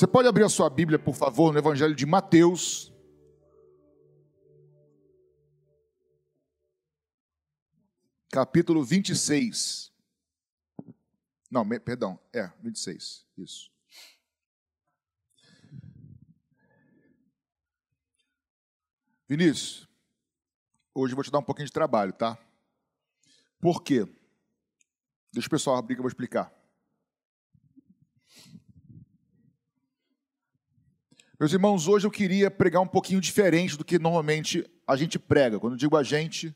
Você 0.00 0.06
pode 0.06 0.26
abrir 0.26 0.44
a 0.44 0.48
sua 0.48 0.70
Bíblia, 0.70 0.98
por 0.98 1.14
favor, 1.14 1.52
no 1.52 1.58
Evangelho 1.58 1.94
de 1.94 2.06
Mateus. 2.06 2.90
Capítulo 8.32 8.82
26. 8.82 9.92
Não, 11.50 11.68
perdão, 11.80 12.18
é, 12.32 12.50
26, 12.62 13.26
isso. 13.36 13.70
Vinícius, 19.28 19.86
hoje 20.94 21.12
eu 21.12 21.16
vou 21.16 21.24
te 21.24 21.30
dar 21.30 21.40
um 21.40 21.44
pouquinho 21.44 21.66
de 21.66 21.72
trabalho, 21.72 22.14
tá? 22.14 22.38
Por 23.60 23.82
quê? 23.82 24.08
Deixa 25.30 25.46
o 25.46 25.50
pessoal 25.50 25.76
abrir 25.76 25.94
que 25.94 26.00
eu 26.00 26.04
vou 26.04 26.08
explicar. 26.08 26.58
Meus 31.40 31.54
irmãos, 31.54 31.88
hoje 31.88 32.06
eu 32.06 32.10
queria 32.10 32.50
pregar 32.50 32.82
um 32.82 32.86
pouquinho 32.86 33.18
diferente 33.18 33.74
do 33.74 33.82
que 33.82 33.98
normalmente 33.98 34.62
a 34.86 34.94
gente 34.94 35.18
prega. 35.18 35.58
Quando 35.58 35.74
digo 35.74 35.96
a 35.96 36.02
gente, 36.02 36.54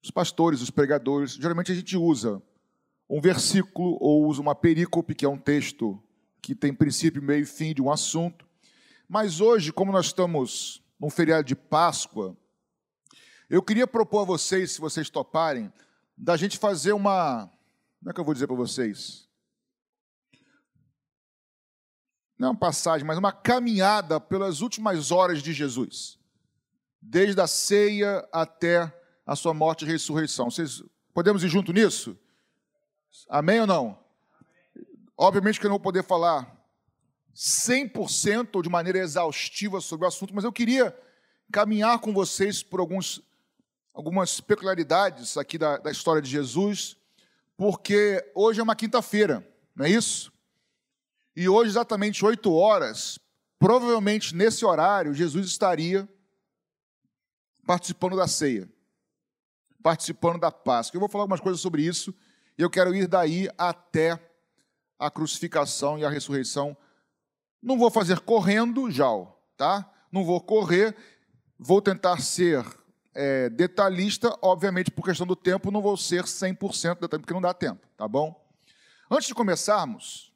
os 0.00 0.12
pastores, 0.12 0.62
os 0.62 0.70
pregadores, 0.70 1.32
geralmente 1.32 1.72
a 1.72 1.74
gente 1.74 1.96
usa 1.96 2.40
um 3.10 3.20
versículo 3.20 3.98
ou 4.00 4.24
usa 4.28 4.40
uma 4.40 4.54
perícope, 4.54 5.16
que 5.16 5.24
é 5.24 5.28
um 5.28 5.36
texto 5.36 6.00
que 6.40 6.54
tem 6.54 6.72
princípio, 6.72 7.20
meio 7.20 7.42
e 7.42 7.44
fim 7.44 7.74
de 7.74 7.82
um 7.82 7.90
assunto. 7.90 8.46
Mas 9.08 9.40
hoje, 9.40 9.72
como 9.72 9.90
nós 9.90 10.06
estamos 10.06 10.80
num 11.00 11.10
feriado 11.10 11.42
de 11.42 11.56
Páscoa, 11.56 12.36
eu 13.50 13.60
queria 13.60 13.88
propor 13.88 14.20
a 14.20 14.24
vocês, 14.24 14.70
se 14.70 14.80
vocês 14.80 15.10
toparem, 15.10 15.72
da 16.16 16.36
gente 16.36 16.58
fazer 16.58 16.92
uma 16.92 17.50
como 17.98 18.10
é 18.10 18.14
que 18.14 18.20
eu 18.20 18.24
vou 18.24 18.34
dizer 18.34 18.46
para 18.46 18.54
vocês? 18.54 19.28
Não 22.38 22.48
é 22.48 22.50
uma 22.50 22.58
passagem, 22.58 23.06
mas 23.06 23.18
uma 23.18 23.32
caminhada 23.32 24.20
pelas 24.20 24.60
últimas 24.60 25.10
horas 25.10 25.42
de 25.42 25.52
Jesus, 25.52 26.18
desde 27.00 27.40
a 27.40 27.46
ceia 27.46 28.26
até 28.32 28.92
a 29.26 29.36
sua 29.36 29.54
morte 29.54 29.84
e 29.84 29.88
ressurreição. 29.88 30.50
Vocês 30.50 30.82
podemos 31.14 31.44
ir 31.44 31.48
junto 31.48 31.72
nisso? 31.72 32.18
Amém 33.28 33.60
ou 33.60 33.66
não? 33.66 33.98
Obviamente 35.16 35.60
que 35.60 35.66
eu 35.66 35.68
não 35.68 35.76
vou 35.76 35.84
poder 35.84 36.02
falar 36.02 36.56
100% 37.34 38.48
ou 38.54 38.62
de 38.62 38.68
maneira 38.68 38.98
exaustiva 38.98 39.80
sobre 39.80 40.06
o 40.06 40.08
assunto, 40.08 40.34
mas 40.34 40.44
eu 40.44 40.52
queria 40.52 40.96
caminhar 41.52 41.98
com 41.98 42.12
vocês 42.12 42.62
por 42.62 42.80
alguns, 42.80 43.22
algumas 43.94 44.40
peculiaridades 44.40 45.36
aqui 45.36 45.58
da, 45.58 45.76
da 45.76 45.90
história 45.90 46.20
de 46.20 46.30
Jesus 46.30 46.96
porque 47.62 48.24
hoje 48.34 48.58
é 48.58 48.62
uma 48.62 48.74
quinta-feira, 48.74 49.46
não 49.72 49.86
é 49.86 49.90
isso? 49.90 50.31
E 51.34 51.48
hoje, 51.48 51.70
exatamente 51.70 52.24
8 52.24 52.52
horas, 52.52 53.18
provavelmente 53.58 54.34
nesse 54.34 54.64
horário, 54.64 55.14
Jesus 55.14 55.46
estaria 55.46 56.08
participando 57.66 58.16
da 58.16 58.26
ceia, 58.26 58.68
participando 59.82 60.40
da 60.40 60.50
Páscoa. 60.50 60.96
Eu 60.96 61.00
vou 61.00 61.08
falar 61.08 61.24
algumas 61.24 61.40
coisas 61.40 61.60
sobre 61.60 61.82
isso 61.82 62.14
e 62.58 62.62
eu 62.62 62.68
quero 62.68 62.94
ir 62.94 63.06
daí 63.06 63.48
até 63.56 64.18
a 64.98 65.10
crucificação 65.10 65.98
e 65.98 66.04
a 66.04 66.10
ressurreição. 66.10 66.76
Não 67.62 67.78
vou 67.78 67.90
fazer 67.90 68.20
correndo, 68.20 68.90
já, 68.90 69.08
tá? 69.56 69.90
Não 70.10 70.24
vou 70.24 70.40
correr, 70.40 70.94
vou 71.58 71.80
tentar 71.80 72.20
ser 72.20 72.64
é, 73.14 73.48
detalhista, 73.48 74.36
obviamente, 74.42 74.90
por 74.90 75.04
questão 75.04 75.26
do 75.26 75.36
tempo, 75.36 75.70
não 75.70 75.80
vou 75.80 75.96
ser 75.96 76.24
100% 76.24 77.00
detalhista, 77.00 77.18
porque 77.18 77.34
não 77.34 77.40
dá 77.40 77.54
tempo, 77.54 77.86
tá 77.96 78.06
bom? 78.06 78.38
Antes 79.10 79.28
de 79.28 79.34
começarmos, 79.34 80.31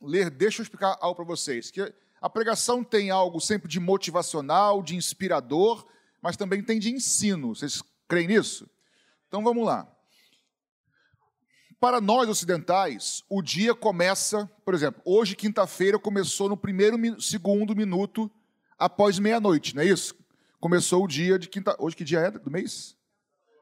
ler, 0.00 0.30
deixa 0.30 0.60
eu 0.60 0.62
explicar 0.62 0.96
algo 1.00 1.16
para 1.16 1.24
vocês, 1.24 1.70
que 1.70 1.92
a 2.20 2.28
pregação 2.28 2.82
tem 2.82 3.10
algo 3.10 3.40
sempre 3.40 3.68
de 3.68 3.78
motivacional, 3.78 4.82
de 4.82 4.96
inspirador, 4.96 5.86
mas 6.20 6.36
também 6.36 6.62
tem 6.62 6.78
de 6.78 6.90
ensino. 6.90 7.54
Vocês 7.54 7.82
creem 8.08 8.28
nisso? 8.28 8.68
Então 9.28 9.42
vamos 9.42 9.64
lá. 9.64 9.86
Para 11.80 12.00
nós 12.00 12.28
ocidentais, 12.28 13.22
o 13.28 13.40
dia 13.40 13.74
começa, 13.74 14.50
por 14.64 14.74
exemplo, 14.74 15.00
hoje, 15.04 15.36
quinta-feira, 15.36 15.98
começou 15.98 16.48
no 16.48 16.56
primeiro, 16.56 16.98
segundo 17.22 17.76
minuto 17.76 18.28
após 18.76 19.18
meia-noite, 19.18 19.76
não 19.76 19.82
é 19.82 19.86
isso? 19.86 20.14
começou 20.60 21.04
o 21.04 21.08
dia 21.08 21.38
de 21.38 21.48
quinta. 21.48 21.76
Hoje 21.78 21.96
que 21.96 22.04
dia 22.04 22.20
é 22.20 22.30
do 22.30 22.50
mês? 22.50 22.96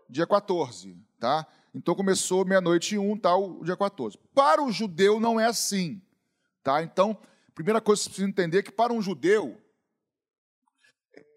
Dia 0.08 0.26
14, 0.26 0.96
tá? 1.18 1.46
Então 1.74 1.94
começou 1.94 2.44
meia-noite 2.44 2.94
e 2.94 2.98
um, 2.98 3.16
tal, 3.16 3.58
o 3.60 3.64
dia 3.64 3.76
14. 3.76 4.18
Para 4.34 4.62
o 4.62 4.72
judeu 4.72 5.20
não 5.20 5.38
é 5.38 5.46
assim, 5.46 6.00
tá? 6.66 6.82
Então, 6.82 7.16
primeira 7.54 7.80
coisa 7.80 8.00
que 8.00 8.04
você 8.06 8.10
precisa 8.10 8.28
entender 8.28 8.58
é 8.58 8.62
que 8.64 8.72
para 8.72 8.92
um 8.92 9.00
judeu, 9.00 9.56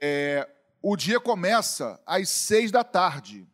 é, 0.01 0.49
o 0.81 0.95
dia 0.95 1.19
começa 1.19 2.01
às 2.03 2.29
seis 2.29 2.71
da 2.71 2.83
tarde. 2.83 3.47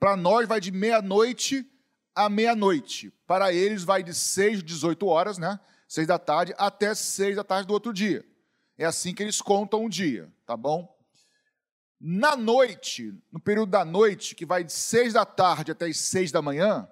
Para 0.00 0.16
nós 0.16 0.48
vai 0.48 0.58
de 0.58 0.72
meia-noite 0.72 1.70
à 2.14 2.30
meia-noite. 2.30 3.10
Para 3.26 3.52
eles 3.52 3.84
vai 3.84 4.02
de 4.02 4.14
seis, 4.14 4.62
18 4.62 5.06
horas, 5.06 5.36
né? 5.36 5.60
Seis 5.86 6.06
da 6.06 6.18
tarde 6.18 6.54
até 6.56 6.94
seis 6.94 7.36
da 7.36 7.44
tarde 7.44 7.66
do 7.66 7.74
outro 7.74 7.92
dia. 7.92 8.24
É 8.78 8.86
assim 8.86 9.14
que 9.14 9.22
eles 9.22 9.42
contam 9.42 9.84
o 9.84 9.90
dia, 9.90 10.32
tá 10.46 10.56
bom? 10.56 10.96
Na 12.00 12.34
noite, 12.34 13.12
no 13.30 13.38
período 13.38 13.70
da 13.70 13.84
noite, 13.84 14.34
que 14.34 14.46
vai 14.46 14.64
de 14.64 14.72
seis 14.72 15.12
da 15.12 15.26
tarde 15.26 15.72
até 15.72 15.84
as 15.84 15.98
seis 15.98 16.32
da 16.32 16.40
manhã, 16.40 16.88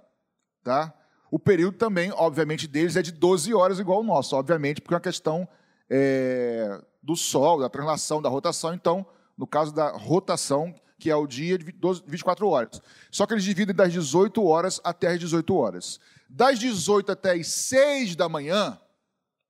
tá? 0.62 0.92
O 1.30 1.38
período 1.38 1.76
também, 1.76 2.12
obviamente, 2.12 2.66
deles 2.66 2.96
é 2.96 3.02
de 3.02 3.12
12 3.12 3.52
horas, 3.54 3.78
igual 3.78 4.00
o 4.00 4.04
nosso, 4.04 4.36
obviamente, 4.36 4.80
porque 4.80 4.94
é 4.94 4.96
uma 4.96 5.00
questão 5.00 5.48
é, 5.90 6.80
do 7.02 7.16
Sol, 7.16 7.60
da 7.60 7.68
translação, 7.68 8.22
da 8.22 8.28
rotação. 8.28 8.74
Então, 8.74 9.04
no 9.36 9.46
caso 9.46 9.74
da 9.74 9.90
rotação, 9.90 10.74
que 10.98 11.10
é 11.10 11.16
o 11.16 11.26
dia 11.26 11.58
de 11.58 11.70
12, 11.72 12.02
24 12.06 12.48
horas. 12.48 12.80
Só 13.10 13.26
que 13.26 13.34
eles 13.34 13.44
dividem 13.44 13.74
das 13.74 13.92
18 13.92 14.42
horas 14.44 14.80
até 14.82 15.08
as 15.08 15.18
18 15.18 15.54
horas. 15.54 16.00
Das 16.28 16.58
18 16.58 17.12
até 17.12 17.32
as 17.32 17.46
6 17.48 18.16
da 18.16 18.28
manhã 18.28 18.80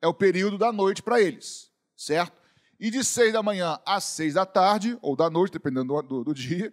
é 0.02 0.08
o 0.08 0.14
período 0.14 0.58
da 0.58 0.72
noite 0.72 1.02
para 1.02 1.20
eles 1.20 1.66
certo? 1.96 2.40
E 2.78 2.90
de 2.90 3.02
seis 3.02 3.32
da 3.32 3.42
manhã 3.42 3.78
às 3.86 4.04
seis 4.04 4.34
da 4.34 4.44
tarde, 4.44 4.98
ou 5.00 5.16
da 5.16 5.30
noite, 5.30 5.52
dependendo 5.52 5.94
do, 5.94 6.02
do, 6.02 6.24
do 6.24 6.34
dia, 6.34 6.72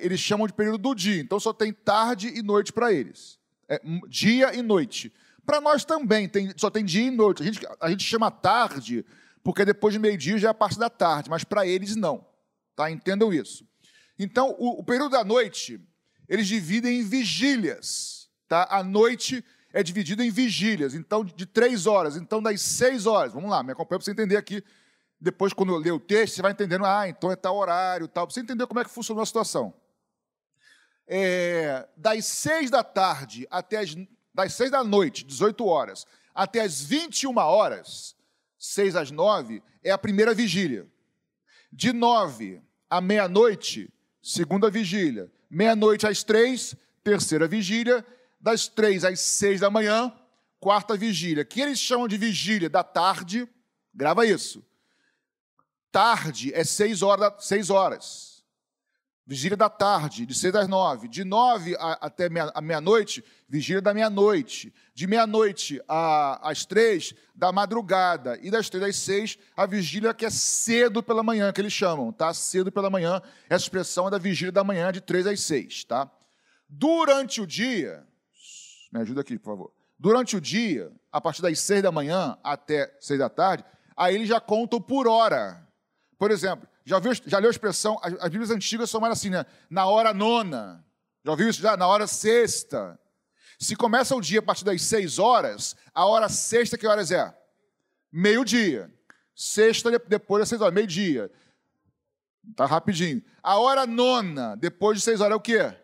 eles 0.00 0.18
chamam 0.18 0.46
de 0.46 0.54
período 0.54 0.78
do 0.78 0.94
dia. 0.94 1.20
Então 1.20 1.38
só 1.38 1.52
tem 1.52 1.72
tarde 1.72 2.28
e 2.28 2.42
noite 2.42 2.72
para 2.72 2.92
eles. 2.92 3.38
É, 3.72 3.80
dia 4.06 4.54
e 4.54 4.60
noite. 4.60 5.10
Para 5.46 5.58
nós 5.58 5.82
também, 5.82 6.28
tem, 6.28 6.52
só 6.58 6.68
tem 6.68 6.84
dia 6.84 7.06
e 7.06 7.10
noite. 7.10 7.42
A 7.42 7.46
gente, 7.46 7.66
a 7.80 7.88
gente 7.88 8.04
chama 8.04 8.30
tarde, 8.30 9.02
porque 9.42 9.64
depois 9.64 9.94
de 9.94 9.98
meio-dia 9.98 10.36
já 10.36 10.48
é 10.48 10.50
a 10.50 10.54
parte 10.54 10.78
da 10.78 10.90
tarde, 10.90 11.30
mas 11.30 11.42
para 11.42 11.66
eles 11.66 11.96
não. 11.96 12.26
Tá? 12.76 12.90
Entendam 12.90 13.32
isso. 13.32 13.66
Então, 14.18 14.54
o, 14.58 14.80
o, 14.80 14.84
período 14.84 15.12
da 15.12 15.24
noite, 15.24 15.80
eles 16.28 16.46
dividem 16.46 17.00
em 17.00 17.02
vigílias. 17.02 18.28
Tá? 18.46 18.68
A 18.70 18.84
noite 18.84 19.42
é 19.72 19.82
dividido 19.82 20.22
em 20.22 20.30
vigílias, 20.30 20.92
então 20.94 21.24
de 21.24 21.46
três 21.46 21.86
horas, 21.86 22.14
então 22.14 22.42
das 22.42 22.60
seis 22.60 23.06
horas. 23.06 23.32
Vamos 23.32 23.50
lá, 23.50 23.62
me 23.62 23.72
acompanha 23.72 23.98
para 23.98 24.04
você 24.04 24.10
entender 24.10 24.36
aqui. 24.36 24.62
Depois, 25.18 25.54
quando 25.54 25.72
eu 25.72 25.78
ler 25.78 25.92
o 25.92 26.00
texto, 26.00 26.34
você 26.34 26.42
vai 26.42 26.52
entendendo, 26.52 26.84
ah, 26.84 27.08
então 27.08 27.32
é 27.32 27.36
tal 27.36 27.56
horário, 27.56 28.06
tal, 28.06 28.26
para 28.26 28.34
você 28.34 28.40
entender 28.40 28.66
como 28.66 28.80
é 28.80 28.84
que 28.84 28.90
funcionou 28.90 29.22
a 29.22 29.26
situação. 29.26 29.72
É, 31.06 31.88
das 31.96 32.24
seis 32.26 32.70
da 32.70 32.82
tarde 32.82 33.46
até 33.50 33.78
as, 33.78 33.94
das 34.34 34.54
seis 34.54 34.70
da 34.70 34.82
noite, 34.82 35.24
18 35.24 35.66
horas, 35.66 36.06
até 36.34 36.60
as 36.60 36.82
21 36.82 37.36
horas, 37.36 38.16
seis 38.58 38.96
às 38.96 39.10
nove, 39.10 39.62
é 39.82 39.90
a 39.90 39.98
primeira 39.98 40.34
vigília. 40.34 40.86
De 41.72 41.92
nove 41.92 42.62
à 42.88 43.00
meia-noite, 43.00 43.92
segunda 44.22 44.70
vigília. 44.70 45.30
Meia-noite 45.50 46.06
às 46.06 46.22
três, 46.22 46.74
terceira 47.02 47.46
vigília 47.48 48.04
das 48.40 48.66
três 48.68 49.04
às 49.04 49.20
seis 49.20 49.60
da 49.60 49.70
manhã, 49.70 50.12
quarta 50.58 50.96
vigília, 50.96 51.44
que 51.44 51.60
eles 51.60 51.78
chamam 51.78 52.08
de 52.08 52.16
vigília 52.16 52.68
da 52.68 52.82
tarde, 52.82 53.48
grava 53.94 54.26
isso. 54.26 54.64
Tarde 55.90 56.52
é 56.54 56.64
seis 56.64 57.02
horas, 57.02 57.44
seis 57.44 57.68
horas. 57.68 58.31
Vigília 59.24 59.56
da 59.56 59.70
tarde, 59.70 60.26
de 60.26 60.34
seis 60.34 60.52
às 60.54 60.66
nove. 60.66 61.06
De 61.06 61.22
nove 61.22 61.76
até 61.78 62.28
a 62.54 62.60
meia-noite, 62.60 63.24
vigília 63.48 63.80
da 63.80 63.94
meia-noite. 63.94 64.74
De 64.94 65.06
meia-noite 65.06 65.80
às 65.88 66.66
três, 66.66 67.14
da 67.34 67.52
madrugada. 67.52 68.36
E 68.42 68.50
das 68.50 68.68
três 68.68 68.84
às 68.84 68.96
seis, 68.96 69.38
a 69.56 69.64
vigília 69.64 70.12
que 70.12 70.26
é 70.26 70.30
cedo 70.30 71.02
pela 71.02 71.22
manhã, 71.22 71.52
que 71.52 71.60
eles 71.60 71.72
chamam, 71.72 72.12
tá? 72.12 72.34
Cedo 72.34 72.72
pela 72.72 72.90
manhã. 72.90 73.22
Essa 73.48 73.64
expressão 73.64 74.08
é 74.08 74.10
da 74.10 74.18
vigília 74.18 74.50
da 74.50 74.64
manhã, 74.64 74.90
de 74.90 75.00
três 75.00 75.24
às 75.24 75.40
seis, 75.40 75.84
tá? 75.84 76.10
Durante 76.68 77.40
o 77.40 77.46
dia, 77.46 78.04
me 78.92 79.00
ajuda 79.00 79.20
aqui, 79.20 79.38
por 79.38 79.52
favor. 79.52 79.72
Durante 79.98 80.36
o 80.36 80.40
dia, 80.40 80.90
a 81.12 81.20
partir 81.20 81.42
das 81.42 81.60
seis 81.60 81.80
da 81.80 81.92
manhã 81.92 82.36
até 82.42 82.92
seis 82.98 83.20
da 83.20 83.28
tarde, 83.28 83.64
aí 83.96 84.16
eles 84.16 84.28
já 84.28 84.40
contam 84.40 84.80
por 84.80 85.06
hora. 85.06 85.64
Por 86.18 86.32
exemplo, 86.32 86.68
já, 86.84 86.98
viu, 86.98 87.12
já 87.14 87.38
leu 87.38 87.48
a 87.48 87.50
expressão, 87.50 87.98
as, 88.02 88.14
as 88.14 88.28
Bíblias 88.28 88.50
antigas 88.50 88.92
mais 88.94 89.12
assim, 89.12 89.30
né? 89.30 89.46
Na 89.70 89.86
hora 89.86 90.12
nona. 90.12 90.84
Já 91.24 91.30
ouviu 91.30 91.48
isso 91.48 91.62
já? 91.62 91.76
Na 91.76 91.86
hora 91.86 92.06
sexta. 92.06 92.98
Se 93.58 93.76
começa 93.76 94.16
o 94.16 94.20
dia 94.20 94.40
a 94.40 94.42
partir 94.42 94.64
das 94.64 94.82
seis 94.82 95.18
horas, 95.18 95.76
a 95.94 96.04
hora 96.04 96.28
sexta, 96.28 96.76
que 96.76 96.86
horas 96.86 97.10
é? 97.12 97.32
Meio-dia. 98.10 98.92
Sexta, 99.34 99.90
depois 100.08 100.40
das 100.40 100.48
seis 100.48 100.60
horas, 100.60 100.74
meio-dia. 100.74 101.30
Tá 102.56 102.66
rapidinho. 102.66 103.22
A 103.42 103.58
hora 103.58 103.86
nona, 103.86 104.56
depois 104.56 104.98
de 104.98 105.04
seis 105.04 105.20
horas, 105.20 105.32
é 105.32 105.36
o 105.36 105.40
quê? 105.40 105.74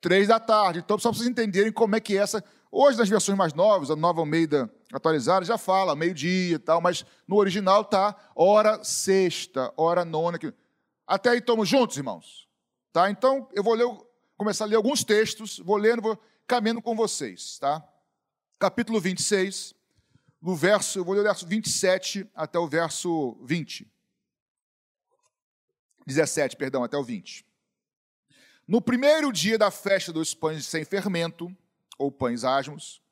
Três 0.00 0.28
da 0.28 0.38
tarde. 0.38 0.80
Então, 0.80 0.98
só 0.98 1.08
para 1.08 1.18
vocês 1.18 1.28
entenderem 1.28 1.72
como 1.72 1.96
é 1.96 2.00
que 2.00 2.16
é 2.16 2.20
essa. 2.20 2.44
Hoje, 2.70 2.98
nas 2.98 3.08
versões 3.08 3.36
mais 3.36 3.54
novas, 3.54 3.90
a 3.90 3.96
nova 3.96 4.20
Almeida 4.20 4.70
atualizada, 4.92 5.44
já 5.44 5.56
fala 5.56 5.96
meio-dia 5.96 6.56
e 6.56 6.58
tal, 6.58 6.80
mas 6.80 7.04
no 7.26 7.36
original 7.36 7.84
tá 7.84 8.14
hora 8.34 8.84
sexta, 8.84 9.72
hora 9.76 10.04
nona. 10.04 10.38
Até 11.06 11.30
aí 11.30 11.38
estamos 11.38 11.68
juntos, 11.68 11.96
irmãos? 11.96 12.46
Tá? 12.92 13.10
Então, 13.10 13.48
eu 13.54 13.62
vou 13.62 13.74
ler, 13.74 13.86
começar 14.36 14.64
a 14.64 14.66
ler 14.68 14.76
alguns 14.76 15.02
textos, 15.02 15.58
vou 15.58 15.76
lendo, 15.76 16.02
vou 16.02 16.18
caminhando 16.46 16.82
com 16.82 16.94
vocês, 16.94 17.58
tá? 17.58 17.82
Capítulo 18.58 19.00
26, 19.00 19.74
no 20.40 20.54
verso, 20.54 20.98
eu 20.98 21.04
vou 21.04 21.14
ler 21.14 21.20
o 21.20 21.24
verso 21.24 21.46
27 21.46 22.28
até 22.34 22.58
o 22.58 22.68
verso 22.68 23.38
20. 23.42 23.90
17, 26.06 26.56
perdão, 26.56 26.84
até 26.84 26.96
o 26.96 27.04
20. 27.04 27.46
No 28.66 28.82
primeiro 28.82 29.32
dia 29.32 29.56
da 29.56 29.70
festa 29.70 30.12
dos 30.12 30.34
pães 30.34 30.66
sem 30.66 30.84
fermento, 30.84 31.54
ou 31.98 32.10
pães 32.10 32.44
asmos, 32.44 33.02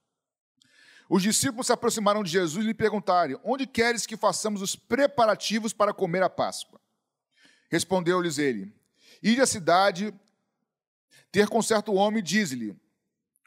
os 1.09 1.23
discípulos 1.23 1.67
se 1.67 1.73
aproximaram 1.73 2.23
de 2.23 2.31
Jesus 2.31 2.65
e 2.65 2.69
lhe 2.69 2.75
perguntaram: 2.75 3.41
Onde 3.44 3.67
queres 3.67 4.06
que 4.06 4.17
façamos 4.17 4.61
os 4.61 4.75
preparativos 4.75 5.73
para 5.73 5.94
comer 5.94 6.23
a 6.23 6.31
Páscoa? 6.31 6.81
Respondeu-lhes 7.71 8.38
ele: 8.38 8.75
Ide 9.23 9.41
à 9.41 9.47
cidade, 9.47 10.12
ter 11.31 11.49
com 11.49 11.62
certo 11.62 11.94
homem, 11.94 12.23
diz-lhe: 12.23 12.77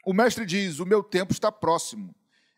O 0.04 0.12
mestre 0.12 0.46
diz: 0.46 0.78
O 0.78 0.86
meu 0.86 1.02
tempo 1.02 1.32
está 1.32 1.52
próximo. 1.52 2.14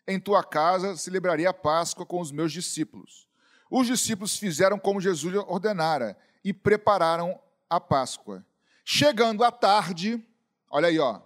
Em 0.07 0.19
tua 0.19 0.43
casa 0.43 0.97
celebrarei 0.97 1.47
a 1.47 1.55
Páscoa 1.55 2.07
com 2.07 2.21
os 2.21 2.31
meus 2.31 2.53
discípulos. 2.53 3.29
Os 3.71 3.87
discípulos 3.87 4.37
fizeram 4.37 4.79
como 4.79 5.01
Jesus 5.01 5.35
ordenara 5.47 6.17
e 6.45 6.53
prepararam 6.53 7.41
a 7.69 7.81
Páscoa. 7.81 8.45
Chegando 8.85 9.43
à 9.45 9.51
tarde, 9.51 10.23
olha 10.69 10.89
aí, 10.89 10.99
ó, 10.99 11.21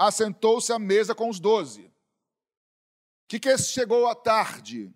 assentou-se 0.00 0.72
à 0.72 0.78
mesa 0.78 1.14
com 1.14 1.28
os 1.28 1.38
doze. 1.38 1.82
O 1.82 1.92
que, 3.28 3.38
que 3.38 3.58
chegou 3.58 4.08
à 4.08 4.14
tarde? 4.14 4.90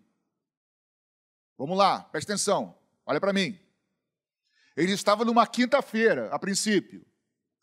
Vamos 1.58 1.76
lá, 1.76 2.00
presta 2.04 2.32
atenção, 2.32 2.76
olha 3.04 3.20
para 3.20 3.32
mim. 3.32 3.60
Ele 4.74 4.92
estava 4.92 5.24
numa 5.24 5.46
quinta-feira, 5.46 6.34
a 6.34 6.38
princípio. 6.38 7.06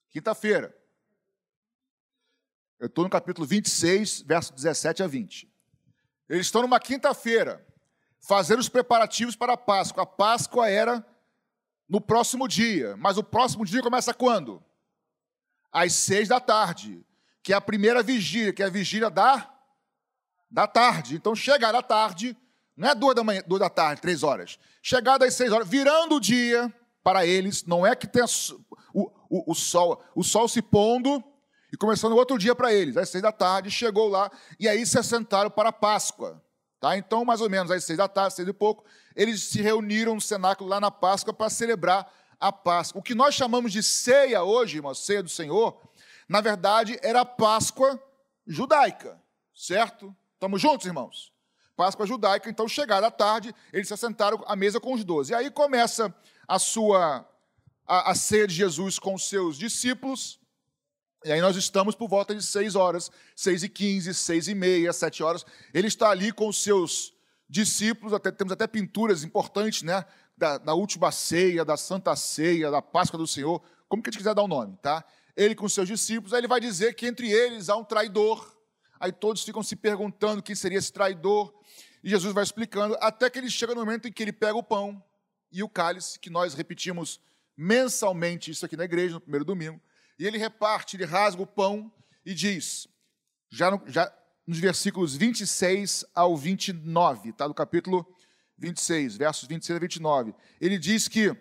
Quinta-feira. 0.10 0.78
Eu 2.80 2.86
estou 2.86 3.04
no 3.04 3.10
capítulo 3.10 3.46
26, 3.46 4.22
verso 4.22 4.54
17 4.54 5.02
a 5.02 5.08
20. 5.08 5.52
Eles 6.30 6.46
estão 6.46 6.62
numa 6.62 6.80
quinta-feira, 6.80 7.66
fazendo 8.20 8.60
os 8.60 8.70
preparativos 8.70 9.36
para 9.36 9.54
a 9.54 9.58
Páscoa. 9.58 10.04
A 10.04 10.06
Páscoa 10.06 10.70
era 10.70 11.06
no 11.90 12.00
próximo 12.00 12.48
dia. 12.48 12.96
Mas 12.98 13.18
o 13.18 13.24
próximo 13.24 13.66
dia 13.66 13.82
começa 13.82 14.14
quando? 14.14 14.64
Às 15.72 15.94
seis 15.94 16.28
da 16.28 16.40
tarde, 16.40 17.04
que 17.44 17.54
é 17.54 17.56
a 17.56 17.62
primeira 17.62 18.04
vigília, 18.04 18.54
que 18.54 18.62
é 18.62 18.66
a 18.66 18.70
vigília 18.70 19.10
da, 19.10 19.50
da 20.50 20.68
tarde. 20.68 21.16
Então, 21.16 21.36
chegar 21.36 21.74
à 21.74 21.82
tarde, 21.82 22.38
não 22.76 22.90
é 22.90 22.96
duas 22.96 23.16
da 23.16 23.24
manhã, 23.24 23.44
duas 23.48 23.60
da 23.60 23.70
tarde, 23.70 24.02
três 24.02 24.24
horas. 24.24 24.60
Chegada 24.82 25.26
às 25.26 25.34
seis 25.34 25.52
horas, 25.52 25.68
virando 25.68 26.16
o 26.16 26.20
dia 26.20 26.74
para 27.04 27.26
eles, 27.26 27.66
não 27.66 27.86
é 27.86 27.96
que 27.96 28.08
tem 28.08 28.24
o, 28.94 29.12
o, 29.30 29.52
o 29.52 29.56
sol, 29.56 30.04
o 30.16 30.24
sol 30.24 30.48
se 30.48 30.62
pondo 30.62 31.24
e 31.74 31.78
começando 31.78 32.16
outro 32.16 32.38
dia 32.38 32.54
para 32.54 32.74
eles, 32.74 32.98
às 32.98 33.10
seis 33.10 33.22
da 33.22 33.32
tarde, 33.32 33.72
chegou 33.72 34.10
lá, 34.10 34.30
e 34.60 34.68
aí 34.68 34.86
se 34.86 35.00
assentaram 35.00 35.50
para 35.50 35.70
a 35.70 35.74
Páscoa. 35.74 36.44
Tá? 36.80 36.98
Então, 36.98 37.24
mais 37.24 37.42
ou 37.42 37.50
menos 37.50 37.72
às 37.72 37.84
seis 37.84 37.98
da 37.98 38.08
tarde, 38.08 38.36
seis 38.36 38.48
e 38.48 38.54
pouco, 38.54 38.84
eles 39.16 39.44
se 39.44 39.62
reuniram 39.62 40.16
no 40.16 40.22
cenáculo 40.22 40.70
lá 40.70 40.80
na 40.80 40.92
Páscoa 40.92 41.34
para 41.34 41.50
celebrar 41.50 42.12
a 42.40 42.52
Páscoa. 42.52 43.00
O 43.00 43.04
que 43.04 43.16
nós 43.16 43.36
chamamos 43.36 43.72
de 43.72 43.84
ceia 43.84 44.44
hoje, 44.44 44.78
irmão, 44.78 44.94
ceia 44.94 45.22
do 45.22 45.30
Senhor, 45.30 45.80
na 46.32 46.40
verdade 46.40 46.98
era 47.04 47.20
a 47.22 47.26
Páscoa 47.26 48.02
judaica, 48.48 49.22
certo? 49.54 50.16
Estamos 50.34 50.62
juntos, 50.62 50.88
irmãos? 50.88 51.30
Páscoa 51.76 52.08
judaica, 52.08 52.50
então, 52.50 52.70
chegada 52.70 53.08
à 53.08 53.12
tarde, 53.12 53.54
eles 53.74 53.90
se 53.90 53.94
assentaram 53.94 54.42
à 54.48 54.56
mesa 54.56 54.80
com 54.80 54.94
os 54.94 55.04
doze. 55.04 55.34
E 55.34 55.36
aí 55.36 55.52
começa 55.52 56.16
a 56.48 56.58
sua 56.58 57.28
a, 57.86 58.12
a 58.12 58.16
ceia 58.16 58.48
de 58.48 58.54
Jesus 58.54 58.98
com 58.98 59.14
os 59.14 59.28
seus 59.28 59.58
discípulos, 59.58 60.40
e 61.26 61.34
aí 61.34 61.42
nós 61.42 61.58
estamos 61.58 61.96
por 61.96 62.08
volta 62.08 62.34
de 62.34 62.42
seis 62.42 62.76
horas, 62.76 63.12
seis 63.36 63.62
e 63.62 63.68
quinze, 63.68 64.14
seis 64.14 64.48
e 64.48 64.56
meia, 64.56 64.94
sete 64.94 65.22
horas. 65.22 65.46
Ele 65.74 65.88
está 65.88 66.12
ali 66.12 66.32
com 66.32 66.48
os 66.48 66.64
seus 66.64 67.14
discípulos, 67.50 68.14
até, 68.14 68.32
temos 68.32 68.54
até 68.54 68.68
pinturas 68.68 69.26
importantes, 69.26 69.82
né? 69.82 70.06
Da, 70.38 70.58
da, 70.58 70.74
última 70.74 71.12
ceia, 71.12 71.66
da 71.66 71.76
Santa 71.76 72.16
Ceia, 72.16 72.72
da 72.72 72.82
Páscoa 72.82 73.20
do 73.20 73.28
Senhor, 73.28 73.62
como 73.90 74.02
que 74.02 74.10
a 74.10 74.12
gente 74.12 74.20
quiser 74.20 74.34
dar 74.34 74.44
o 74.44 74.48
nome, 74.48 74.78
tá? 74.82 75.04
Ele 75.36 75.56
com 75.56 75.68
seus 75.70 75.88
discípulos, 75.88 76.34
aí 76.34 76.40
ele 76.40 76.48
vai 76.48 76.60
dizer 76.60 76.94
que 76.96 77.06
entre 77.06 77.32
eles 77.32 77.70
há 77.70 77.76
um 77.76 77.84
traidor. 77.84 78.58
Aí 79.00 79.12
todos 79.12 79.44
ficam 79.44 79.64
se 79.64 79.76
perguntando 79.76 80.44
quem 80.44 80.56
seria 80.56 80.78
esse 80.78 80.92
traidor. 80.92 81.54
E 82.04 82.10
Jesus 82.10 82.34
vai 82.34 82.44
explicando, 82.44 82.98
até 83.00 83.30
que 83.30 83.40
ele 83.40 83.50
chega 83.50 83.74
no 83.74 83.82
momento 83.82 84.08
em 84.08 84.12
que 84.12 84.24
ele 84.24 84.34
pega 84.34 84.56
o 84.56 84.64
pão 84.64 85.04
e 85.52 85.64
o 85.64 85.70
cálice, 85.70 86.20
que 86.20 86.30
nós 86.30 86.54
repetimos 86.54 87.20
mensalmente 87.56 88.50
isso 88.52 88.66
aqui 88.66 88.76
na 88.76 88.86
igreja, 88.86 89.16
no 89.16 89.22
primeiro 89.22 89.46
domingo 89.46 89.82
e 90.22 90.28
ele 90.28 90.38
reparte, 90.38 90.96
ele 90.96 91.04
rasga 91.04 91.42
o 91.42 91.48
pão 91.48 91.92
e 92.24 92.36
diz, 92.36 92.88
já, 93.50 93.72
no, 93.72 93.82
já 93.88 94.16
nos 94.46 94.60
versículos 94.60 95.16
26 95.16 96.06
ao 96.14 96.38
29, 96.38 97.34
tá? 97.34 97.48
Do 97.48 97.56
capítulo 97.56 98.06
26, 98.56 99.18
versos 99.18 99.48
26 99.48 99.78
a 99.78 99.80
29. 99.80 100.36
Ele 100.62 100.78
diz 100.78 101.08
que 101.08 101.36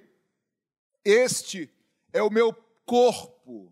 este 1.05 1.71
é 2.11 2.23
o 2.23 2.31
meu 2.31 2.55
corpo. 2.87 3.71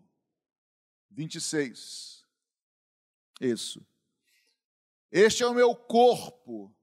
26. 1.11 2.25
Isso. 3.41 3.85
Este 5.11 5.43
é 5.43 5.47
o 5.47 5.53
meu 5.53 5.75
corpo 5.75 6.73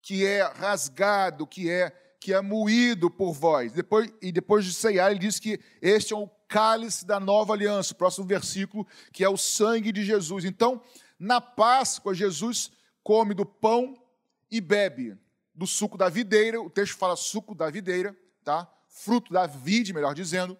que 0.00 0.26
é 0.26 0.42
rasgado, 0.42 1.46
que 1.46 1.70
é 1.70 1.98
que 2.22 2.32
é 2.32 2.40
moído 2.40 3.10
por 3.10 3.32
vós. 3.32 3.72
Depois, 3.72 4.08
e 4.22 4.30
depois 4.30 4.64
de 4.64 4.72
ceiar, 4.72 5.10
ele 5.10 5.18
diz 5.18 5.40
que 5.40 5.58
este 5.80 6.12
é 6.12 6.16
o 6.16 6.28
cálice 6.46 7.04
da 7.04 7.18
nova 7.18 7.52
aliança, 7.52 7.96
próximo 7.96 8.24
versículo, 8.24 8.86
que 9.12 9.24
é 9.24 9.28
o 9.28 9.36
sangue 9.36 9.90
de 9.90 10.04
Jesus. 10.04 10.44
Então, 10.44 10.80
na 11.18 11.40
Páscoa, 11.40 12.14
Jesus 12.14 12.70
come 13.02 13.34
do 13.34 13.44
pão 13.44 14.00
e 14.48 14.60
bebe 14.60 15.18
do 15.54 15.66
suco 15.66 15.98
da 15.98 16.08
videira, 16.08 16.60
o 16.60 16.70
texto 16.70 16.96
fala 16.96 17.16
suco 17.16 17.54
da 17.54 17.68
videira, 17.68 18.16
tá? 18.44 18.72
Fruto 18.88 19.32
da 19.32 19.46
vide, 19.46 19.92
melhor 19.92 20.14
dizendo. 20.14 20.56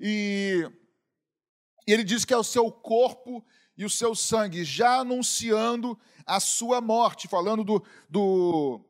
E, 0.00 0.68
e 1.86 1.92
ele 1.92 2.04
diz 2.04 2.24
que 2.24 2.34
é 2.34 2.36
o 2.36 2.44
seu 2.44 2.70
corpo 2.70 3.44
e 3.76 3.84
o 3.84 3.90
seu 3.90 4.14
sangue, 4.14 4.64
já 4.64 5.00
anunciando 5.00 5.98
a 6.24 6.40
sua 6.40 6.80
morte, 6.80 7.28
falando 7.28 7.64
do, 7.64 7.84
do, 8.08 8.80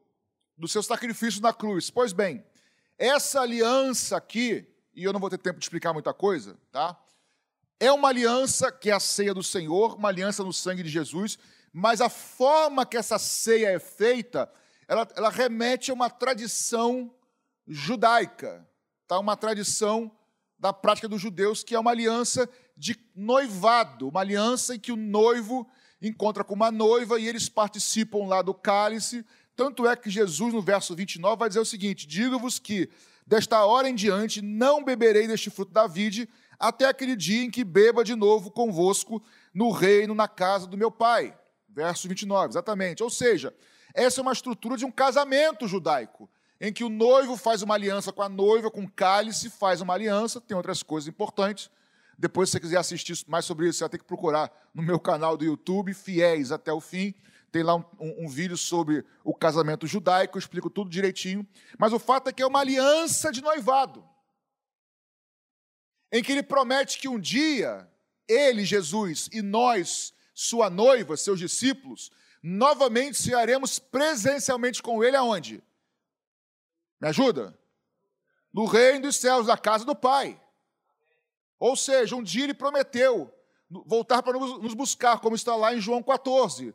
do 0.56 0.68
seu 0.68 0.82
sacrifício 0.82 1.40
na 1.40 1.52
cruz. 1.52 1.90
Pois 1.90 2.12
bem, 2.12 2.44
essa 2.98 3.40
aliança 3.40 4.16
aqui 4.16 4.70
e 4.94 5.04
eu 5.04 5.12
não 5.12 5.20
vou 5.20 5.28
ter 5.28 5.38
tempo 5.38 5.58
de 5.58 5.64
explicar 5.64 5.92
muita 5.92 6.14
coisa, 6.14 6.56
tá? 6.70 6.98
É 7.80 7.90
uma 7.90 8.08
aliança 8.08 8.70
que 8.70 8.90
é 8.90 8.92
a 8.92 9.00
ceia 9.00 9.34
do 9.34 9.42
Senhor, 9.42 9.96
uma 9.96 10.08
aliança 10.08 10.44
no 10.44 10.52
sangue 10.52 10.82
de 10.82 10.88
Jesus, 10.88 11.38
mas 11.72 12.00
a 12.00 12.08
forma 12.08 12.86
que 12.86 12.96
essa 12.96 13.18
ceia 13.18 13.70
é 13.70 13.78
feita, 13.78 14.50
ela, 14.86 15.08
ela 15.16 15.28
remete 15.28 15.90
a 15.90 15.94
uma 15.94 16.08
tradição 16.08 17.12
judaica, 17.66 18.66
tá? 19.08 19.18
Uma 19.18 19.36
tradição 19.36 20.10
da 20.58 20.72
prática 20.72 21.08
dos 21.08 21.20
judeus, 21.20 21.64
que 21.64 21.74
é 21.74 21.78
uma 21.78 21.90
aliança 21.90 22.48
de 22.76 22.98
noivado, 23.14 24.08
uma 24.08 24.20
aliança 24.20 24.74
em 24.74 24.78
que 24.78 24.92
o 24.92 24.96
noivo 24.96 25.66
encontra 26.02 26.44
com 26.44 26.54
uma 26.54 26.70
noiva 26.70 27.18
e 27.18 27.26
eles 27.26 27.48
participam 27.48 28.26
lá 28.26 28.42
do 28.42 28.52
cálice. 28.52 29.24
Tanto 29.56 29.86
é 29.86 29.94
que 29.94 30.10
Jesus, 30.10 30.52
no 30.52 30.60
verso 30.60 30.94
29, 30.94 31.36
vai 31.36 31.48
dizer 31.48 31.60
o 31.60 31.64
seguinte: 31.64 32.06
Digo-vos 32.06 32.58
que 32.58 32.90
Desta 33.26 33.64
hora 33.64 33.88
em 33.88 33.94
diante 33.94 34.42
não 34.42 34.84
beberei 34.84 35.26
deste 35.26 35.48
fruto 35.48 35.72
da 35.72 35.86
vide, 35.86 36.28
até 36.58 36.86
aquele 36.86 37.16
dia 37.16 37.42
em 37.42 37.50
que 37.50 37.64
beba 37.64 38.04
de 38.04 38.14
novo 38.14 38.50
convosco 38.50 39.22
no 39.52 39.70
reino, 39.70 40.14
na 40.14 40.28
casa 40.28 40.66
do 40.66 40.76
meu 40.76 40.90
pai. 40.90 41.36
Verso 41.68 42.06
29, 42.06 42.50
exatamente. 42.50 43.02
Ou 43.02 43.08
seja, 43.08 43.54
essa 43.94 44.20
é 44.20 44.22
uma 44.22 44.32
estrutura 44.32 44.76
de 44.76 44.84
um 44.84 44.90
casamento 44.90 45.66
judaico, 45.66 46.28
em 46.60 46.72
que 46.72 46.84
o 46.84 46.90
noivo 46.90 47.36
faz 47.36 47.62
uma 47.62 47.74
aliança 47.74 48.12
com 48.12 48.22
a 48.22 48.28
noiva, 48.28 48.70
com 48.70 48.82
o 48.82 48.90
cálice, 48.90 49.48
faz 49.48 49.80
uma 49.80 49.94
aliança, 49.94 50.40
tem 50.40 50.56
outras 50.56 50.82
coisas 50.82 51.08
importantes. 51.08 51.70
Depois, 52.18 52.48
se 52.48 52.52
você 52.52 52.60
quiser 52.60 52.78
assistir 52.78 53.24
mais 53.26 53.44
sobre 53.44 53.68
isso, 53.68 53.78
você 53.78 53.84
vai 53.84 53.90
ter 53.90 53.98
que 53.98 54.04
procurar 54.04 54.50
no 54.74 54.82
meu 54.82 54.98
canal 54.98 55.36
do 55.36 55.44
YouTube, 55.44 55.94
Fiéis 55.94 56.52
até 56.52 56.72
o 56.72 56.80
Fim. 56.80 57.14
Tem 57.50 57.62
lá 57.62 57.76
um, 57.76 57.84
um, 58.00 58.24
um, 58.24 58.28
vídeo 58.28 58.56
sobre 58.56 59.04
o 59.22 59.32
casamento 59.32 59.86
judaico, 59.86 60.36
eu 60.36 60.40
explico 60.40 60.68
tudo 60.68 60.90
direitinho. 60.90 61.46
Mas 61.78 61.92
o 61.92 61.98
fato 61.98 62.28
é 62.28 62.32
que 62.32 62.42
é 62.42 62.46
uma 62.46 62.60
aliança 62.60 63.30
de 63.30 63.40
noivado. 63.40 64.04
Em 66.10 66.22
que 66.22 66.32
ele 66.32 66.42
promete 66.42 66.98
que 66.98 67.08
um 67.08 67.18
dia, 67.18 67.88
ele, 68.28 68.64
Jesus, 68.64 69.28
e 69.32 69.42
nós 69.42 70.12
sua 70.34 70.68
noiva, 70.68 71.16
seus 71.16 71.38
discípulos, 71.38 72.10
novamente 72.42 73.16
cearemos 73.16 73.78
presencialmente 73.78 74.82
com 74.82 75.02
ele 75.02 75.16
aonde? 75.16 75.62
Me 77.00 77.08
ajuda? 77.08 77.58
No 78.52 78.66
reino 78.66 79.02
dos 79.02 79.16
céus, 79.16 79.46
na 79.46 79.56
casa 79.56 79.84
do 79.84 79.94
Pai. 79.94 80.40
Ou 81.64 81.74
seja, 81.76 82.14
um 82.14 82.22
dia 82.22 82.44
ele 82.44 82.52
prometeu 82.52 83.32
voltar 83.86 84.22
para 84.22 84.38
nos 84.38 84.74
buscar, 84.74 85.18
como 85.18 85.34
está 85.34 85.56
lá 85.56 85.74
em 85.74 85.80
João 85.80 86.02
14. 86.02 86.74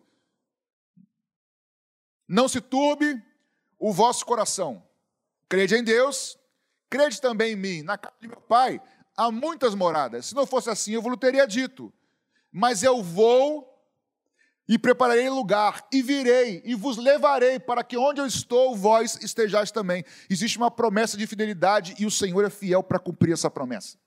Não 2.27 2.48
se 2.48 2.60
turbe 2.60 3.24
o 3.77 3.93
vosso 3.93 4.25
coração. 4.25 4.84
Crede 5.48 5.75
em 5.75 5.84
Deus, 5.84 6.39
crede 6.89 7.22
também 7.22 7.53
em 7.53 7.55
mim. 7.55 7.84
Na 7.84 8.00
casa 8.00 8.15
de 8.19 8.27
meu 8.27 8.41
pai 8.41 8.81
há 9.15 9.29
muitas 9.29 9.75
moradas. 9.75 10.25
Se 10.25 10.34
não 10.34 10.48
fosse 10.48 10.72
assim, 10.72 10.93
eu 10.93 11.03
vos 11.03 11.15
teria 11.17 11.46
dito. 11.46 11.93
Mas 12.51 12.81
eu 12.81 13.03
vou 13.03 13.72
e 14.67 14.79
prepararei 14.79 15.29
lugar, 15.29 15.88
e 15.93 16.01
virei, 16.01 16.63
e 16.65 16.74
vos 16.74 16.98
levarei, 16.98 17.60
para 17.60 17.84
que 17.84 17.96
onde 17.96 18.22
eu 18.22 18.25
estou, 18.25 18.75
vós 18.75 19.19
estejais 19.22 19.69
também. 19.69 20.03
Existe 20.27 20.58
uma 20.58 20.72
promessa 20.72 21.15
de 21.15 21.27
fidelidade, 21.27 21.93
e 22.00 22.08
o 22.08 22.12
Senhor 22.12 22.43
é 22.43 22.50
fiel 22.50 22.81
para 22.81 22.98
cumprir 22.98 23.34
essa 23.34 23.51
promessa. 23.51 24.00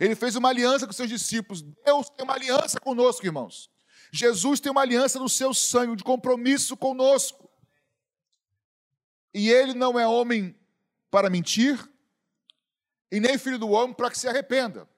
Ele 0.00 0.14
fez 0.14 0.36
uma 0.36 0.48
aliança 0.48 0.86
com 0.86 0.92
seus 0.92 1.08
discípulos. 1.08 1.62
Deus 1.62 2.08
tem 2.10 2.24
uma 2.24 2.34
aliança 2.34 2.80
conosco, 2.80 3.24
irmãos. 3.24 3.70
Jesus 4.12 4.60
tem 4.60 4.70
uma 4.70 4.82
aliança 4.82 5.18
no 5.18 5.28
seu 5.28 5.52
sangue, 5.52 5.96
de 5.96 6.04
compromisso 6.04 6.76
conosco. 6.76 7.50
E 9.32 9.50
ele 9.50 9.74
não 9.74 9.98
é 9.98 10.06
homem 10.06 10.56
para 11.10 11.28
mentir, 11.28 11.78
e 13.10 13.20
nem 13.20 13.38
filho 13.38 13.58
do 13.58 13.70
homem 13.70 13.94
para 13.94 14.10
que 14.10 14.18
se 14.18 14.28
arrependa. 14.28 14.88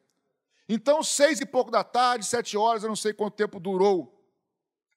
Então, 0.69 1.03
seis 1.03 1.41
e 1.41 1.47
pouco 1.47 1.71
da 1.71 1.85
tarde, 1.85 2.27
sete 2.27 2.57
horas, 2.57 2.83
eu 2.83 2.89
não 2.89 2.97
sei 2.97 3.13
quanto 3.13 3.37
tempo 3.37 3.61
durou 3.61 4.27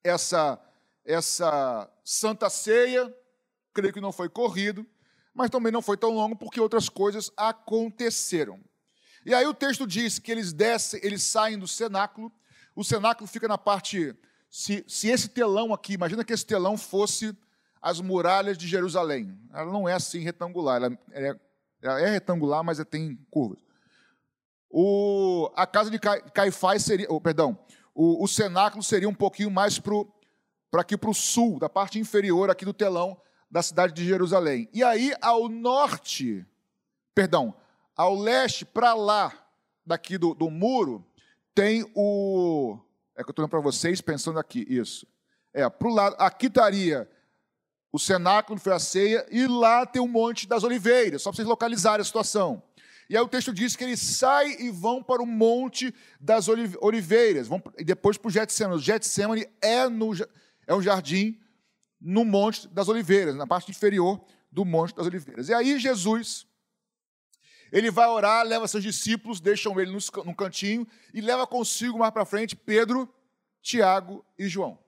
essa, 0.04 0.60
essa 1.06 1.90
santa 2.04 2.50
ceia, 2.50 3.14
creio 3.74 3.94
que 3.94 4.02
não 4.02 4.12
foi 4.12 4.30
corrido, 4.30 4.86
mas 5.34 5.50
também 5.50 5.72
não 5.72 5.82
foi 5.82 5.96
tão 5.96 6.12
longo 6.12 6.36
porque 6.36 6.60
outras 6.60 6.90
coisas 6.90 7.32
aconteceram. 7.38 8.60
E 9.30 9.34
aí 9.36 9.46
o 9.46 9.54
texto 9.54 9.86
diz 9.86 10.18
que 10.18 10.32
eles 10.32 10.52
descem, 10.52 11.00
eles 11.04 11.22
saem 11.22 11.60
do 11.60 11.68
cenáculo, 11.68 12.32
o 12.76 12.84
cenáculo 12.84 13.28
fica 13.28 13.48
na 13.48 13.60
parte. 13.60 14.16
Se, 14.50 14.84
se 14.88 15.08
esse 15.08 15.30
telão 15.30 15.72
aqui, 15.72 15.94
imagina 15.94 16.26
que 16.26 16.34
esse 16.34 16.44
telão 16.44 16.76
fosse 16.76 17.38
as 17.80 18.02
muralhas 18.02 18.58
de 18.58 18.68
Jerusalém. 18.68 19.40
Ela 19.54 19.72
não 19.72 19.88
é 19.88 19.94
assim 19.94 20.18
retangular, 20.22 20.78
ela 20.78 20.98
é, 21.12 21.40
ela 21.80 22.02
é 22.02 22.10
retangular, 22.10 22.64
mas 22.64 22.84
tem 22.86 23.24
curvas. 23.30 23.60
O, 24.68 25.52
a 25.56 25.68
casa 25.68 25.92
de 25.92 26.00
Caifás 26.00 26.84
seria, 26.84 27.06
oh, 27.08 27.22
perdão, 27.22 27.56
o, 27.94 28.24
o 28.24 28.28
cenáculo 28.28 28.82
seria 28.82 29.08
um 29.08 29.14
pouquinho 29.14 29.52
mais 29.52 29.78
para 29.78 30.82
aqui 30.82 30.98
para 30.98 31.12
o 31.12 31.14
sul, 31.14 31.60
da 31.60 31.70
parte 31.70 32.00
inferior 32.00 32.50
aqui 32.50 32.66
do 32.66 32.74
telão 32.74 33.16
da 33.52 33.62
cidade 33.62 33.94
de 33.94 34.04
Jerusalém. 34.08 34.68
E 34.74 34.84
aí, 34.84 35.14
ao 35.22 35.48
norte, 35.48 36.44
perdão, 37.14 37.54
ao 38.00 38.16
leste, 38.16 38.64
para 38.64 38.94
lá, 38.94 39.34
daqui 39.86 40.18
do, 40.18 40.34
do 40.34 40.50
muro, 40.50 41.06
tem 41.54 41.84
o. 41.94 42.80
É 43.14 43.22
que 43.22 43.30
eu 43.30 43.32
estou 43.32 43.44
olhando 43.44 43.52
para 43.52 43.60
vocês, 43.60 44.00
pensando 44.00 44.40
aqui, 44.40 44.66
isso. 44.70 45.06
É, 45.54 45.70
para 45.70 45.86
o 45.86 45.94
lado, 45.94 46.16
aqui 46.18 46.46
estaria 46.46 47.10
o 47.92 48.00
cenáculo, 48.00 48.58
foi 48.58 48.72
a 48.72 48.80
ceia, 48.80 49.28
e 49.30 49.46
lá 49.48 49.86
tem 49.86 50.02
o 50.02 50.08
Monte 50.08 50.48
das 50.48 50.64
Oliveiras, 50.64 51.22
só 51.22 51.30
para 51.30 51.36
vocês 51.36 51.48
localizarem 51.50 52.00
a 52.00 52.06
situação. 52.06 52.64
E 53.10 53.18
aí 53.18 53.22
o 53.22 53.28
texto 53.28 53.54
diz 53.54 53.76
que 53.76 53.84
eles 53.84 54.00
saem 54.00 54.68
e 54.68 54.72
vão 54.72 55.04
para 55.04 55.22
o 55.22 55.26
Monte 55.26 55.94
das 56.22 56.48
Oliveiras, 56.48 57.50
vão, 57.50 57.62
e 57.78 57.84
depois 57.84 58.18
para 58.18 58.30
o 58.30 58.32
Getsemane. 58.32 58.80
O 58.80 58.82
Getsemane 58.82 59.46
é, 59.62 59.90
no, 59.90 60.12
é 60.66 60.74
um 60.74 60.82
jardim 60.82 61.38
no 62.00 62.24
Monte 62.24 62.66
das 62.70 62.88
Oliveiras, 62.88 63.36
na 63.36 63.46
parte 63.46 63.72
inferior 63.72 64.24
do 64.50 64.64
Monte 64.64 64.96
das 64.96 65.06
Oliveiras. 65.06 65.50
E 65.50 65.54
aí 65.54 65.78
Jesus, 65.78 66.48
ele 67.72 67.92
vai 67.92 68.08
orar, 68.08 68.46
leva 68.46 68.68
seus 68.68 68.84
discípulos, 68.84 69.40
deixam 69.40 69.80
ele 69.80 69.92
no 69.92 70.36
cantinho 70.36 70.88
e 71.14 71.22
leva 71.22 71.46
consigo 71.46 72.00
mais 72.00 72.12
para 72.12 72.26
frente 72.26 72.56
Pedro, 72.56 73.14
Tiago 73.62 74.26
e 74.38 74.48
João. 74.48 74.80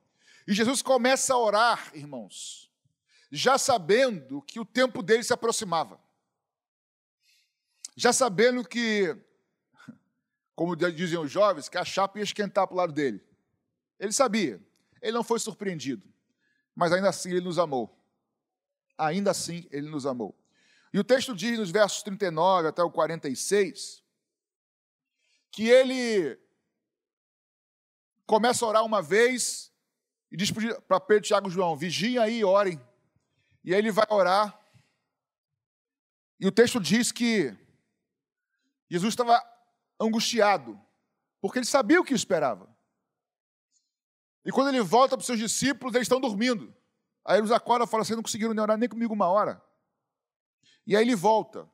E 0.47 0.53
Jesus 0.53 0.81
começa 0.81 1.33
a 1.33 1.37
orar, 1.37 1.91
irmãos, 1.93 2.71
já 3.31 3.57
sabendo 3.57 4.41
que 4.41 4.59
o 4.59 4.65
tempo 4.65 5.03
dele 5.03 5.23
se 5.23 5.33
aproximava 5.33 5.99
já 7.95 8.13
sabendo 8.13 8.67
que, 8.67 9.15
como 10.55 10.75
dizem 10.75 11.19
os 11.19 11.31
jovens, 11.31 11.69
que 11.69 11.77
a 11.77 11.85
chapa 11.85 12.19
ia 12.19 12.23
esquentar 12.23 12.67
para 12.67 12.73
o 12.73 12.77
lado 12.77 12.93
dele. 12.93 13.23
Ele 13.99 14.11
sabia, 14.11 14.59
ele 15.01 15.11
não 15.11 15.23
foi 15.23 15.39
surpreendido, 15.39 16.07
mas 16.75 16.91
ainda 16.91 17.09
assim 17.09 17.29
ele 17.29 17.41
nos 17.41 17.59
amou. 17.59 17.95
Ainda 18.97 19.31
assim 19.31 19.67
ele 19.71 19.89
nos 19.89 20.05
amou. 20.05 20.35
E 20.93 20.99
o 20.99 21.03
texto 21.03 21.35
diz 21.35 21.57
nos 21.57 21.71
versos 21.71 22.03
39 22.03 22.67
até 22.67 22.83
o 22.83 22.91
46 22.91 24.01
que 25.51 25.67
ele 25.67 26.39
começa 28.25 28.63
a 28.63 28.67
orar 28.69 28.85
uma 28.85 29.01
vez 29.01 29.71
e 30.31 30.37
diz 30.37 30.49
para 30.87 30.99
Pedro, 30.99 31.23
Tiago 31.23 31.49
e 31.49 31.51
João: 31.51 31.75
vigiem 31.75 32.17
aí 32.17 32.39
e 32.39 32.45
orem. 32.45 32.81
E 33.63 33.73
aí 33.73 33.79
ele 33.79 33.91
vai 33.91 34.05
orar. 34.09 34.57
E 36.39 36.47
o 36.47 36.51
texto 36.51 36.79
diz 36.79 37.11
que 37.11 37.55
Jesus 38.89 39.13
estava 39.13 39.39
angustiado, 39.99 40.79
porque 41.39 41.59
ele 41.59 41.65
sabia 41.65 41.99
o 41.99 42.03
que 42.03 42.13
esperava. 42.13 42.67
E 44.43 44.51
quando 44.51 44.69
ele 44.69 44.81
volta 44.81 45.15
para 45.15 45.21
os 45.21 45.25
seus 45.27 45.37
discípulos, 45.37 45.93
eles 45.93 46.05
estão 46.05 46.19
dormindo. 46.19 46.73
Aí 47.23 47.37
eles 47.37 47.51
acordam 47.51 47.85
e 47.85 47.89
falam 47.89 48.01
assim: 48.01 48.15
não 48.15 48.23
conseguiram 48.23 48.59
orar 48.59 48.77
nem 48.77 48.89
comigo 48.89 49.13
uma 49.13 49.27
hora. 49.27 49.61
E 50.85 50.95
aí 50.95 51.03
ele 51.03 51.15
volta 51.15 51.69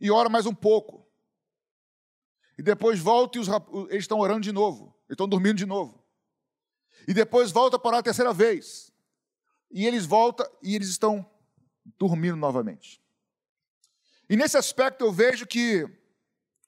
e 0.00 0.10
ora 0.10 0.28
mais 0.28 0.46
um 0.46 0.54
pouco. 0.54 1.06
E 2.58 2.62
depois 2.62 2.98
volta 2.98 3.38
e 3.38 3.40
os, 3.40 3.48
eles 3.88 4.04
estão 4.04 4.18
orando 4.18 4.40
de 4.40 4.52
novo. 4.52 4.94
Eles 5.08 5.12
estão 5.12 5.28
dormindo 5.28 5.56
de 5.56 5.66
novo. 5.66 6.04
E 7.06 7.14
depois 7.14 7.50
volta 7.50 7.78
para 7.78 7.88
orar 7.88 8.00
a 8.00 8.02
terceira 8.02 8.32
vez. 8.32 8.92
E 9.70 9.86
eles 9.86 10.04
voltam 10.04 10.46
e 10.62 10.74
eles 10.74 10.88
estão 10.88 11.28
dormindo 11.98 12.36
novamente. 12.36 13.00
E 14.28 14.36
nesse 14.36 14.56
aspecto 14.56 15.04
eu 15.04 15.12
vejo 15.12 15.46
que 15.46 15.88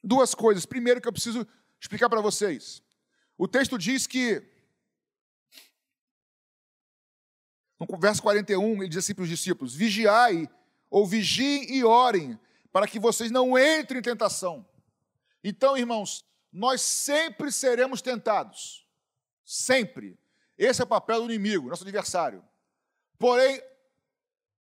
duas 0.03 0.35
coisas. 0.35 0.67
Primeiro, 0.67 1.01
que 1.01 1.09
eu 1.09 1.13
preciso 1.13 1.47
explicar 1.81 2.09
para 2.09 2.21
vocês. 2.21 2.83
O 3.37 3.49
texto 3.49 3.79
diz 3.79 4.07
que, 4.07 4.43
no 7.79 7.87
verso 7.99 8.23
41, 8.23 8.83
ele 8.83 8.89
diz 8.89 8.99
assim 8.99 9.15
para 9.15 9.23
os 9.23 9.29
discípulos: 9.29 9.75
Vigiai, 9.75 10.49
ou 10.93 11.07
vigiem 11.07 11.75
e 11.75 11.83
orem, 11.83 12.39
para 12.71 12.87
que 12.87 13.01
vocês 13.01 13.31
não 13.31 13.59
entrem 13.59 14.01
em 14.01 14.03
tentação. 14.03 14.69
Então, 15.43 15.75
irmãos, 15.75 16.23
nós 16.53 16.83
sempre 16.83 17.51
seremos 17.51 18.03
tentados. 18.03 18.87
Sempre. 19.43 20.19
Esse 20.57 20.83
é 20.83 20.85
o 20.85 20.87
papel 20.87 21.21
do 21.21 21.33
inimigo, 21.33 21.71
nosso 21.71 21.83
adversário. 21.83 22.45
Porém, 23.19 23.63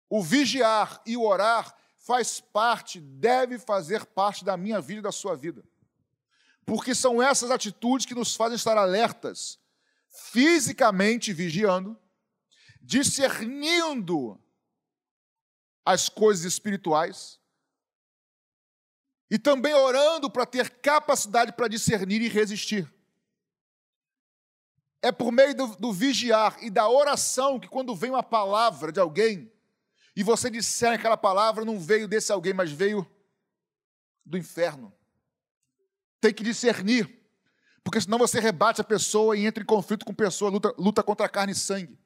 o 0.09 0.23
vigiar 0.23 1.03
e 1.05 1.17
o 1.17 1.25
orar 1.25 1.77
faz 1.99 2.39
parte, 2.39 3.01
deve 3.01 3.59
fazer 3.59 4.07
parte 4.07 4.45
da 4.45 4.57
minha 4.57 4.81
vida 4.81 5.01
e 5.01 5.03
da 5.03 5.11
sua 5.11 5.35
vida. 5.35 5.65
Porque 6.65 6.95
são 6.95 7.21
essas 7.21 7.51
atitudes 7.51 8.07
que 8.07 8.15
nos 8.15 8.37
fazem 8.37 8.55
estar 8.55 8.79
alertas, 8.79 9.59
fisicamente 10.09 11.33
vigiando, 11.33 11.99
discernindo 12.81 14.41
as 15.85 16.09
coisas 16.09 16.45
espirituais 16.45 17.39
e 19.31 19.39
também 19.39 19.75
orando 19.75 20.31
para 20.31 20.47
ter 20.47 20.71
capacidade 20.71 21.53
para 21.53 21.69
discernir 21.69 22.23
e 22.23 22.29
resistir. 22.29 22.89
É 25.03 25.11
por 25.11 25.33
meio 25.33 25.55
do, 25.55 25.67
do, 25.77 25.93
vigiar 25.93 26.57
e 26.63 26.71
da 26.71 26.89
oração 26.89 27.59
que, 27.59 27.69
quando 27.69 27.95
vem 27.95 28.11
uma 28.11 28.23
palavra 28.23 28.91
de 28.91 29.01
alguém, 29.01 29.53
e 30.17 30.23
você 30.23 30.49
disser 30.49 30.93
aquela 30.93 31.17
palavra, 31.17 31.65
não 31.65 31.79
veio 31.81 32.07
desse 32.07 32.33
alguém, 32.33 32.55
mas 32.55 32.71
veio 32.71 33.05
do 34.25 34.39
inferno. 34.39 34.95
Tem 36.21 36.33
que 36.33 36.45
discernir, 36.45 37.21
porque 37.83 38.01
senão 38.01 38.19
você 38.19 38.41
rebate 38.41 38.81
a 38.81 38.85
pessoa 38.85 39.37
e 39.37 39.45
entra 39.45 39.63
em 39.63 39.67
conflito 39.67 40.07
com 40.07 40.13
a 40.13 40.15
pessoa, 40.15 40.51
luta, 40.51 40.73
luta 40.79 41.03
contra 41.03 41.27
a 41.27 41.29
carne 41.29 41.53
e 41.53 41.57
sangue. 41.57 41.99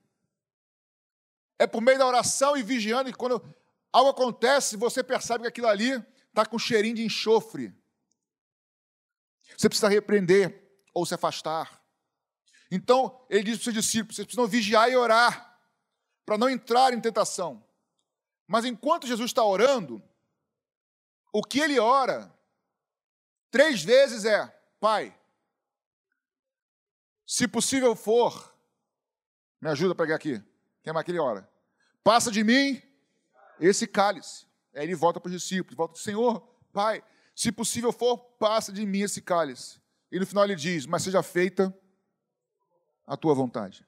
É 1.59 1.67
por 1.67 1.83
meio 1.83 1.99
da 1.99 2.07
oração 2.07 2.57
e 2.57 2.63
vigiando, 2.63 3.11
e 3.11 3.13
quando 3.13 3.43
algo 3.93 4.11
acontece, 4.11 4.77
você 4.77 5.03
percebe 5.03 5.43
que 5.43 5.49
aquilo 5.49 5.69
ali 5.69 5.93
está 6.29 6.45
com 6.45 6.59
cheirinho 6.59 6.97
de 6.97 7.05
enxofre. 7.05 7.75
Você 9.57 9.69
precisa 9.69 9.89
repreender 9.89 10.69
ou 10.95 11.07
se 11.07 11.15
afastar. 11.15 11.83
Então, 12.71 13.25
ele 13.31 13.45
diz 13.45 13.55
para 13.55 13.59
os 13.59 13.65
seus 13.65 13.75
discípulos: 13.75 14.17
vocês 14.17 14.27
precisam 14.27 14.47
vigiar 14.47 14.91
e 14.91 14.97
orar, 14.97 15.59
para 16.25 16.39
não 16.39 16.49
entrar 16.49 16.93
em 16.93 17.01
tentação. 17.01 17.65
Mas 18.47 18.65
enquanto 18.65 19.07
Jesus 19.07 19.31
está 19.31 19.43
orando, 19.45 20.03
o 21.33 21.43
que 21.43 21.61
ele 21.61 21.79
ora 21.79 22.33
três 23.51 23.83
vezes 23.83 24.25
é: 24.25 24.47
Pai, 24.79 25.15
Se 27.27 27.47
possível 27.47 27.95
for, 27.95 28.55
me 29.61 29.69
ajuda 29.69 29.93
a 29.93 29.97
pregar 29.97 30.17
aqui. 30.17 30.43
Quem 30.83 30.93
é 30.95 30.99
aquele 30.99 31.19
hora? 31.19 31.51
Passa 32.03 32.31
de 32.31 32.43
mim 32.43 32.83
esse 33.61 33.87
cálice. 33.87 34.47
Aí 34.75 34.85
ele 34.85 34.95
volta 34.95 35.21
para 35.21 35.29
os 35.29 35.35
discípulos, 35.35 35.77
volta 35.77 35.95
para 35.95 36.01
o 36.01 36.03
Senhor, 36.03 36.41
Pai, 36.73 37.03
se 37.35 37.51
possível 37.51 37.93
for, 37.93 38.19
passa 38.39 38.73
de 38.73 38.85
mim 38.85 39.01
esse 39.01 39.21
cálice. 39.21 39.81
E 40.11 40.19
no 40.19 40.27
final 40.27 40.45
ele 40.45 40.55
diz: 40.55 40.87
Mas 40.87 41.03
seja 41.03 41.23
feita 41.23 41.77
a 43.07 43.17
tua 43.17 43.35
vontade. 43.35 43.87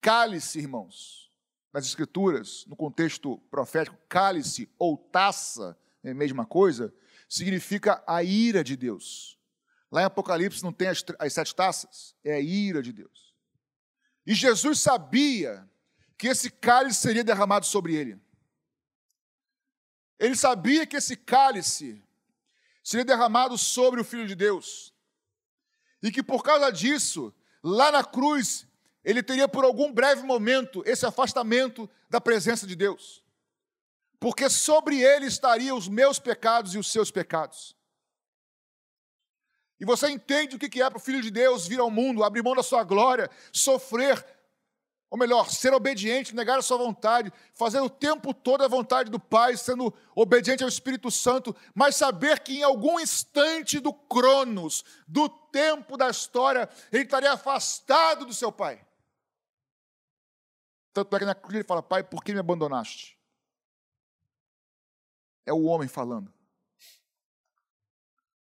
Cálice, 0.00 0.58
irmãos, 0.58 1.32
nas 1.72 1.84
Escrituras, 1.84 2.64
no 2.66 2.76
contexto 2.76 3.38
profético, 3.50 3.98
cálice 4.08 4.70
ou 4.78 4.96
taça, 4.96 5.76
é 6.02 6.10
a 6.10 6.14
mesma 6.14 6.46
coisa, 6.46 6.94
significa 7.28 8.02
a 8.06 8.22
ira 8.22 8.62
de 8.62 8.76
Deus. 8.76 9.38
Lá 9.90 10.02
em 10.02 10.04
Apocalipse 10.04 10.62
não 10.62 10.72
tem 10.72 10.88
as, 10.88 11.04
as 11.18 11.32
sete 11.32 11.54
taças, 11.54 12.14
é 12.22 12.34
a 12.34 12.40
ira 12.40 12.82
de 12.82 12.92
Deus. 12.92 13.34
E 14.26 14.34
Jesus 14.34 14.80
sabia 14.80 15.68
que 16.18 16.28
esse 16.28 16.50
cálice 16.50 17.00
seria 17.00 17.22
derramado 17.22 17.66
sobre 17.66 17.94
ele. 17.94 18.18
Ele 20.18 20.34
sabia 20.34 20.86
que 20.86 20.96
esse 20.96 21.16
cálice 21.16 22.02
seria 22.82 23.04
derramado 23.04 23.58
sobre 23.58 24.00
o 24.00 24.04
Filho 24.04 24.26
de 24.26 24.34
Deus. 24.34 24.94
E 26.02 26.10
que 26.10 26.22
por 26.22 26.42
causa 26.42 26.70
disso, 26.70 27.34
lá 27.62 27.90
na 27.90 28.04
cruz, 28.04 28.66
ele 29.04 29.22
teria 29.22 29.46
por 29.48 29.64
algum 29.64 29.92
breve 29.92 30.22
momento 30.22 30.82
esse 30.86 31.04
afastamento 31.04 31.88
da 32.08 32.20
presença 32.20 32.66
de 32.66 32.74
Deus. 32.74 33.22
Porque 34.18 34.48
sobre 34.48 35.02
ele 35.02 35.26
estariam 35.26 35.76
os 35.76 35.88
meus 35.88 36.18
pecados 36.18 36.74
e 36.74 36.78
os 36.78 36.90
seus 36.90 37.10
pecados. 37.10 37.76
E 39.78 39.84
você 39.84 40.08
entende 40.08 40.56
o 40.56 40.58
que 40.58 40.80
é 40.80 40.88
para 40.88 40.96
o 40.96 41.00
Filho 41.00 41.20
de 41.20 41.30
Deus 41.30 41.66
vir 41.66 41.78
ao 41.78 41.90
mundo, 41.90 42.24
abrir 42.24 42.42
mão 42.42 42.54
da 42.54 42.62
sua 42.62 42.82
glória, 42.82 43.30
sofrer 43.52 44.24
ou 45.08 45.16
melhor, 45.16 45.50
ser 45.50 45.72
obediente, 45.72 46.34
negar 46.34 46.58
a 46.58 46.62
sua 46.62 46.78
vontade, 46.78 47.32
fazer 47.54 47.80
o 47.80 47.88
tempo 47.88 48.34
todo 48.34 48.64
a 48.64 48.68
vontade 48.68 49.10
do 49.10 49.20
Pai, 49.20 49.56
sendo 49.56 49.94
obediente 50.14 50.62
ao 50.62 50.68
Espírito 50.68 51.10
Santo, 51.10 51.54
mas 51.74 51.96
saber 51.96 52.40
que 52.40 52.58
em 52.58 52.62
algum 52.62 52.98
instante 52.98 53.78
do 53.78 53.92
cronos, 53.92 54.84
do 55.06 55.28
tempo 55.28 55.96
da 55.96 56.10
história, 56.10 56.68
ele 56.90 57.04
estaria 57.04 57.32
afastado 57.32 58.26
do 58.26 58.34
seu 58.34 58.50
Pai. 58.50 58.84
Tanto 60.92 61.14
é 61.14 61.18
que 61.18 61.24
na 61.24 61.34
cruz 61.34 61.54
ele 61.54 61.64
fala: 61.64 61.82
Pai, 61.82 62.02
por 62.02 62.24
que 62.24 62.32
me 62.32 62.40
abandonaste? 62.40 63.16
É 65.44 65.52
o 65.52 65.64
homem 65.64 65.86
falando. 65.86 66.32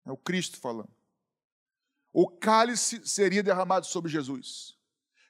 É 0.06 0.12
o 0.12 0.18
Cristo 0.18 0.58
falando. 0.58 0.90
O 2.12 2.28
cálice 2.30 3.06
seria 3.06 3.44
derramado 3.44 3.86
sobre 3.86 4.10
Jesus. 4.10 4.75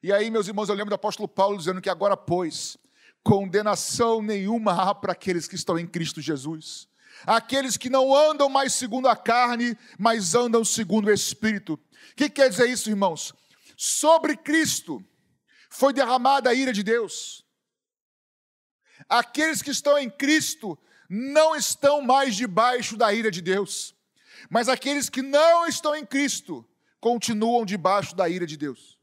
E 0.05 0.13
aí, 0.13 0.29
meus 0.29 0.47
irmãos, 0.47 0.69
eu 0.69 0.75
lembro 0.75 0.91
do 0.91 0.93
apóstolo 0.93 1.27
Paulo 1.27 1.57
dizendo 1.57 1.81
que 1.81 1.89
agora, 1.89 2.15
pois, 2.15 2.77
condenação 3.24 4.21
nenhuma 4.21 4.71
há 4.71 4.93
para 4.93 5.13
aqueles 5.13 5.47
que 5.47 5.55
estão 5.55 5.79
em 5.79 5.88
Cristo 5.88 6.21
Jesus. 6.21 6.88
Aqueles 7.25 7.75
que 7.75 7.89
não 7.89 8.15
andam 8.15 8.47
mais 8.47 8.75
segundo 8.75 9.07
a 9.07 9.15
carne, 9.15 9.75
mas 9.97 10.35
andam 10.35 10.63
segundo 10.63 11.07
o 11.07 11.12
Espírito. 11.12 11.74
O 11.74 11.79
que 12.15 12.29
quer 12.29 12.51
dizer 12.51 12.69
isso, 12.69 12.88
irmãos? 12.88 13.33
Sobre 13.75 14.38
Cristo 14.38 15.03
foi 15.71 15.91
derramada 15.91 16.51
a 16.51 16.53
ira 16.53 16.71
de 16.71 16.83
Deus. 16.83 17.43
Aqueles 19.09 19.63
que 19.63 19.71
estão 19.71 19.97
em 19.97 20.07
Cristo 20.07 20.77
não 21.09 21.55
estão 21.55 22.00
mais 22.00 22.35
debaixo 22.35 22.95
da 22.95 23.12
ira 23.12 23.31
de 23.31 23.41
Deus, 23.41 23.95
mas 24.51 24.69
aqueles 24.69 25.09
que 25.09 25.24
não 25.24 25.65
estão 25.65 25.95
em 25.95 26.05
Cristo 26.05 26.63
continuam 27.00 27.65
debaixo 27.65 28.15
da 28.15 28.29
ira 28.29 28.45
de 28.45 28.55
Deus. 28.55 28.94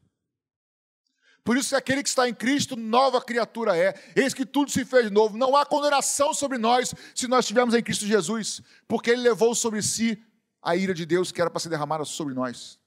Por 1.43 1.57
isso, 1.57 1.75
aquele 1.75 2.01
que 2.01 2.07
está 2.09 2.27
em 2.27 2.33
Cristo, 2.33 2.77
nova 2.77 3.21
criatura 3.21 3.77
é. 3.77 3.93
Eis 4.15 4.33
que 4.33 4.45
tudo 4.45 4.71
se 4.71 4.85
fez 4.85 5.11
novo. 5.11 5.37
Não 5.37 5.55
há 5.55 5.65
condenação 5.65 6.33
sobre 6.33 6.57
nós 6.57 6.93
se 7.13 7.27
nós 7.27 7.43
estivermos 7.43 7.75
em 7.75 7.83
Cristo 7.83 8.05
Jesus, 8.05 8.61
porque 8.87 9.11
Ele 9.11 9.23
levou 9.23 9.53
sobre 9.53 9.81
si 9.81 10.23
a 10.61 10.75
ira 10.75 10.93
de 10.93 11.05
Deus 11.05 11.31
que 11.31 11.41
era 11.41 11.49
para 11.49 11.59
ser 11.59 11.69
derramada 11.69 12.05
sobre 12.05 12.33
nós. 12.33 12.79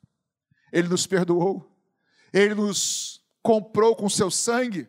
Ele 0.73 0.89
nos 0.89 1.07
perdoou, 1.07 1.71
Ele 2.33 2.55
nos 2.55 3.23
comprou 3.43 3.95
com 3.95 4.09
seu 4.09 4.31
sangue. 4.31 4.89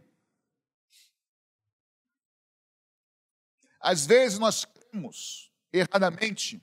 Às 3.82 4.06
vezes 4.06 4.40
nós 4.40 4.64
cremos 4.64 5.52
erradamente 5.74 6.62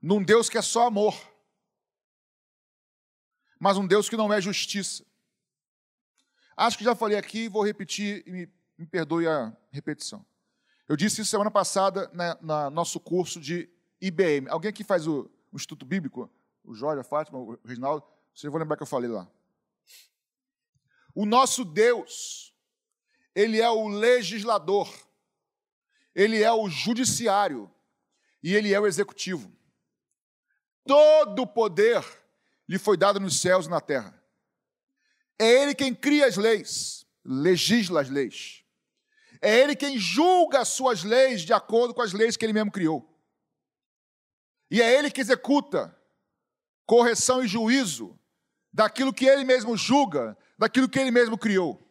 num 0.00 0.22
Deus 0.22 0.48
que 0.48 0.56
é 0.56 0.62
só 0.62 0.86
amor, 0.86 1.14
mas 3.58 3.76
um 3.76 3.86
Deus 3.86 4.08
que 4.08 4.16
não 4.16 4.32
é 4.32 4.40
justiça. 4.40 5.09
Acho 6.60 6.76
que 6.76 6.84
já 6.84 6.94
falei 6.94 7.16
aqui, 7.16 7.48
vou 7.48 7.64
repetir 7.64 8.22
e 8.26 8.30
me, 8.30 8.52
me 8.76 8.84
perdoe 8.84 9.26
a 9.26 9.50
repetição. 9.70 10.22
Eu 10.86 10.94
disse 10.94 11.22
isso 11.22 11.30
semana 11.30 11.50
passada 11.50 12.10
na 12.42 12.68
nosso 12.68 13.00
curso 13.00 13.40
de 13.40 13.66
IBM. 13.98 14.46
Alguém 14.50 14.68
aqui 14.68 14.84
faz 14.84 15.06
o, 15.06 15.30
o 15.50 15.56
Instituto 15.56 15.86
Bíblico? 15.86 16.30
O 16.62 16.74
Jorge, 16.74 17.00
a 17.00 17.02
Fátima, 17.02 17.38
o 17.38 17.58
Reginaldo? 17.64 18.04
Vocês 18.34 18.52
vão 18.52 18.60
lembrar 18.60 18.76
que 18.76 18.82
eu 18.82 18.86
falei 18.86 19.08
lá. 19.08 19.26
O 21.14 21.24
nosso 21.24 21.64
Deus, 21.64 22.54
Ele 23.34 23.58
é 23.58 23.70
o 23.70 23.88
legislador, 23.88 24.92
Ele 26.14 26.42
é 26.42 26.52
o 26.52 26.68
judiciário 26.68 27.70
e 28.42 28.54
Ele 28.54 28.74
é 28.74 28.78
o 28.78 28.86
executivo. 28.86 29.50
Todo 30.84 31.40
o 31.40 31.46
poder 31.46 32.04
lhe 32.68 32.78
foi 32.78 32.98
dado 32.98 33.18
nos 33.18 33.40
céus 33.40 33.64
e 33.64 33.70
na 33.70 33.80
terra. 33.80 34.19
É 35.40 35.62
Ele 35.62 35.74
quem 35.74 35.94
cria 35.94 36.26
as 36.26 36.36
leis, 36.36 37.06
legisla 37.24 38.02
as 38.02 38.10
leis. 38.10 38.62
É 39.40 39.58
Ele 39.58 39.74
quem 39.74 39.98
julga 39.98 40.60
as 40.60 40.68
suas 40.68 41.02
leis 41.02 41.40
de 41.40 41.54
acordo 41.54 41.94
com 41.94 42.02
as 42.02 42.12
leis 42.12 42.36
que 42.36 42.44
Ele 42.44 42.52
mesmo 42.52 42.70
criou. 42.70 43.10
E 44.70 44.82
é 44.82 44.98
Ele 44.98 45.10
que 45.10 45.22
executa 45.22 45.96
correção 46.84 47.42
e 47.42 47.48
juízo 47.48 48.20
daquilo 48.70 49.14
que 49.14 49.24
Ele 49.24 49.42
mesmo 49.42 49.78
julga, 49.78 50.36
daquilo 50.58 50.90
que 50.90 50.98
Ele 50.98 51.10
mesmo 51.10 51.38
criou. 51.38 51.82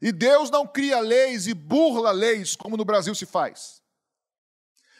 E 0.00 0.12
Deus 0.12 0.50
não 0.50 0.64
cria 0.64 1.00
leis 1.00 1.48
e 1.48 1.54
burla 1.54 2.12
leis 2.12 2.54
como 2.54 2.76
no 2.76 2.84
Brasil 2.84 3.16
se 3.16 3.26
faz. 3.26 3.82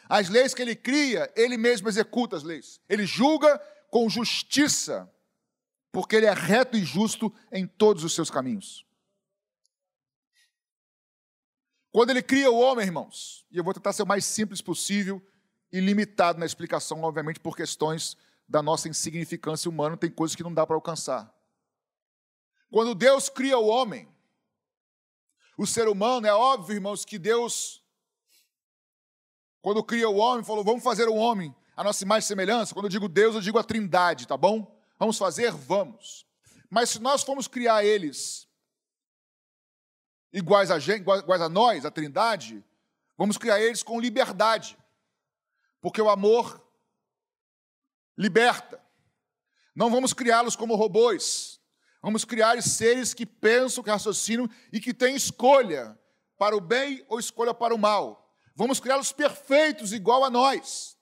As 0.09 0.27
leis 0.27 0.53
que 0.53 0.61
Ele 0.61 0.75
cria, 0.75 1.31
Ele 1.37 1.55
mesmo 1.55 1.87
executa 1.87 2.35
as 2.35 2.43
leis. 2.43 2.81
Ele 2.89 3.05
julga 3.05 3.57
com 3.89 4.09
justiça 4.09 5.09
porque 5.91 6.15
ele 6.15 6.25
é 6.25 6.33
reto 6.33 6.77
e 6.77 6.83
justo 6.83 7.33
em 7.51 7.65
todos 7.65 8.03
os 8.03 8.13
seus 8.13 8.29
caminhos. 8.29 8.85
Quando 11.91 12.11
ele 12.11 12.21
cria 12.21 12.51
o 12.51 12.59
homem, 12.59 12.85
irmãos, 12.85 13.45
e 13.51 13.57
eu 13.57 13.63
vou 13.63 13.73
tentar 13.73 13.93
ser 13.93 14.03
o 14.03 14.07
mais 14.07 14.23
simples 14.23 14.61
possível 14.61 15.21
e 15.71 15.79
limitado 15.79 16.39
na 16.39 16.45
explicação, 16.45 17.01
obviamente, 17.01 17.39
por 17.39 17.55
questões 17.55 18.15
da 18.47 18.61
nossa 18.61 18.87
insignificância 18.87 19.69
humana, 19.69 19.97
tem 19.97 20.09
coisas 20.09 20.35
que 20.35 20.43
não 20.43 20.53
dá 20.53 20.65
para 20.65 20.75
alcançar. 20.75 21.33
Quando 22.69 22.93
Deus 22.93 23.29
cria 23.29 23.57
o 23.57 23.67
homem, 23.67 24.07
o 25.57 25.65
ser 25.65 25.87
humano, 25.87 26.27
é 26.27 26.33
óbvio, 26.33 26.75
irmãos, 26.75 27.03
que 27.03 27.17
Deus, 27.17 27.83
quando 29.61 29.83
cria 29.83 30.07
o 30.09 30.17
homem, 30.17 30.43
falou: 30.43 30.63
vamos 30.63 30.83
fazer 30.83 31.09
o 31.09 31.15
homem 31.15 31.53
a 31.75 31.83
nossa 31.83 32.03
imagem 32.03 32.25
e 32.25 32.27
semelhança. 32.27 32.73
Quando 32.73 32.87
eu 32.87 32.89
digo 32.89 33.07
Deus, 33.07 33.35
eu 33.35 33.41
digo 33.41 33.57
a 33.57 33.63
trindade, 33.63 34.27
tá 34.27 34.35
bom? 34.35 34.78
Vamos 34.99 35.17
fazer? 35.17 35.51
Vamos. 35.51 36.27
Mas 36.69 36.89
se 36.89 36.99
nós 36.99 37.23
formos 37.23 37.47
criar 37.47 37.83
eles 37.85 38.47
iguais 40.31 40.69
a, 40.69 40.77
gente, 40.77 41.01
iguais 41.01 41.41
a 41.41 41.49
nós, 41.49 41.85
a 41.85 41.89
Trindade, 41.89 42.63
vamos 43.17 43.37
criar 43.37 43.59
eles 43.59 43.81
com 43.81 43.99
liberdade. 43.99 44.77
Porque 45.81 46.01
o 46.01 46.09
amor 46.09 46.61
liberta. 48.17 48.83
Não 49.73 49.89
vamos 49.89 50.13
criá-los 50.13 50.57
como 50.57 50.75
robôs. 50.75 51.61
Vamos 52.01 52.25
criar 52.25 52.61
seres 52.61 53.13
que 53.13 53.25
pensam, 53.25 53.83
que 53.83 53.89
raciocinam 53.89 54.49
e 54.73 54.79
que 54.79 54.93
têm 54.93 55.15
escolha 55.15 55.97
para 56.37 56.55
o 56.55 56.61
bem 56.61 57.05
ou 57.07 57.17
escolha 57.19 57.53
para 57.53 57.73
o 57.73 57.77
mal. 57.77 58.35
Vamos 58.55 58.81
criá-los 58.81 59.13
perfeitos, 59.13 59.93
igual 59.93 60.25
a 60.25 60.29
nós. 60.29 60.98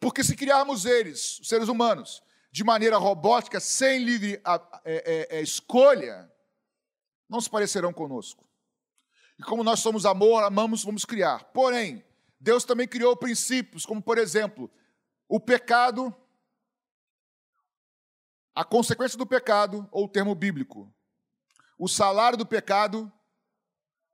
Porque 0.00 0.22
se 0.22 0.36
criarmos 0.36 0.84
eles, 0.84 1.40
os 1.40 1.48
seres 1.48 1.68
humanos, 1.68 2.22
de 2.50 2.64
maneira 2.64 2.96
robótica, 2.96 3.60
sem 3.60 4.02
livre 4.02 4.40
é, 4.84 5.30
é, 5.30 5.38
é, 5.38 5.42
escolha, 5.42 6.30
não 7.28 7.40
se 7.40 7.50
parecerão 7.50 7.92
conosco. 7.92 8.48
E 9.38 9.42
como 9.42 9.62
nós 9.62 9.80
somos 9.80 10.06
amor, 10.06 10.42
amamos, 10.42 10.82
vamos 10.82 11.04
criar. 11.04 11.44
Porém, 11.52 12.04
Deus 12.40 12.64
também 12.64 12.88
criou 12.88 13.16
princípios, 13.16 13.84
como 13.84 14.02
por 14.02 14.16
exemplo, 14.16 14.70
o 15.28 15.38
pecado, 15.38 16.14
a 18.54 18.64
consequência 18.64 19.18
do 19.18 19.26
pecado, 19.26 19.86
ou 19.90 20.04
o 20.04 20.08
termo 20.08 20.34
bíblico. 20.34 20.90
O 21.78 21.88
salário 21.88 22.38
do 22.38 22.46
pecado 22.46 23.12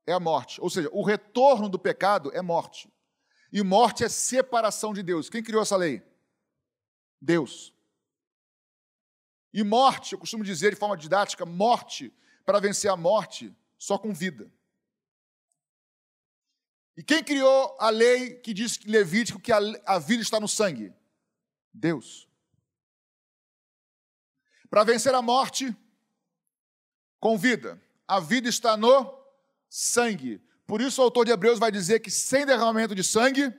é 0.07 0.13
a 0.13 0.19
morte. 0.21 0.61
Ou 0.61 0.69
seja, 0.69 0.89
o 0.93 1.05
retorno 1.05 1.69
do 1.69 1.79
pecado 1.79 2.31
é 2.35 2.43
morte. 2.43 2.93
E 3.53 3.63
morte 3.63 4.03
é 4.03 4.09
separação 4.09 4.95
de 4.95 5.03
Deus. 5.03 5.29
Quem 5.29 5.43
criou 5.43 5.63
essa 5.63 5.77
lei? 5.77 6.03
Deus. 7.21 7.75
E 9.53 9.63
morte, 9.63 10.15
eu 10.15 10.19
costumo 10.19 10.43
dizer 10.43 10.71
de 10.71 10.79
forma 10.79 10.97
didática, 10.97 11.45
morte, 11.45 12.13
para 12.47 12.59
vencer 12.59 12.91
a 12.91 12.97
morte, 12.97 13.55
só 13.79 13.99
com 13.99 14.15
vida. 14.15 14.51
E 16.97 17.03
quem 17.03 17.23
criou 17.23 17.77
a 17.79 17.91
lei 17.91 18.35
que 18.37 18.55
diz 18.55 18.77
que 18.77 18.89
Levítico 18.89 19.39
que 19.39 19.53
a, 19.53 19.59
a 19.87 19.99
vida 19.99 20.23
está 20.23 20.41
no 20.41 20.49
sangue? 20.49 20.93
Deus. 21.73 22.29
Para 24.71 24.85
vencer 24.85 25.15
a 25.15 25.21
morte, 25.21 25.77
com 27.21 27.37
vida. 27.37 27.81
A 28.09 28.19
vida 28.19 28.49
está 28.49 28.77
no 28.77 29.23
sangue. 29.69 30.43
Por 30.73 30.81
isso 30.81 31.03
o 31.03 31.05
autor 31.05 31.27
de 31.27 31.31
Hebreus 31.31 31.59
vai 31.59 31.71
dizer 31.71 32.01
que 32.01 32.11
sem 32.11 32.47
derramamento 32.47 32.95
de 32.95 33.05
sangue 33.05 33.53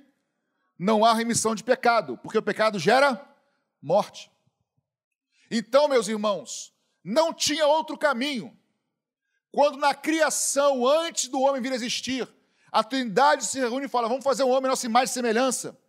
não 0.79 1.05
há 1.05 1.13
remissão 1.13 1.53
de 1.53 1.63
pecado, 1.63 2.17
porque 2.17 2.39
o 2.39 2.41
pecado 2.41 2.79
gera 2.79 3.23
morte. 3.79 4.31
Então, 5.51 5.87
meus 5.87 6.07
irmãos, 6.07 6.73
não 7.03 7.31
tinha 7.31 7.67
outro 7.67 7.99
caminho. 7.99 8.57
Quando 9.51 9.77
na 9.77 9.93
criação, 9.93 10.87
antes 10.87 11.27
do 11.27 11.39
homem 11.39 11.61
vir 11.61 11.71
a 11.71 11.75
existir, 11.75 12.27
a 12.71 12.83
Trindade 12.83 13.45
se 13.45 13.59
reúne 13.59 13.85
e 13.85 13.89
fala: 13.89 14.09
vamos 14.09 14.23
fazer 14.23 14.43
um 14.43 14.49
homem 14.49 14.67
nossa 14.67 14.87
imagem 14.87 15.11
e 15.11 15.13
semelhança. 15.13 15.79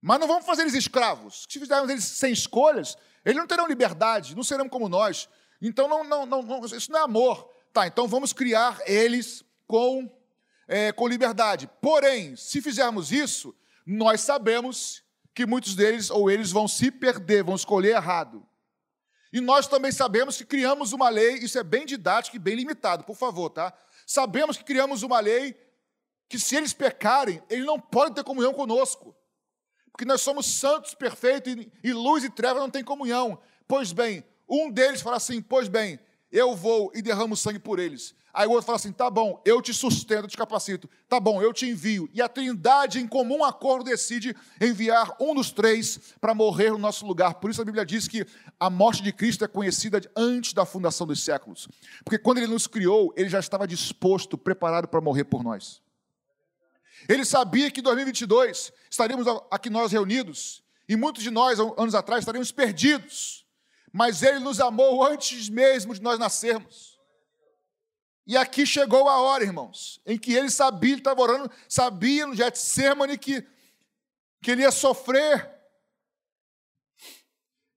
Mas 0.00 0.18
não 0.18 0.26
vamos 0.26 0.46
fazer 0.46 0.62
eles 0.62 0.72
escravos. 0.72 1.44
Se 1.46 1.60
fizermos 1.60 1.90
eles 1.90 2.04
sem 2.04 2.32
escolhas, 2.32 2.96
eles 3.22 3.36
não 3.36 3.46
terão 3.46 3.66
liberdade, 3.66 4.34
não 4.34 4.42
serão 4.42 4.66
como 4.66 4.88
nós. 4.88 5.28
Então, 5.60 5.86
não, 5.86 6.02
não, 6.02 6.24
não, 6.24 6.64
isso 6.64 6.90
não 6.90 7.00
é 7.00 7.02
amor. 7.02 7.54
Tá, 7.70 7.86
então 7.86 8.08
vamos 8.08 8.32
criar 8.32 8.80
eles 8.86 9.44
com, 9.66 10.10
é, 10.68 10.92
com 10.92 11.08
liberdade. 11.08 11.68
Porém, 11.80 12.36
se 12.36 12.60
fizermos 12.60 13.12
isso, 13.12 13.54
nós 13.86 14.20
sabemos 14.20 15.02
que 15.34 15.46
muitos 15.46 15.74
deles 15.74 16.10
ou 16.10 16.30
eles 16.30 16.50
vão 16.50 16.66
se 16.66 16.90
perder, 16.90 17.44
vão 17.44 17.54
escolher 17.54 17.96
errado. 17.96 18.46
E 19.32 19.40
nós 19.40 19.66
também 19.66 19.92
sabemos 19.92 20.36
que 20.36 20.44
criamos 20.44 20.92
uma 20.92 21.08
lei, 21.08 21.34
isso 21.34 21.58
é 21.58 21.62
bem 21.62 21.84
didático 21.84 22.36
e 22.36 22.38
bem 22.38 22.54
limitado, 22.54 23.04
por 23.04 23.16
favor, 23.16 23.50
tá? 23.50 23.72
Sabemos 24.06 24.56
que 24.56 24.64
criamos 24.64 25.02
uma 25.02 25.20
lei 25.20 25.54
que 26.28 26.38
se 26.38 26.56
eles 26.56 26.72
pecarem, 26.72 27.42
eles 27.50 27.66
não 27.66 27.78
podem 27.78 28.14
ter 28.14 28.24
comunhão 28.24 28.54
conosco. 28.54 29.14
Porque 29.92 30.04
nós 30.04 30.20
somos 30.20 30.46
santos, 30.46 30.94
perfeitos, 30.94 31.54
e 31.82 31.92
luz 31.92 32.22
e 32.24 32.30
treva 32.30 32.60
não 32.60 32.70
têm 32.70 32.84
comunhão. 32.84 33.38
Pois 33.66 33.92
bem, 33.92 34.24
um 34.48 34.70
deles 34.70 35.00
fala 35.00 35.16
assim: 35.16 35.40
Pois 35.40 35.68
bem, 35.68 35.98
eu 36.30 36.54
vou 36.54 36.92
e 36.94 37.02
derramo 37.02 37.36
sangue 37.36 37.58
por 37.58 37.78
eles. 37.78 38.14
Aí 38.36 38.46
o 38.46 38.50
outro 38.50 38.66
fala 38.66 38.76
assim: 38.76 38.92
tá 38.92 39.08
bom, 39.08 39.40
eu 39.46 39.62
te 39.62 39.72
sustento, 39.72 40.28
te 40.28 40.36
capacito. 40.36 40.90
Tá 41.08 41.18
bom, 41.18 41.40
eu 41.40 41.54
te 41.54 41.66
envio. 41.66 42.06
E 42.12 42.20
a 42.20 42.28
Trindade, 42.28 43.00
em 43.00 43.08
comum 43.08 43.42
acordo, 43.42 43.86
decide 43.86 44.36
enviar 44.60 45.16
um 45.18 45.34
dos 45.34 45.50
três 45.50 45.98
para 46.20 46.34
morrer 46.34 46.70
no 46.70 46.76
nosso 46.76 47.06
lugar. 47.06 47.36
Por 47.36 47.50
isso 47.50 47.62
a 47.62 47.64
Bíblia 47.64 47.86
diz 47.86 48.06
que 48.06 48.26
a 48.60 48.68
morte 48.68 49.02
de 49.02 49.10
Cristo 49.10 49.42
é 49.42 49.48
conhecida 49.48 50.02
antes 50.14 50.52
da 50.52 50.66
fundação 50.66 51.06
dos 51.06 51.24
séculos. 51.24 51.66
Porque 52.04 52.18
quando 52.18 52.36
ele 52.36 52.48
nos 52.48 52.66
criou, 52.66 53.10
ele 53.16 53.30
já 53.30 53.40
estava 53.40 53.66
disposto, 53.66 54.36
preparado 54.36 54.86
para 54.86 55.00
morrer 55.00 55.24
por 55.24 55.42
nós. 55.42 55.80
Ele 57.08 57.24
sabia 57.24 57.70
que 57.70 57.80
em 57.80 57.82
2022 57.82 58.70
estaríamos 58.90 59.26
aqui 59.50 59.70
nós 59.70 59.92
reunidos, 59.92 60.62
e 60.86 60.94
muitos 60.94 61.22
de 61.22 61.30
nós, 61.30 61.58
anos 61.58 61.94
atrás, 61.94 62.20
estaríamos 62.20 62.52
perdidos. 62.52 63.46
Mas 63.90 64.22
ele 64.22 64.40
nos 64.40 64.60
amou 64.60 65.02
antes 65.02 65.48
mesmo 65.48 65.94
de 65.94 66.02
nós 66.02 66.18
nascermos. 66.18 66.95
E 68.26 68.36
aqui 68.36 68.66
chegou 68.66 69.08
a 69.08 69.20
hora, 69.20 69.44
irmãos, 69.44 70.00
em 70.04 70.18
que 70.18 70.32
ele 70.32 70.50
sabia, 70.50 70.90
ele 70.90 71.00
estava 71.00 71.20
orando, 71.20 71.50
sabia 71.68 72.26
no 72.26 72.34
Getsemane 72.34 73.16
que, 73.16 73.46
que 74.42 74.50
ele 74.50 74.62
ia 74.62 74.72
sofrer. 74.72 75.48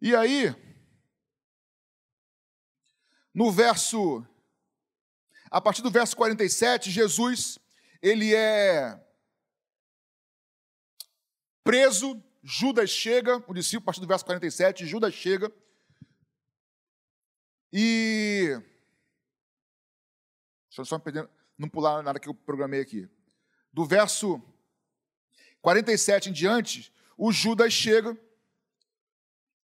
E 0.01 0.15
aí, 0.15 0.55
no 3.31 3.51
verso, 3.51 4.25
a 5.51 5.61
partir 5.61 5.83
do 5.83 5.91
verso 5.91 6.17
47, 6.17 6.89
Jesus, 6.89 7.59
ele 8.01 8.33
é 8.33 8.99
preso, 11.63 12.23
Judas 12.41 12.89
chega, 12.89 13.43
o 13.47 13.53
discípulo, 13.53 13.83
a 13.83 13.85
partir 13.85 14.01
do 14.01 14.07
verso 14.07 14.25
47, 14.25 14.87
Judas 14.87 15.13
chega, 15.13 15.53
e 17.71 18.59
Eu 20.81 20.85
só 20.85 21.01
não 21.57 21.69
pular 21.69 22.01
nada 22.01 22.19
que 22.19 22.29
eu 22.29 22.33
programei 22.33 22.81
aqui. 22.81 23.09
Do 23.71 23.85
verso 23.85 24.41
47 25.61 26.29
em 26.29 26.33
diante, 26.33 26.93
o 27.17 27.31
Judas 27.31 27.73
chega, 27.73 28.17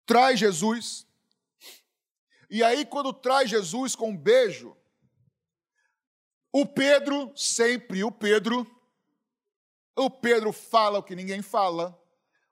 traz 0.05 0.39
Jesus, 0.39 1.07
e 2.53 2.63
aí, 2.63 2.85
quando 2.85 3.11
traz 3.11 3.49
Jesus 3.49 3.95
com 3.95 4.09
um 4.09 4.15
beijo, 4.15 4.77
o 6.51 6.67
Pedro, 6.67 7.35
sempre 7.35 8.03
o 8.03 8.11
Pedro, 8.11 8.67
o 9.95 10.07
Pedro 10.07 10.53
fala 10.53 10.99
o 10.99 11.03
que 11.03 11.15
ninguém 11.15 11.41
fala, 11.41 11.99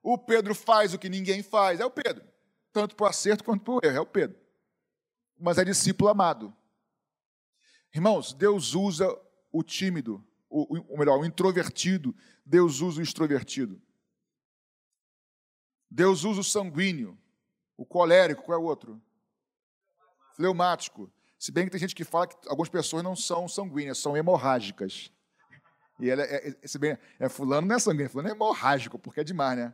o 0.01 0.17
Pedro 0.17 0.55
faz 0.55 0.91
o 0.95 0.97
que 0.97 1.07
ninguém 1.07 1.43
faz, 1.43 1.79
é 1.79 1.85
o 1.85 1.91
Pedro, 1.91 2.27
tanto 2.73 2.95
para 2.95 3.03
o 3.03 3.09
acerto 3.09 3.43
quanto 3.43 3.63
para 3.63 3.73
o 3.75 3.79
erro, 3.83 3.97
é 3.97 4.01
o 4.01 4.05
Pedro, 4.07 4.39
mas 5.39 5.59
é 5.59 5.63
discípulo 5.63 6.09
amado. 6.09 6.51
Irmãos, 7.93 8.33
Deus 8.33 8.73
usa 8.73 9.07
o 9.51 9.63
tímido, 9.63 10.25
ou 10.49 10.97
melhor, 10.97 11.19
o 11.19 11.25
introvertido, 11.25 12.15
Deus 12.45 12.81
usa 12.81 12.99
o 12.99 13.03
extrovertido. 13.03 13.81
Deus 15.89 16.23
usa 16.23 16.39
o 16.39 16.43
sanguíneo, 16.43 17.17
o 17.75 17.85
colérico, 17.85 18.43
qual 18.43 18.57
é 18.57 18.61
o 18.61 18.65
outro? 18.65 19.01
Fleumático. 20.35 21.11
Se 21.37 21.51
bem 21.51 21.65
que 21.65 21.71
tem 21.71 21.79
gente 21.79 21.95
que 21.95 22.05
fala 22.05 22.27
que 22.27 22.35
algumas 22.47 22.69
pessoas 22.69 23.03
não 23.03 23.15
são 23.15 23.47
sanguíneas, 23.47 23.97
são 23.97 24.15
hemorrágicas. 24.15 25.11
E 25.99 26.09
ela 26.09 26.23
é, 26.23 26.55
é, 26.61 26.67
se 26.67 26.79
bem, 26.79 26.97
é 27.19 27.27
fulano 27.27 27.67
não 27.67 27.75
é 27.75 27.79
sanguíneo, 27.79 28.09
fulano 28.09 28.29
é 28.29 28.31
hemorrágico, 28.31 28.97
porque 28.97 29.19
é 29.19 29.23
demais, 29.23 29.57
né? 29.57 29.73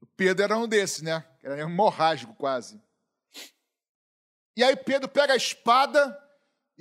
O 0.00 0.06
Pedro 0.06 0.44
era 0.44 0.56
um 0.56 0.68
desses, 0.68 1.02
né? 1.02 1.24
Era 1.42 1.58
hemorrágico 1.58 2.34
quase. 2.34 2.80
E 4.56 4.62
aí 4.62 4.76
Pedro 4.76 5.08
pega 5.08 5.32
a 5.32 5.36
espada 5.36 6.21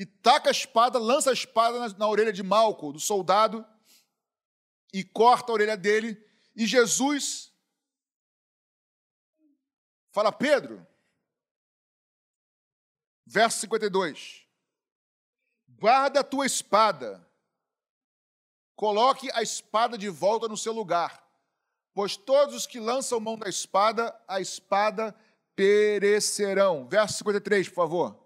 e 0.02 0.06
taca 0.08 0.50
a 0.50 0.52
espada, 0.52 0.98
lança 0.98 1.30
a 1.30 1.34
espada 1.34 1.78
na, 1.78 1.90
na 1.90 2.08
orelha 2.08 2.34
de 2.34 2.42
Malco, 2.42 2.92
do 2.92 3.00
soldado, 3.00 3.64
e 4.92 5.04
corta 5.04 5.52
a 5.52 5.54
orelha 5.54 5.78
dele. 5.78 6.20
E 6.56 6.66
Jesus 6.66 7.54
fala: 10.12 10.32
Pedro, 10.32 10.84
verso 13.28 13.60
52, 13.60 14.48
guarda 15.68 16.22
a 16.22 16.24
tua 16.24 16.48
espada, 16.48 17.24
coloque 18.76 19.30
a 19.36 19.44
espada 19.44 20.00
de 20.00 20.10
volta 20.10 20.48
no 20.48 20.58
seu 20.58 20.74
lugar, 20.74 21.24
pois 21.94 22.18
todos 22.18 22.56
os 22.56 22.66
que 22.66 22.80
lançam 22.80 23.20
mão 23.20 23.38
da 23.38 23.48
espada, 23.48 24.20
a 24.28 24.42
espada 24.42 25.16
perecerão. 25.56 26.88
Verso 26.88 27.20
53, 27.20 27.70
por 27.70 27.76
favor. 27.76 28.21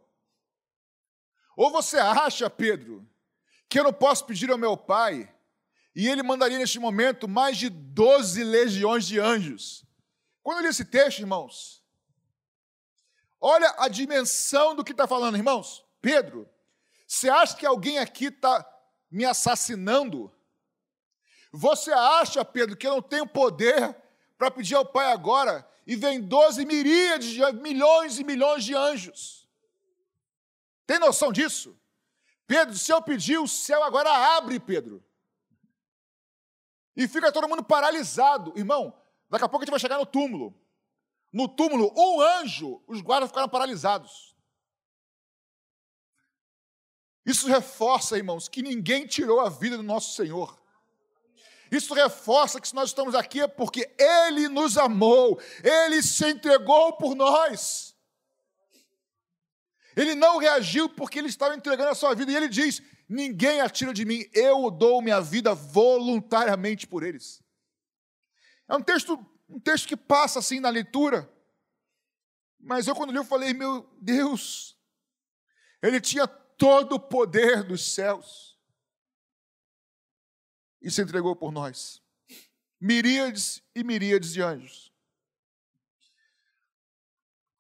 Ou 1.55 1.71
você 1.71 1.97
acha, 1.97 2.49
Pedro, 2.49 3.07
que 3.69 3.79
eu 3.79 3.83
não 3.83 3.93
posso 3.93 4.25
pedir 4.25 4.51
ao 4.51 4.57
meu 4.57 4.75
pai 4.75 5.33
e 5.95 6.07
ele 6.09 6.21
mandaria 6.21 6.57
neste 6.57 6.79
momento 6.79 7.27
mais 7.27 7.57
de 7.57 7.69
12 7.69 8.43
legiões 8.43 9.05
de 9.05 9.19
anjos? 9.19 9.85
Quando 10.43 10.59
eu 10.59 10.63
li 10.63 10.69
esse 10.69 10.85
texto, 10.85 11.19
irmãos, 11.19 11.83
olha 13.39 13.73
a 13.77 13.87
dimensão 13.87 14.75
do 14.75 14.83
que 14.83 14.91
está 14.91 15.07
falando, 15.07 15.37
irmãos. 15.37 15.83
Pedro, 16.01 16.47
você 17.07 17.29
acha 17.29 17.55
que 17.55 17.65
alguém 17.65 17.97
aqui 17.99 18.25
está 18.25 18.65
me 19.09 19.25
assassinando? 19.25 20.31
Você 21.51 21.91
acha, 21.91 22.43
Pedro, 22.43 22.75
que 22.75 22.85
eu 22.85 22.95
não 22.95 23.01
tenho 23.01 23.25
poder 23.25 23.95
para 24.37 24.51
pedir 24.51 24.75
ao 24.75 24.85
Pai 24.85 25.11
agora 25.11 25.67
e 25.87 25.95
vem 25.95 26.21
12 26.21 26.65
miríades, 26.65 27.37
milhões 27.53 28.19
e 28.19 28.23
milhões 28.23 28.63
de 28.63 28.75
anjos? 28.75 29.44
Tem 30.85 30.99
noção 30.99 31.31
disso? 31.31 31.77
Pedro, 32.47 32.75
se 32.77 32.91
eu 32.91 33.01
pedir, 33.01 33.39
o 33.39 33.47
céu 33.47 33.83
agora 33.83 34.37
abre, 34.37 34.59
Pedro. 34.59 35.03
E 36.95 37.07
fica 37.07 37.31
todo 37.31 37.47
mundo 37.47 37.63
paralisado. 37.63 38.53
Irmão, 38.55 38.95
daqui 39.29 39.43
a 39.43 39.49
pouco 39.49 39.63
a 39.63 39.65
gente 39.65 39.71
vai 39.71 39.79
chegar 39.79 39.97
no 39.97 40.05
túmulo. 40.05 40.55
No 41.33 41.47
túmulo, 41.47 41.93
um 41.97 42.21
anjo, 42.21 42.81
os 42.87 43.01
guardas 43.01 43.29
ficaram 43.29 43.49
paralisados. 43.49 44.35
Isso 47.25 47.47
reforça, 47.47 48.17
irmãos, 48.17 48.47
que 48.47 48.61
ninguém 48.61 49.07
tirou 49.07 49.39
a 49.39 49.49
vida 49.49 49.75
do 49.75 49.83
nosso 49.83 50.13
Senhor. 50.13 50.57
Isso 51.71 51.93
reforça 51.95 52.61
que 52.61 52.67
se 52.67 52.75
nós 52.75 52.89
estamos 52.89 53.15
aqui 53.15 53.41
é 53.41 53.47
porque 53.47 53.93
Ele 53.97 54.47
nos 54.47 54.77
amou, 54.77 55.39
Ele 55.63 56.01
se 56.03 56.29
entregou 56.29 56.93
por 56.93 57.15
nós. 57.15 57.94
Ele 59.95 60.13
não 60.13 60.38
reagiu 60.38 60.89
porque 60.89 61.19
ele 61.19 61.29
estava 61.29 61.55
entregando 61.55 61.89
a 61.89 61.95
sua 61.95 62.13
vida. 62.13 62.31
E 62.31 62.36
ele 62.36 62.49
diz: 62.49 62.81
Ninguém 63.08 63.62
atira 63.62 63.93
de 63.93 64.03
mim, 64.03 64.25
eu 64.34 64.69
dou 64.69 65.01
minha 65.01 65.21
vida 65.21 65.53
voluntariamente 65.53 66.86
por 66.86 67.03
eles. 67.03 67.41
É 68.67 68.75
um 68.75 68.81
texto, 68.81 69.25
um 69.47 69.60
texto 69.60 69.88
que 69.88 69.95
passa 69.95 70.39
assim 70.39 70.60
na 70.60 70.69
leitura. 70.69 71.31
Mas 72.60 72.88
eu, 72.88 72.95
quando 72.95 73.12
li, 73.12 73.17
eu 73.17 73.23
falei: 73.23 73.53
Meu 73.53 73.89
Deus, 74.01 74.77
ele 75.81 76.01
tinha 76.01 76.27
todo 76.27 76.95
o 76.95 76.99
poder 76.99 77.63
dos 77.63 77.93
céus 77.93 78.60
e 80.81 80.91
se 80.91 81.01
entregou 81.01 81.36
por 81.36 81.51
nós. 81.51 82.01
Miríades 82.81 83.63
e 83.73 83.84
miríades 83.84 84.34
de 84.34 84.41
anjos. 84.41 84.93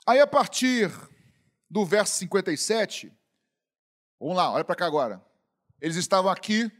Aí, 0.05 0.19
a 0.19 0.27
partir 0.27 0.91
do 1.75 1.83
verso 1.83 2.15
57, 2.15 3.11
vamos 4.17 4.37
lá, 4.37 4.49
olha 4.49 4.63
para 4.63 4.77
cá 4.77 4.85
agora. 4.85 5.21
Eles 5.81 5.97
estavam 5.97 6.31
aqui, 6.31 6.71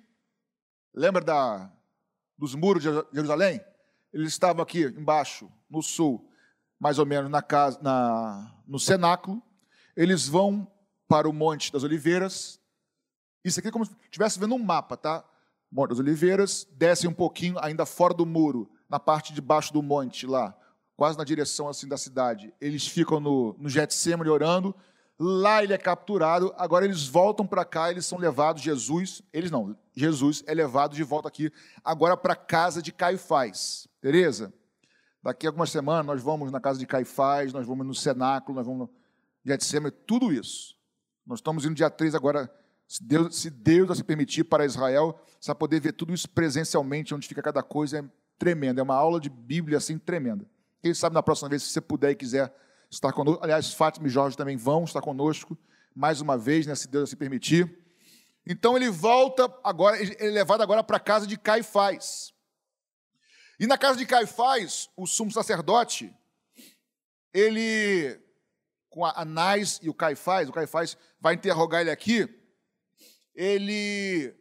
lembra 0.94 1.22
da, 1.22 1.70
dos 2.38 2.56
muros 2.56 2.82
de 2.82 2.90
Jerusalém? 3.12 3.60
Eles 4.14 4.30
estavam 4.30 4.64
aqui 4.64 4.86
embaixo, 4.86 5.52
no 5.70 5.84
sul, 5.84 6.32
mais 6.80 6.98
ou 6.98 7.06
menos 7.06 7.30
na 7.30 7.42
casa, 7.42 7.78
na, 7.82 8.56
no 8.66 8.80
cenáculo. 8.80 9.44
Eles 9.98 10.30
vão 10.30 10.66
para 11.10 11.28
o 11.28 11.34
Monte 11.34 11.74
das 11.74 11.84
Oliveiras. 11.84 12.58
Isso 13.44 13.60
aqui 13.60 13.68
é 13.68 13.72
como 13.74 13.86
se 13.86 13.94
estivesse 14.06 14.40
vendo 14.40 14.56
um 14.56 14.64
mapa, 14.64 14.96
tá? 14.96 15.26
Monte 15.70 15.90
das 15.90 16.00
Oliveiras, 16.00 16.66
descem 16.72 17.10
um 17.10 17.14
pouquinho, 17.14 17.60
ainda 17.60 17.86
fora 17.86 18.14
do 18.14 18.26
muro, 18.26 18.72
na 18.90 18.98
parte 18.98 19.34
de 19.34 19.42
baixo 19.42 19.74
do 19.74 19.84
monte 19.84 20.26
lá, 20.26 20.58
quase 20.96 21.18
na 21.18 21.24
direção 21.24 21.68
assim 21.68 21.88
da 21.88 21.98
cidade. 21.98 22.54
Eles 22.60 22.88
ficam 22.88 23.20
no, 23.20 23.56
no 23.60 23.70
Getsemane 23.70 24.30
orando. 24.30 24.76
Lá 25.18 25.64
ele 25.64 25.74
é 25.74 25.78
capturado. 25.78 26.54
Agora 26.58 26.86
eles 26.86 27.08
voltam 27.08 27.46
para 27.46 27.64
cá, 27.64 27.90
eles 27.90 28.06
são 28.06 28.18
levados. 28.18 28.62
Jesus, 28.62 29.22
eles 29.32 29.52
não, 29.52 29.78
Jesus 29.96 30.44
é 30.46 30.54
levado 30.54 30.96
de 30.96 31.04
volta 31.04 31.28
aqui, 31.28 31.52
agora 31.84 32.18
para 32.18 32.34
a 32.34 32.38
casa 32.38 32.82
de 32.82 32.92
Caifás. 32.92 33.88
Beleza? 34.02 34.54
Daqui 35.24 35.48
a 35.48 35.50
algumas 35.50 35.72
semanas 35.72 36.06
nós 36.06 36.22
vamos 36.22 36.52
na 36.52 36.60
casa 36.60 36.78
de 36.78 36.86
Caifás, 36.86 37.52
nós 37.52 37.66
vamos 37.66 37.86
no 37.86 37.96
cenáculo, 37.96 38.58
nós 38.58 38.66
vamos 38.66 38.88
no 38.88 38.94
Getsemane, 39.44 39.92
tudo 40.06 40.32
isso. 40.32 40.76
Nós 41.26 41.40
estamos 41.40 41.66
indo 41.66 41.74
dia 41.74 41.90
3 41.90 42.14
agora, 42.14 42.52
se 42.88 43.04
Deus, 43.04 43.36
se 43.36 43.50
Deus 43.50 43.98
se 43.98 44.04
permitir, 44.04 44.44
para 44.44 44.66
Israel, 44.66 45.20
vai 45.44 45.56
poder 45.56 45.80
ver 45.80 45.94
tudo 45.94 46.14
isso 46.14 46.30
presencialmente, 46.30 47.16
onde 47.16 47.28
fica 47.28 47.42
cada 47.42 47.64
coisa, 47.64 48.00
é 48.00 48.04
tremendo. 48.38 48.80
É 48.80 48.84
uma 48.84 48.96
aula 48.96 49.20
de 49.20 49.30
Bíblia 49.30 49.78
assim 49.78 49.98
tremenda. 49.98 50.46
Quem 50.86 50.94
sabe 50.94 51.16
na 51.16 51.24
próxima 51.24 51.50
vez, 51.50 51.64
se 51.64 51.70
você 51.70 51.82
puder 51.82 52.12
e 52.12 52.16
quiser 52.16 52.54
estar 52.92 53.12
conosco. 53.12 53.44
Aliás, 53.44 53.74
Fátima 53.74 54.06
e 54.06 54.10
Jorge 54.12 54.38
também 54.38 54.56
vão 54.56 54.84
estar 54.84 55.02
conosco 55.02 55.58
mais 55.96 56.22
uma 56.22 56.38
vez, 56.38 56.68
né, 56.68 56.76
se 56.76 56.88
Deus 56.88 57.10
se 57.10 57.16
permitir. 57.16 57.76
Então 58.46 58.78
ele 58.78 58.92
volta 58.92 59.52
agora, 59.64 60.00
ele 60.00 60.16
é 60.20 60.26
levado 60.26 60.62
agora 60.62 60.84
para 60.84 60.98
a 60.98 61.00
casa 61.00 61.26
de 61.26 61.40
Caifás. 61.40 62.36
E 63.60 63.66
na 63.66 63.80
casa 63.80 63.98
de 63.98 64.06
Caifás, 64.06 64.88
o 64.96 65.08
sumo 65.08 65.32
sacerdote, 65.32 66.14
ele, 67.34 68.22
com 68.88 69.04
a 69.04 69.22
Anás 69.22 69.80
e 69.82 69.90
o 69.90 69.94
Caifás, 69.96 70.48
o 70.48 70.54
Caifás 70.54 70.96
vai 71.20 71.34
interrogar 71.34 71.82
ele 71.82 71.90
aqui, 71.90 72.30
ele 73.34 74.36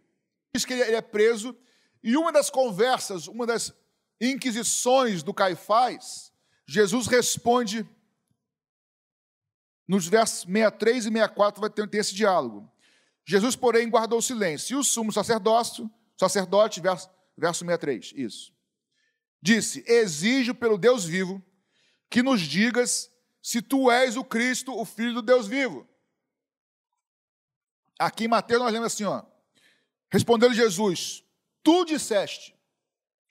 diz 0.54 0.66
que 0.66 0.74
ele 0.74 0.94
é 0.94 1.00
preso, 1.00 1.56
e 2.02 2.18
uma 2.18 2.30
das 2.30 2.50
conversas, 2.50 3.28
uma 3.28 3.46
das 3.46 3.72
inquisições 4.20 5.22
do 5.22 5.32
Caifás, 5.32 6.33
Jesus 6.66 7.06
responde 7.06 7.86
nos 9.86 10.06
versos 10.06 10.40
63 10.40 11.06
e 11.06 11.08
64 11.10 11.60
vai 11.60 11.70
ter, 11.70 11.88
esse 11.94 12.14
diálogo. 12.14 12.70
Jesus, 13.26 13.54
porém, 13.54 13.88
guardou 13.88 14.20
silêncio. 14.20 14.74
E 14.74 14.80
o 14.80 14.84
sumo 14.84 15.12
sacerdócio, 15.12 15.90
sacerdote, 16.16 16.80
verso, 16.80 17.08
verso 17.36 17.60
63, 17.60 18.12
isso. 18.16 18.52
Disse: 19.40 19.84
Exijo 19.86 20.54
pelo 20.54 20.78
Deus 20.78 21.04
vivo 21.04 21.42
que 22.10 22.22
nos 22.22 22.40
digas 22.40 23.10
se 23.42 23.60
tu 23.60 23.90
és 23.90 24.16
o 24.16 24.24
Cristo, 24.24 24.72
o 24.72 24.84
Filho 24.84 25.14
do 25.14 25.22
Deus 25.22 25.46
vivo. 25.46 25.86
Aqui 27.98 28.24
em 28.24 28.28
Mateus 28.28 28.62
nós 28.62 28.72
lemos 28.72 28.86
assim, 28.86 29.04
ó. 29.04 29.22
Respondeu 30.10 30.52
Jesus: 30.52 31.24
Tu 31.62 31.84
disseste. 31.84 32.54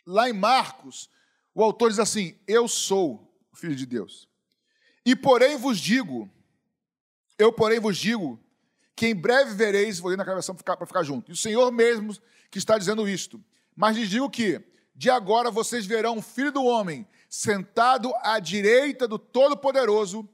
Lá 0.05 0.29
em 0.29 0.33
Marcos, 0.33 1.09
o 1.55 1.63
autor 1.63 1.89
diz 1.89 1.99
assim: 1.99 2.37
Eu 2.47 2.67
sou 2.67 3.22
o 3.53 3.55
Filho 3.55 3.75
de 3.75 3.85
Deus. 3.85 4.27
E 5.05 5.15
porém 5.15 5.55
vos 5.57 5.79
digo, 5.79 6.29
eu 7.37 7.53
porém 7.53 7.79
vos 7.79 7.97
digo, 7.97 8.39
que 8.95 9.07
em 9.07 9.15
breve 9.15 9.53
vereis, 9.53 9.99
vou 9.99 10.09
ler 10.09 10.17
na 10.17 10.23
gravação 10.23 10.55
para 10.55 10.85
ficar 10.85 11.03
junto. 11.03 11.31
E 11.31 11.33
o 11.33 11.37
Senhor 11.37 11.71
mesmo 11.71 12.15
que 12.49 12.57
está 12.57 12.77
dizendo 12.77 13.07
isto. 13.07 13.43
Mas 13.75 13.95
lhes 13.95 14.09
digo 14.09 14.29
que, 14.29 14.61
de 14.95 15.09
agora 15.09 15.49
vocês 15.49 15.85
verão 15.85 16.17
o 16.17 16.21
Filho 16.21 16.51
do 16.51 16.63
Homem 16.63 17.07
sentado 17.29 18.11
à 18.21 18.39
direita 18.39 19.07
do 19.07 19.17
Todo-Poderoso 19.17 20.27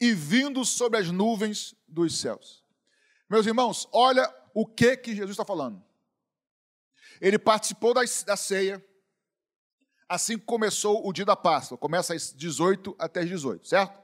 e 0.00 0.12
vindo 0.12 0.64
sobre 0.64 0.98
as 0.98 1.10
nuvens 1.10 1.74
dos 1.86 2.18
céus. 2.18 2.62
Meus 3.28 3.46
irmãos, 3.46 3.88
olha 3.92 4.32
o 4.54 4.66
que, 4.66 4.96
que 4.96 5.14
Jesus 5.14 5.30
está 5.30 5.44
falando. 5.44 5.82
Ele 7.20 7.38
participou 7.38 7.94
da, 7.94 8.02
da 8.26 8.36
ceia, 8.36 8.84
assim 10.12 10.36
começou 10.36 11.06
o 11.08 11.12
dia 11.12 11.24
da 11.24 11.34
Páscoa. 11.34 11.78
Começa 11.78 12.14
às 12.14 12.32
18 12.32 12.94
até 12.98 13.20
às 13.20 13.28
18, 13.28 13.66
certo? 13.66 13.98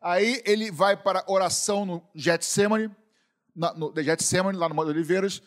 Aí 0.00 0.42
ele 0.44 0.70
vai 0.70 0.94
para 0.94 1.24
oração 1.26 1.86
no 1.86 2.06
Getsemane, 2.14 2.94
no 3.56 3.92
Getsemane, 3.96 4.58
lá 4.58 4.68
no 4.68 4.74
Monte 4.74 4.88
Oliveiras, 4.88 5.42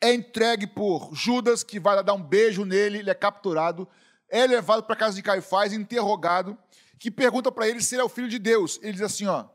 é 0.00 0.14
entregue 0.14 0.66
por 0.66 1.12
Judas, 1.12 1.64
que 1.64 1.80
vai 1.80 2.02
dar 2.04 2.14
um 2.14 2.22
beijo 2.22 2.64
nele, 2.64 2.98
ele 2.98 3.10
é 3.10 3.14
capturado, 3.14 3.88
é 4.28 4.46
levado 4.46 4.84
para 4.84 4.94
a 4.94 4.98
casa 4.98 5.16
de 5.16 5.22
Caifás, 5.22 5.72
interrogado, 5.72 6.56
que 7.00 7.10
pergunta 7.10 7.50
para 7.50 7.68
ele 7.68 7.82
se 7.82 7.96
ele 7.96 8.02
é 8.02 8.04
o 8.04 8.08
filho 8.08 8.28
de 8.28 8.38
Deus. 8.38 8.78
Ele 8.82 8.92
diz 8.92 9.02
assim: 9.02 9.26
ó, 9.26 9.46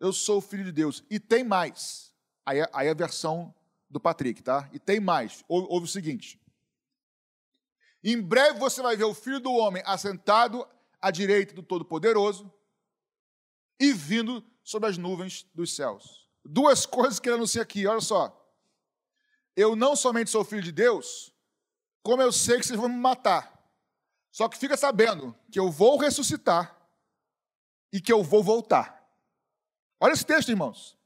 eu 0.00 0.12
sou 0.12 0.38
o 0.38 0.40
filho 0.40 0.64
de 0.64 0.72
Deus. 0.72 1.04
E 1.10 1.20
tem 1.20 1.44
mais. 1.44 2.12
Aí, 2.46 2.64
aí 2.72 2.88
a 2.88 2.94
versão 2.94 3.54
do 3.90 4.00
Patrick, 4.00 4.42
tá? 4.42 4.68
E 4.72 4.78
tem 4.78 5.00
mais. 5.00 5.44
Ouve 5.48 5.84
o 5.84 5.90
seguinte: 5.90 6.40
em 8.12 8.20
breve 8.20 8.58
você 8.58 8.80
vai 8.82 8.96
ver 8.96 9.04
o 9.04 9.14
filho 9.14 9.40
do 9.40 9.52
homem 9.52 9.82
assentado 9.86 10.66
à 11.00 11.10
direita 11.10 11.54
do 11.54 11.62
Todo-Poderoso 11.62 12.52
e 13.78 13.92
vindo 13.92 14.44
sobre 14.62 14.88
as 14.88 14.98
nuvens 14.98 15.46
dos 15.54 15.74
céus. 15.74 16.28
Duas 16.44 16.84
coisas 16.86 17.18
que 17.18 17.28
ele 17.28 17.36
anuncia 17.36 17.62
aqui, 17.62 17.86
olha 17.86 18.00
só. 18.00 18.34
Eu 19.56 19.74
não 19.74 19.96
somente 19.96 20.30
sou 20.30 20.44
filho 20.44 20.62
de 20.62 20.72
Deus, 20.72 21.32
como 22.02 22.22
eu 22.22 22.32
sei 22.32 22.58
que 22.58 22.66
vocês 22.66 22.78
vão 22.78 22.88
me 22.88 22.96
matar. 22.96 23.58
Só 24.30 24.48
que 24.48 24.58
fica 24.58 24.76
sabendo 24.76 25.34
que 25.50 25.58
eu 25.58 25.70
vou 25.70 25.98
ressuscitar 25.98 26.76
e 27.92 28.00
que 28.00 28.12
eu 28.12 28.22
vou 28.22 28.42
voltar. 28.42 29.04
Olha 30.00 30.12
esse 30.12 30.24
texto, 30.24 30.50
irmãos. 30.50 30.96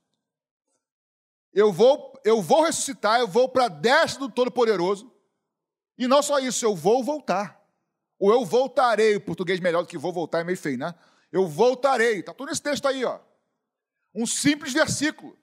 Eu 1.53 1.73
vou, 1.73 2.19
eu 2.25 2.41
vou 2.43 2.62
ressuscitar, 2.62 3.21
eu 3.21 3.29
vou 3.29 3.49
para 3.49 3.67
a 3.67 3.69
destra 3.69 4.21
do 4.21 4.31
Todo-Poderoso. 4.33 5.12
E 5.98 6.07
não 6.07 6.22
só 6.22 6.38
isso, 6.38 6.64
eu 6.64 6.74
vou 6.74 7.02
voltar. 7.02 7.61
Ou 8.18 8.33
eu 8.33 8.44
voltarei, 8.44 9.16
o 9.16 9.20
português 9.20 9.61
melhor 9.61 9.83
do 9.83 9.88
que 9.88 9.98
vou 9.98 10.12
voltar 10.12 10.40
é 10.40 10.44
meio 10.44 10.57
feio, 10.57 10.78
né? 10.78 10.94
Eu 11.31 11.46
voltarei. 11.46 12.20
Está 12.20 12.33
tudo 12.33 12.48
nesse 12.48 12.62
texto 12.62 12.87
aí, 12.87 13.05
ó. 13.05 13.18
Um 14.14 14.26
simples 14.26 14.72
versículo. 14.72 15.37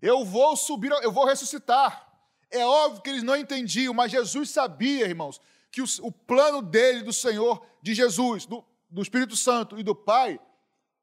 Eu 0.00 0.24
vou 0.24 0.56
subir, 0.56 0.90
eu 1.02 1.10
vou 1.10 1.24
ressuscitar. 1.24 2.06
É 2.50 2.64
óbvio 2.64 3.02
que 3.02 3.10
eles 3.10 3.22
não 3.22 3.36
entendiam, 3.36 3.92
mas 3.92 4.12
Jesus 4.12 4.50
sabia, 4.50 5.06
irmãos, 5.06 5.40
que 5.70 5.82
o, 5.82 5.86
o 6.02 6.12
plano 6.12 6.62
dele, 6.62 7.02
do 7.02 7.12
Senhor, 7.12 7.64
de 7.82 7.94
Jesus, 7.94 8.46
do, 8.46 8.64
do 8.88 9.02
Espírito 9.02 9.36
Santo 9.36 9.78
e 9.78 9.82
do 9.82 9.94
Pai, 9.94 10.40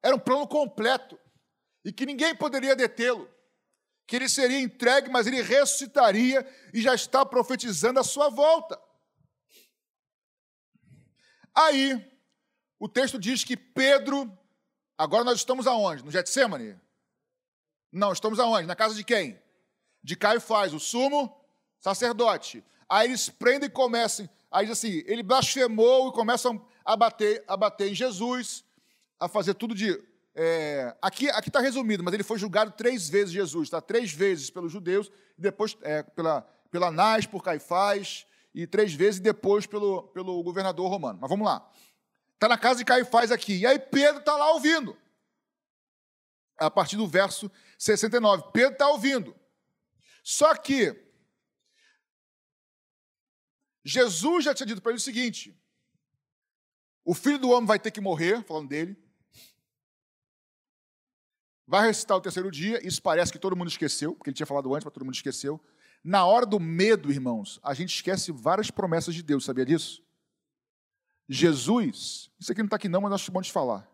era 0.01 0.15
um 0.15 0.19
plano 0.19 0.47
completo 0.47 1.19
e 1.83 1.91
que 1.91 2.05
ninguém 2.05 2.35
poderia 2.35 2.75
detê-lo. 2.75 3.29
Que 4.07 4.15
ele 4.15 4.29
seria 4.29 4.59
entregue, 4.59 5.09
mas 5.09 5.27
ele 5.27 5.41
ressuscitaria 5.41 6.45
e 6.73 6.81
já 6.81 6.93
está 6.93 7.25
profetizando 7.25 7.99
a 7.99 8.03
sua 8.03 8.29
volta. 8.29 8.79
Aí, 11.53 12.05
o 12.79 12.89
texto 12.89 13.17
diz 13.17 13.43
que 13.43 13.55
Pedro, 13.55 14.31
agora 14.97 15.23
nós 15.23 15.37
estamos 15.37 15.65
aonde? 15.65 16.03
No 16.03 16.11
Getsemane? 16.11 16.79
Não, 17.91 18.11
estamos 18.11 18.39
aonde? 18.39 18.67
Na 18.67 18.75
casa 18.75 18.93
de 18.93 19.03
quem? 19.03 19.41
De 20.03 20.15
Caifás, 20.15 20.73
o 20.73 20.79
sumo 20.79 21.33
sacerdote. 21.79 22.63
Aí 22.89 23.07
eles 23.07 23.29
prendem 23.29 23.67
e 23.67 23.71
começam, 23.71 24.29
aí 24.51 24.65
diz 24.65 24.77
assim, 24.77 25.03
ele 25.05 25.23
blasfemou 25.23 26.09
e 26.09 26.13
começam 26.13 26.63
a 26.83 26.95
bater, 26.95 27.43
a 27.47 27.55
bater 27.55 27.89
em 27.89 27.95
Jesus, 27.95 28.63
a 29.19 29.27
fazer 29.27 29.53
tudo 29.53 29.73
de. 29.73 29.91
É, 30.37 30.93
aqui 31.01 31.27
está 31.27 31.61
resumido, 31.61 32.03
mas 32.03 32.13
ele 32.13 32.23
foi 32.23 32.37
julgado 32.37 32.71
três 32.71 33.07
vezes, 33.07 33.31
Jesus, 33.31 33.69
tá? 33.69 33.79
Três 33.79 34.11
vezes 34.11 34.49
pelos 34.49 34.69
judeus, 34.69 35.09
depois 35.37 35.77
é, 35.81 36.03
pela, 36.03 36.41
pela 36.69 36.87
Anás, 36.87 37.25
por 37.25 37.41
Caifás, 37.41 38.27
e 38.53 38.67
três 38.67 38.93
vezes 38.93 39.21
depois 39.21 39.65
pelo, 39.65 40.03
pelo 40.09 40.43
governador 40.43 40.89
romano. 40.89 41.19
Mas 41.21 41.29
vamos 41.29 41.45
lá. 41.45 41.65
Está 42.33 42.49
na 42.49 42.57
casa 42.57 42.79
de 42.79 42.85
Caifás 42.85 43.31
aqui. 43.31 43.59
E 43.59 43.65
aí 43.65 43.79
Pedro 43.79 44.19
está 44.19 44.35
lá 44.35 44.51
ouvindo. 44.51 44.97
a 46.57 46.69
partir 46.69 46.97
do 46.97 47.07
verso 47.07 47.49
69. 47.79 48.51
Pedro 48.51 48.73
está 48.73 48.89
ouvindo. 48.89 49.35
Só 50.21 50.53
que 50.55 51.01
Jesus 53.85 54.43
já 54.43 54.53
tinha 54.53 54.67
dito 54.67 54.81
para 54.81 54.91
ele 54.91 54.97
o 54.97 55.01
seguinte: 55.01 55.57
o 57.05 57.13
filho 57.13 57.39
do 57.39 57.51
homem 57.51 57.67
vai 57.67 57.79
ter 57.79 57.91
que 57.91 58.01
morrer, 58.01 58.43
falando 58.43 58.67
dele, 58.67 58.97
vai 61.67 61.87
recitar 61.87 62.17
o 62.17 62.21
terceiro 62.21 62.51
dia, 62.51 62.85
isso 62.85 63.01
parece 63.01 63.31
que 63.31 63.39
todo 63.39 63.55
mundo 63.55 63.69
esqueceu, 63.69 64.13
porque 64.13 64.29
ele 64.29 64.35
tinha 64.35 64.45
falado 64.45 64.73
antes, 64.73 64.85
mas 64.85 64.93
todo 64.93 65.05
mundo 65.05 65.15
esqueceu. 65.15 65.59
Na 66.03 66.25
hora 66.25 66.45
do 66.45 66.59
medo, 66.59 67.11
irmãos, 67.11 67.59
a 67.63 67.73
gente 67.73 67.93
esquece 67.93 68.31
várias 68.31 68.69
promessas 68.69 69.15
de 69.15 69.23
Deus, 69.23 69.45
sabia 69.45 69.65
disso? 69.65 70.03
Jesus, 71.27 72.29
isso 72.39 72.51
aqui 72.51 72.61
não 72.61 72.67
está 72.67 72.75
aqui 72.75 72.87
não, 72.87 73.01
mas 73.01 73.09
nós 73.09 73.29
bom 73.29 73.41
de 73.41 73.51
falar. 73.51 73.89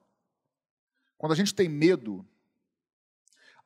Quando 1.18 1.32
a 1.32 1.36
gente 1.36 1.56
tem 1.56 1.70
medo, 1.70 2.26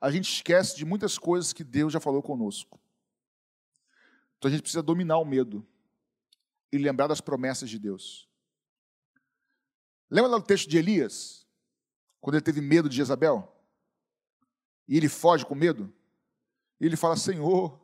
a 0.00 0.10
gente 0.10 0.32
esquece 0.32 0.76
de 0.76 0.84
muitas 0.84 1.18
coisas 1.18 1.52
que 1.52 1.64
Deus 1.64 1.92
já 1.92 1.98
falou 1.98 2.22
conosco. 2.22 2.78
Então 4.38 4.48
a 4.48 4.52
gente 4.52 4.62
precisa 4.62 4.82
dominar 4.82 5.18
o 5.18 5.24
medo 5.24 5.66
e 6.70 6.78
lembrar 6.78 7.06
das 7.06 7.20
promessas 7.20 7.68
de 7.68 7.78
Deus. 7.78 8.28
Lembra 10.08 10.30
lá 10.30 10.38
do 10.38 10.44
texto 10.44 10.68
de 10.68 10.78
Elias? 10.78 11.46
Quando 12.20 12.34
ele 12.36 12.44
teve 12.44 12.60
medo 12.60 12.88
de 12.88 12.96
Jezabel? 12.96 13.55
E 14.88 14.96
ele 14.96 15.08
foge 15.08 15.44
com 15.44 15.54
medo? 15.54 15.92
E 16.80 16.86
ele 16.86 16.96
fala: 16.96 17.16
Senhor, 17.16 17.80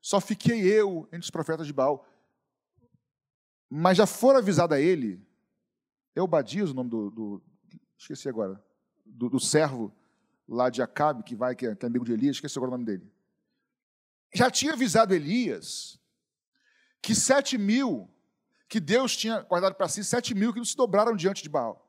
só 0.00 0.20
fiquei 0.20 0.62
eu 0.62 1.06
entre 1.08 1.20
os 1.20 1.30
profetas 1.30 1.66
de 1.66 1.72
Baal. 1.72 2.06
Mas 3.68 3.98
já 3.98 4.06
for 4.06 4.34
avisado 4.34 4.74
a 4.74 4.80
ele, 4.80 5.24
é 6.14 6.22
o 6.22 6.26
Badias 6.26 6.70
o 6.70 6.74
nome 6.74 6.90
do, 6.90 7.10
do 7.10 7.42
esqueci 7.96 8.28
agora, 8.28 8.62
do, 9.04 9.28
do, 9.28 9.38
servo 9.38 9.94
lá 10.48 10.68
de 10.68 10.82
Acabe, 10.82 11.22
que 11.22 11.36
vai, 11.36 11.54
que 11.54 11.66
é, 11.66 11.76
que 11.76 11.84
é 11.84 11.88
amigo 11.88 12.04
de 12.04 12.12
Elias, 12.12 12.36
esqueci 12.36 12.58
agora 12.58 12.70
o 12.70 12.72
nome 12.72 12.84
dele. 12.84 13.08
Já 14.34 14.50
tinha 14.50 14.72
avisado 14.72 15.14
Elias 15.14 16.00
que 17.00 17.14
sete 17.14 17.56
mil 17.56 18.08
que 18.68 18.80
Deus 18.80 19.16
tinha 19.16 19.40
guardado 19.40 19.74
para 19.74 19.88
si 19.88 20.02
sete 20.04 20.34
mil 20.34 20.52
que 20.52 20.58
não 20.58 20.64
se 20.64 20.76
dobraram 20.76 21.14
diante 21.14 21.42
de 21.42 21.48
Baal. 21.48 21.86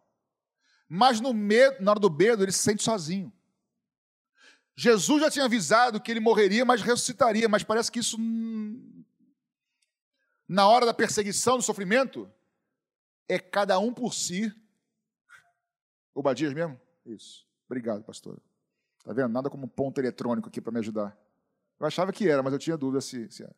Mas 0.88 1.22
no 1.22 1.34
medo, 1.34 1.82
na 1.82 1.92
hora 1.92 2.00
do 2.00 2.12
medo, 2.12 2.44
ele 2.44 2.52
se 2.52 2.60
sente 2.60 2.84
sozinho. 2.84 3.32
Jesus 4.76 5.22
já 5.22 5.30
tinha 5.30 5.46
avisado 5.46 6.00
que 6.00 6.12
ele 6.12 6.20
morreria, 6.20 6.66
mas 6.66 6.82
ressuscitaria, 6.82 7.48
mas 7.48 7.64
parece 7.64 7.92
que 7.92 8.00
isso, 8.00 8.18
na 10.48 10.68
hora 10.68 10.86
da 10.86 10.94
perseguição, 10.94 11.58
do 11.58 11.64
sofrimento, 11.64 12.32
é 13.28 13.38
cada 13.38 13.78
um 13.80 13.94
por 13.94 14.14
si. 14.14 14.54
O 16.14 16.22
Badias 16.22 16.54
mesmo? 16.54 16.80
Isso. 17.06 17.46
Obrigado, 17.66 18.04
pastor. 18.04 18.42
Está 19.00 19.14
vendo? 19.14 19.30
Nada 19.30 19.50
como 19.50 19.66
um 19.66 19.70
ponto 19.70 20.00
eletrônico 20.00 20.50
aqui 20.50 20.62
para 20.62 20.72
me 20.72 20.80
ajudar. 20.80 21.18
Eu 21.80 21.88
achava 21.88 22.12
que 22.12 22.30
era, 22.30 22.44
mas 22.44 22.54
eu 22.54 22.60
tinha 22.60 22.78
dúvida 22.78 23.02
se, 23.02 23.30
se 23.32 23.44
era. 23.44 23.56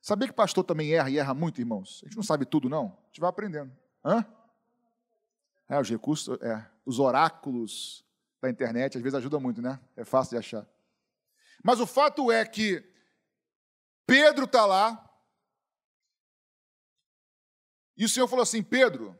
Sabia 0.00 0.26
que 0.26 0.34
pastor 0.34 0.64
também 0.64 0.92
erra 0.92 1.10
e 1.10 1.18
erra 1.18 1.32
muito, 1.32 1.60
irmãos? 1.60 2.00
A 2.02 2.06
gente 2.06 2.16
não 2.16 2.24
sabe 2.24 2.44
tudo, 2.44 2.68
não. 2.68 2.86
A 2.86 3.06
gente 3.06 3.20
vai 3.20 3.30
aprendendo. 3.30 3.72
Hã? 4.04 4.26
É, 5.68 5.80
os 5.80 5.88
recursos, 5.88 6.36
é, 6.42 6.68
os 6.84 6.98
oráculos 6.98 8.04
da 8.42 8.50
internet 8.50 8.98
às 8.98 9.02
vezes 9.02 9.14
ajudam 9.14 9.40
muito, 9.40 9.62
né? 9.62 9.80
É 9.96 10.04
fácil 10.04 10.30
de 10.30 10.38
achar. 10.38 10.66
Mas 11.62 11.78
o 11.78 11.86
fato 11.86 12.30
é 12.30 12.44
que 12.44 12.84
Pedro 14.04 14.44
está 14.44 14.66
lá 14.66 15.08
e 17.96 18.04
o 18.04 18.08
Senhor 18.08 18.26
falou 18.26 18.42
assim: 18.42 18.62
Pedro, 18.62 19.18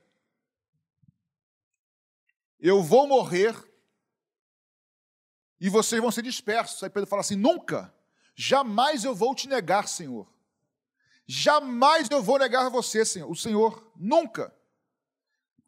eu 2.58 2.82
vou 2.82 3.06
morrer 3.06 3.54
e 5.60 5.68
vocês 5.68 6.02
vão 6.02 6.10
ser 6.10 6.22
dispersos. 6.22 6.82
Aí 6.82 6.90
Pedro 6.90 7.08
fala 7.08 7.20
assim: 7.20 7.36
Nunca, 7.36 7.94
jamais 8.34 9.04
eu 9.04 9.14
vou 9.14 9.36
te 9.36 9.48
negar, 9.48 9.86
Senhor. 9.86 10.28
Jamais 11.24 12.10
eu 12.10 12.20
vou 12.20 12.40
negar 12.40 12.66
a 12.66 12.68
você, 12.68 13.04
Senhor, 13.04 13.30
o 13.30 13.36
Senhor, 13.36 13.92
nunca. 13.94 14.52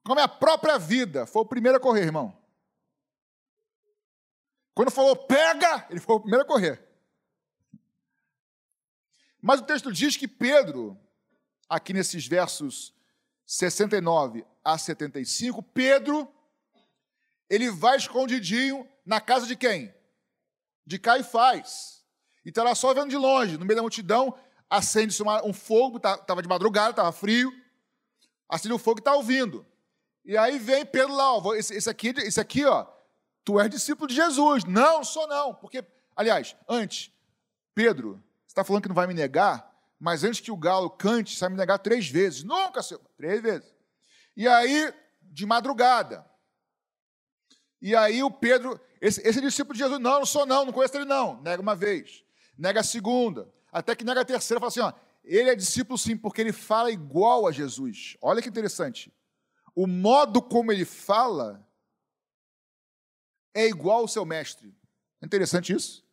Com 0.02 0.12
a 0.12 0.16
minha 0.16 0.28
própria 0.28 0.76
vida, 0.76 1.24
foi 1.24 1.42
o 1.42 1.46
primeiro 1.46 1.78
a 1.78 1.80
correr, 1.80 2.02
irmão. 2.02 2.43
Quando 4.74 4.90
falou 4.90 5.14
pega, 5.14 5.86
ele 5.88 6.00
foi 6.00 6.16
o 6.16 6.20
primeiro 6.20 6.44
a 6.44 6.48
correr. 6.48 6.82
Mas 9.40 9.60
o 9.60 9.64
texto 9.64 9.92
diz 9.92 10.16
que 10.16 10.26
Pedro, 10.26 10.98
aqui 11.68 11.92
nesses 11.92 12.26
versos 12.26 12.94
69 13.46 14.44
a 14.64 14.76
75, 14.76 15.62
Pedro, 15.62 16.32
ele 17.48 17.70
vai 17.70 17.96
escondidinho 17.96 18.88
na 19.04 19.20
casa 19.20 19.46
de 19.46 19.54
quem? 19.54 19.94
De 20.86 20.98
Caifás. 20.98 22.04
E 22.44 22.48
está 22.48 22.62
lá 22.62 22.74
só 22.74 22.92
vendo 22.92 23.10
de 23.10 23.16
longe, 23.16 23.56
no 23.56 23.64
meio 23.64 23.76
da 23.76 23.82
multidão, 23.82 24.36
acende-se 24.68 25.22
um 25.22 25.52
fogo, 25.52 25.98
estava 25.98 26.18
tá, 26.18 26.40
de 26.40 26.48
madrugada, 26.48 26.90
estava 26.90 27.12
frio, 27.12 27.52
acende 28.48 28.74
o 28.74 28.78
fogo 28.78 28.98
e 28.98 29.00
está 29.00 29.14
ouvindo. 29.14 29.64
E 30.24 30.36
aí 30.36 30.58
vem 30.58 30.84
Pedro 30.86 31.14
lá, 31.14 31.36
ó, 31.36 31.54
esse, 31.54 31.74
esse, 31.74 31.88
aqui, 31.88 32.14
esse 32.16 32.40
aqui, 32.40 32.64
ó, 32.64 32.86
tu 33.44 33.60
és 33.60 33.68
discípulo 33.68 34.08
de 34.08 34.14
Jesus. 34.14 34.64
Não, 34.64 35.04
sou 35.04 35.26
não, 35.26 35.54
porque, 35.54 35.84
aliás, 36.16 36.56
antes, 36.68 37.12
Pedro, 37.74 38.22
você 38.46 38.52
está 38.52 38.64
falando 38.64 38.82
que 38.82 38.88
não 38.88 38.94
vai 38.94 39.06
me 39.06 39.14
negar, 39.14 39.72
mas 39.98 40.24
antes 40.24 40.40
que 40.40 40.50
o 40.50 40.56
galo 40.56 40.90
cante, 40.90 41.34
você 41.34 41.40
vai 41.40 41.50
me 41.50 41.56
negar 41.56 41.78
três 41.78 42.08
vezes. 42.08 42.42
Nunca, 42.42 42.82
Senhor, 42.82 43.00
três 43.16 43.42
vezes. 43.42 43.74
E 44.36 44.48
aí, 44.48 44.92
de 45.22 45.46
madrugada, 45.46 46.24
e 47.80 47.94
aí 47.94 48.22
o 48.22 48.30
Pedro, 48.30 48.80
esse, 49.00 49.20
esse 49.28 49.40
discípulo 49.40 49.74
de 49.74 49.80
Jesus, 49.80 50.00
não, 50.00 50.20
não 50.20 50.26
sou 50.26 50.46
não, 50.46 50.64
não 50.64 50.72
conheço 50.72 50.96
ele 50.96 51.04
não, 51.04 51.40
nega 51.42 51.60
uma 51.60 51.76
vez, 51.76 52.24
nega 52.56 52.80
a 52.80 52.82
segunda, 52.82 53.52
até 53.70 53.94
que 53.94 54.04
nega 54.04 54.22
a 54.22 54.24
terceira, 54.24 54.58
fala 54.58 54.68
assim: 54.68 54.80
ó, 54.80 54.92
ele 55.22 55.50
é 55.50 55.54
discípulo 55.54 55.98
sim, 55.98 56.16
porque 56.16 56.40
ele 56.40 56.52
fala 56.52 56.90
igual 56.90 57.46
a 57.46 57.52
Jesus. 57.52 58.16
Olha 58.22 58.40
que 58.40 58.48
interessante. 58.48 59.12
O 59.74 59.86
modo 59.86 60.40
como 60.40 60.72
ele 60.72 60.84
fala 60.84 61.66
é 63.54 63.66
igual 63.66 64.00
ao 64.00 64.08
seu 64.08 64.24
mestre. 64.24 64.74
É 65.22 65.26
interessante 65.26 65.72
isso? 65.72 66.04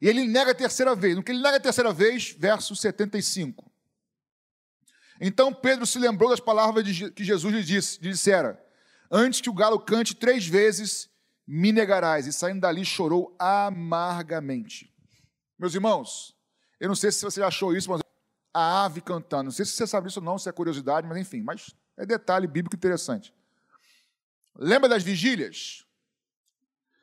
E 0.00 0.06
ele 0.06 0.26
nega 0.26 0.52
a 0.52 0.54
terceira 0.54 0.94
vez. 0.94 1.16
No 1.16 1.22
que 1.22 1.32
ele 1.32 1.42
nega 1.42 1.56
a 1.56 1.60
terceira 1.60 1.92
vez, 1.92 2.30
verso 2.38 2.76
75. 2.76 3.68
Então 5.20 5.52
Pedro 5.52 5.84
se 5.86 5.98
lembrou 5.98 6.30
das 6.30 6.38
palavras 6.38 6.84
que 6.84 7.24
Jesus 7.24 7.52
lhe 7.52 7.64
disse, 7.64 8.00
lhe 8.00 8.10
dissera: 8.10 8.62
Antes 9.10 9.40
que 9.40 9.50
o 9.50 9.54
galo 9.54 9.80
cante 9.80 10.14
três 10.14 10.46
vezes, 10.46 11.10
me 11.46 11.72
negarás. 11.72 12.26
E 12.26 12.32
saindo 12.32 12.60
dali 12.60 12.84
chorou 12.84 13.34
amargamente. 13.38 14.94
Meus 15.58 15.74
irmãos, 15.74 16.36
eu 16.78 16.88
não 16.88 16.94
sei 16.94 17.10
se 17.10 17.24
você 17.24 17.40
já 17.40 17.48
achou 17.48 17.74
isso, 17.74 17.90
mas 17.90 18.00
a 18.54 18.84
ave 18.84 19.00
cantando. 19.00 19.44
Não 19.44 19.50
sei 19.50 19.64
se 19.64 19.72
você 19.72 19.86
sabe 19.86 20.08
isso 20.08 20.20
ou 20.20 20.24
não, 20.24 20.38
se 20.38 20.48
é 20.48 20.52
curiosidade, 20.52 21.06
mas 21.06 21.18
enfim, 21.18 21.42
mas 21.42 21.74
é 21.96 22.06
detalhe 22.06 22.46
bíblico 22.46 22.76
interessante. 22.76 23.34
Lembra 24.58 24.88
das 24.88 25.04
vigílias? 25.04 25.86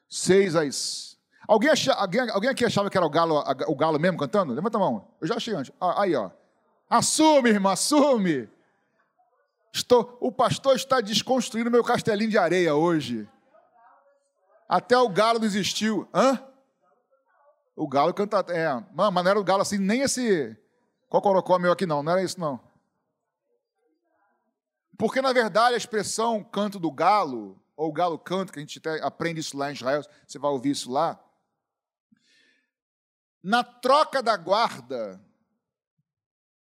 Seis 0.09 0.55
às. 0.55 1.17
Alguém, 1.47 1.69
acha, 1.69 1.93
alguém, 1.93 2.29
alguém 2.29 2.49
aqui 2.49 2.65
achava 2.65 2.89
que 2.89 2.97
era 2.97 3.05
o 3.05 3.09
galo, 3.09 3.41
o 3.67 3.75
galo 3.75 3.99
mesmo 3.99 4.17
cantando? 4.17 4.53
Levanta 4.53 4.77
a 4.77 4.79
mão. 4.79 5.07
Eu 5.21 5.27
já 5.27 5.35
achei 5.35 5.53
antes. 5.53 5.71
Ah, 5.79 6.01
aí, 6.01 6.15
ó. 6.15 6.31
Assume, 6.89 7.49
irmão, 7.49 7.71
assume. 7.71 8.49
Estou, 9.71 10.17
o 10.19 10.31
pastor 10.31 10.75
está 10.75 11.01
desconstruindo 11.01 11.71
meu 11.71 11.83
castelinho 11.83 12.29
de 12.29 12.37
areia 12.37 12.75
hoje. 12.75 13.27
Até 14.67 14.97
o 14.97 15.07
galo 15.07 15.39
desistiu. 15.39 16.07
Hã? 16.13 16.39
O 17.75 17.87
galo 17.87 18.13
canta. 18.13 18.43
É, 18.49 18.67
mas 18.93 19.13
não 19.13 19.31
era 19.31 19.39
o 19.39 19.43
galo 19.43 19.61
assim, 19.61 19.77
nem 19.77 20.01
esse. 20.01 20.57
Cocorocó 21.09 21.59
meu 21.59 21.71
aqui 21.71 21.85
não, 21.85 22.01
não 22.01 22.11
era 22.11 22.23
isso 22.23 22.39
não. 22.39 22.59
Porque, 24.97 25.21
na 25.21 25.34
verdade, 25.34 25.73
a 25.73 25.77
expressão 25.77 26.43
canto 26.43 26.79
do 26.79 26.91
galo, 26.91 27.62
ou 27.75 27.91
galo 27.91 28.17
canto, 28.17 28.53
que 28.53 28.60
a 28.60 28.62
gente 28.62 28.81
aprende 29.01 29.39
isso 29.39 29.58
lá 29.58 29.69
em 29.69 29.73
Israel, 29.73 30.01
você 30.25 30.39
vai 30.39 30.51
ouvir 30.51 30.71
isso 30.71 30.91
lá. 30.91 31.19
Na 33.43 33.63
troca 33.63 34.23
da 34.23 34.38
guarda 34.38 35.21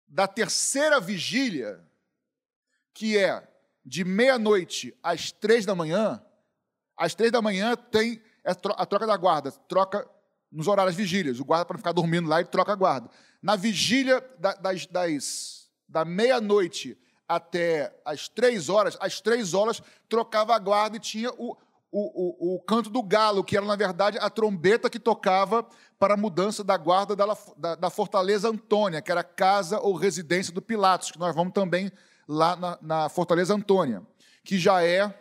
da 0.09 0.26
terceira 0.26 1.01
vigília, 1.01 1.83
que 2.93 3.16
é 3.16 3.49
de 3.85 4.05
meia-noite 4.05 4.95
às 5.03 5.33
três 5.33 5.64
da 5.64 5.74
manhã, 5.74 6.22
às 6.97 7.14
três 7.14 7.33
da 7.33 7.41
manhã 7.41 7.74
tem 7.74 8.22
a 8.45 8.85
troca 8.85 9.07
da 9.07 9.16
guarda, 9.16 9.51
troca 9.51 10.09
nos 10.51 10.66
horários 10.66 10.95
vigílias. 10.95 11.41
O 11.41 11.45
guarda, 11.45 11.64
para 11.64 11.74
não 11.74 11.78
ficar 11.78 11.93
dormindo 11.93 12.28
lá, 12.28 12.41
ele 12.41 12.49
troca 12.49 12.72
a 12.72 12.76
guarda. 12.76 13.09
Na 13.41 13.57
vigília 13.57 14.20
das, 14.39 14.87
das 14.87 15.70
da 15.89 16.05
meia-noite 16.05 16.99
até 17.29 17.95
as 18.05 18.29
três 18.29 18.68
horas, 18.68 18.97
às 19.01 19.20
três 19.20 19.55
horas, 19.55 19.83
trocava 20.09 20.55
a 20.55 20.59
guarda 20.59 20.97
e 20.97 21.01
tinha 21.01 21.31
o, 21.33 21.57
o, 21.91 22.53
o, 22.53 22.57
o, 22.57 22.61
canto 22.61 22.89
do 22.89 23.03
galo, 23.03 23.45
que 23.45 23.57
era, 23.57 23.66
na 23.66 23.77
verdade, 23.77 24.18
a 24.18 24.31
trombeta 24.31 24.89
que 24.89 24.99
tocava 24.99 25.66
para 25.99 26.14
a 26.14 26.16
mudança 26.16 26.64
da 26.64 26.77
guarda 26.77 27.14
da, 27.14 27.37
da, 27.57 27.75
da 27.75 27.91
Fortaleza 27.91 28.49
Antônia, 28.49 29.03
que 29.03 29.12
era 29.12 29.23
casa 29.23 29.79
ou 29.81 29.95
residência 29.95 30.53
do 30.53 30.62
Pilatos, 30.62 31.11
que 31.11 31.18
nós 31.18 31.35
vamos 31.35 31.53
também 31.53 31.93
lá 32.27 32.57
na, 32.57 32.79
na 32.81 33.09
Fortaleza 33.09 33.55
Antônia, 33.55 34.03
que 34.45 34.59
já 34.59 34.83
é 34.83 35.14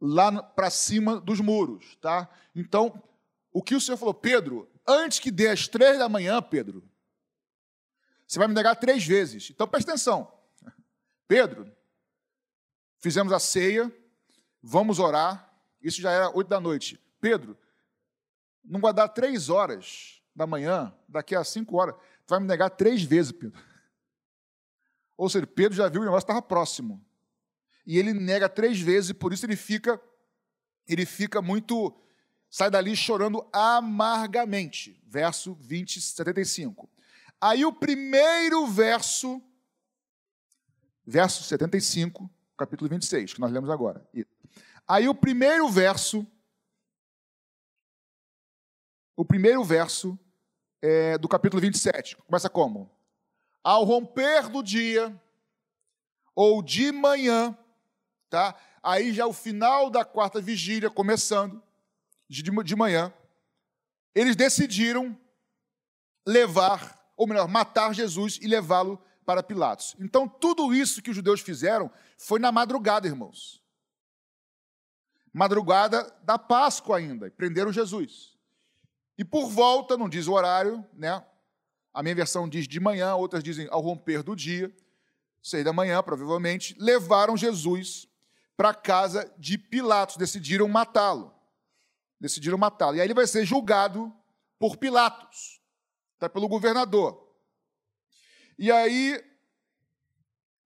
lá 0.00 0.42
para 0.42 0.70
cima 0.70 1.20
dos 1.20 1.40
muros, 1.40 1.96
tá? 2.00 2.28
Então, 2.54 3.00
o 3.52 3.62
que 3.62 3.76
o 3.76 3.80
Senhor 3.80 3.96
falou, 3.96 4.14
Pedro, 4.14 4.68
antes 4.86 5.20
que 5.20 5.30
dê 5.30 5.48
as 5.48 5.68
três 5.68 5.98
da 5.98 6.08
manhã, 6.08 6.42
Pedro, 6.42 6.82
você 8.26 8.38
vai 8.38 8.48
me 8.48 8.54
negar 8.54 8.74
três 8.74 9.06
vezes. 9.06 9.50
Então, 9.50 9.68
presta 9.68 9.92
atenção. 9.92 10.32
Pedro, 11.32 11.74
fizemos 12.98 13.32
a 13.32 13.40
ceia, 13.40 13.90
vamos 14.62 14.98
orar, 14.98 15.50
isso 15.80 15.98
já 15.98 16.10
era 16.10 16.28
oito 16.36 16.48
da 16.48 16.60
noite. 16.60 17.00
Pedro, 17.22 17.56
não 18.62 18.78
vai 18.78 18.92
dar 18.92 19.08
três 19.08 19.48
horas 19.48 20.22
da 20.36 20.46
manhã, 20.46 20.94
daqui 21.08 21.34
a 21.34 21.42
cinco 21.42 21.78
horas, 21.78 21.94
tu 22.26 22.32
vai 22.32 22.38
me 22.38 22.46
negar 22.46 22.68
três 22.68 23.02
vezes, 23.02 23.32
Pedro. 23.32 23.58
Ou 25.16 25.26
seja, 25.30 25.46
Pedro 25.46 25.74
já 25.74 25.88
viu 25.88 26.02
o 26.02 26.04
negócio 26.04 26.24
estava 26.24 26.42
próximo. 26.42 27.02
E 27.86 27.98
ele 27.98 28.12
nega 28.12 28.46
três 28.46 28.78
vezes, 28.78 29.08
e 29.08 29.14
por 29.14 29.32
isso 29.32 29.46
ele 29.46 29.56
fica, 29.56 29.98
ele 30.86 31.06
fica 31.06 31.40
muito, 31.40 31.98
sai 32.50 32.70
dali 32.70 32.94
chorando 32.94 33.48
amargamente. 33.50 35.02
Verso 35.06 35.54
20, 35.54 35.98
75. 35.98 36.90
Aí 37.40 37.64
o 37.64 37.72
primeiro 37.72 38.66
verso, 38.66 39.42
verso 41.04 41.42
75, 41.42 42.30
capítulo 42.56 42.88
26, 42.88 43.34
que 43.34 43.40
nós 43.40 43.50
lemos 43.50 43.70
agora. 43.70 44.06
Aí 44.86 45.08
o 45.08 45.14
primeiro 45.14 45.68
verso, 45.68 46.26
o 49.16 49.24
primeiro 49.24 49.62
verso 49.64 50.18
é, 50.80 51.18
do 51.18 51.28
capítulo 51.28 51.60
27, 51.60 52.16
começa 52.16 52.48
como? 52.48 52.90
Ao 53.62 53.84
romper 53.84 54.48
do 54.48 54.62
dia, 54.62 55.14
ou 56.34 56.62
de 56.62 56.90
manhã, 56.90 57.56
tá? 58.28 58.56
Aí 58.82 59.12
já 59.12 59.26
o 59.26 59.32
final 59.32 59.90
da 59.90 60.04
quarta 60.04 60.40
vigília, 60.40 60.90
começando, 60.90 61.62
de, 62.28 62.42
de 62.42 62.76
manhã, 62.76 63.12
eles 64.14 64.34
decidiram 64.34 65.16
levar, 66.26 67.12
ou 67.16 67.26
melhor, 67.26 67.46
matar 67.46 67.94
Jesus 67.94 68.38
e 68.40 68.46
levá-lo 68.46 69.02
para 69.24 69.42
Pilatos. 69.42 69.96
Então, 69.98 70.28
tudo 70.28 70.74
isso 70.74 71.02
que 71.02 71.10
os 71.10 71.16
judeus 71.16 71.40
fizeram 71.40 71.90
foi 72.18 72.38
na 72.38 72.52
madrugada, 72.52 73.06
irmãos. 73.06 73.62
Madrugada 75.32 76.14
da 76.22 76.38
Páscoa 76.38 76.98
ainda, 76.98 77.26
e 77.26 77.30
prenderam 77.30 77.72
Jesus. 77.72 78.36
E 79.16 79.24
por 79.24 79.48
volta, 79.48 79.96
não 79.96 80.08
diz 80.08 80.26
o 80.26 80.32
horário, 80.32 80.84
né? 80.92 81.24
A 81.94 82.02
minha 82.02 82.14
versão 82.14 82.48
diz 82.48 82.66
de 82.66 82.80
manhã, 82.80 83.14
outras 83.14 83.42
dizem 83.42 83.68
ao 83.70 83.80
romper 83.80 84.22
do 84.22 84.34
dia, 84.34 84.74
seis 85.42 85.64
da 85.64 85.72
manhã, 85.72 86.02
provavelmente, 86.02 86.74
levaram 86.78 87.36
Jesus 87.36 88.08
para 88.56 88.74
casa 88.74 89.32
de 89.38 89.58
Pilatos, 89.58 90.16
decidiram 90.16 90.68
matá-lo. 90.68 91.34
Decidiram 92.20 92.56
matá-lo. 92.56 92.96
E 92.96 93.00
aí 93.00 93.06
ele 93.06 93.14
vai 93.14 93.26
ser 93.26 93.44
julgado 93.44 94.12
por 94.58 94.76
Pilatos, 94.76 95.60
tá? 96.18 96.28
pelo 96.28 96.48
governador. 96.48 97.21
E 98.62 98.70
aí, 98.70 99.20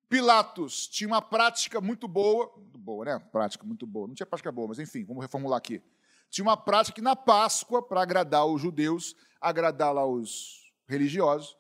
Pilatos 0.07 0.87
tinha 0.87 1.09
uma 1.09 1.23
prática 1.23 1.81
muito 1.81 2.07
boa, 2.07 2.53
muito 2.55 2.79
boa, 2.79 3.07
né? 3.07 3.19
Prática 3.33 3.65
muito 3.65 3.87
boa. 3.87 4.07
Não 4.07 4.15
tinha 4.15 4.27
prática 4.27 4.53
boa, 4.53 4.69
mas 4.69 4.79
enfim, 4.79 5.03
vamos 5.03 5.23
reformular 5.23 5.57
aqui. 5.57 5.83
Tinha 6.29 6.45
uma 6.45 6.59
prática 6.59 6.97
que 6.97 7.01
na 7.01 7.17
Páscoa, 7.17 7.83
para 7.83 8.03
agradar 8.03 8.45
os 8.45 8.61
judeus, 8.61 9.17
agradar 9.41 9.95
lá 9.95 10.05
os 10.05 10.71
religiosos, 10.87 11.57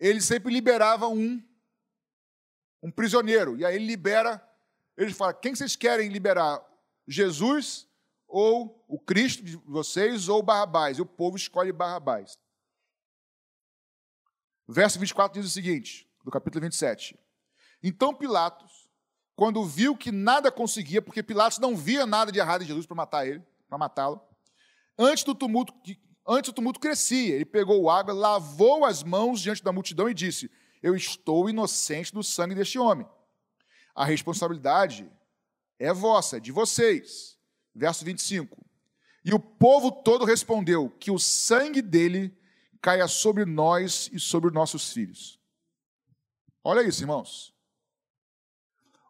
ele 0.00 0.22
sempre 0.22 0.50
liberava 0.50 1.06
um, 1.06 1.38
um 2.82 2.90
prisioneiro. 2.90 3.58
E 3.58 3.66
aí 3.66 3.74
ele 3.76 3.84
libera, 3.84 4.42
ele 4.96 5.12
fala: 5.12 5.34
quem 5.34 5.54
vocês 5.54 5.76
querem 5.76 6.08
liberar? 6.08 6.64
Jesus 7.06 7.86
ou 8.26 8.82
o 8.88 8.98
Cristo 8.98 9.44
de 9.44 9.58
vocês 9.58 10.30
ou 10.30 10.42
Barrabás? 10.42 10.96
E 10.96 11.02
o 11.02 11.06
povo 11.06 11.36
escolhe 11.36 11.72
Barrabás. 11.72 12.38
Verso 14.66 14.98
24 14.98 15.40
diz 15.40 15.50
o 15.50 15.52
seguinte, 15.52 16.08
do 16.24 16.30
capítulo 16.30 16.62
27. 16.62 17.18
Então 17.82 18.14
Pilatos, 18.14 18.88
quando 19.36 19.64
viu 19.64 19.96
que 19.96 20.10
nada 20.10 20.50
conseguia, 20.50 21.02
porque 21.02 21.22
Pilatos 21.22 21.58
não 21.58 21.76
via 21.76 22.06
nada 22.06 22.32
de 22.32 22.38
errado 22.38 22.62
em 22.62 22.66
Jesus 22.66 22.86
para 22.86 22.96
matar 22.96 23.26
ele, 23.26 23.42
para 23.68 23.76
matá-lo, 23.76 24.20
antes 24.98 25.22
do 25.24 25.34
tumulto, 25.34 25.74
antes 26.26 26.52
tumulto 26.52 26.80
crescia, 26.80 27.34
ele 27.34 27.44
pegou 27.44 27.90
água, 27.90 28.14
lavou 28.14 28.84
as 28.84 29.02
mãos 29.02 29.40
diante 29.40 29.62
da 29.62 29.72
multidão 29.72 30.08
e 30.08 30.14
disse: 30.14 30.50
Eu 30.82 30.96
estou 30.96 31.50
inocente 31.50 32.12
do 32.12 32.22
sangue 32.22 32.54
deste 32.54 32.78
homem. 32.78 33.06
A 33.94 34.04
responsabilidade 34.04 35.10
é 35.78 35.92
vossa, 35.92 36.38
é 36.38 36.40
de 36.40 36.50
vocês. 36.50 37.38
Verso 37.74 38.04
25. 38.04 38.64
E 39.24 39.32
o 39.34 39.38
povo 39.38 39.90
todo 39.90 40.24
respondeu 40.24 40.90
que 40.90 41.10
o 41.10 41.18
sangue 41.18 41.82
dele 41.82 42.36
caia 42.84 43.08
sobre 43.08 43.46
nós 43.46 44.10
e 44.12 44.20
sobre 44.20 44.50
nossos 44.50 44.92
filhos. 44.92 45.40
Olha 46.62 46.86
isso, 46.86 47.02
irmãos. 47.02 47.54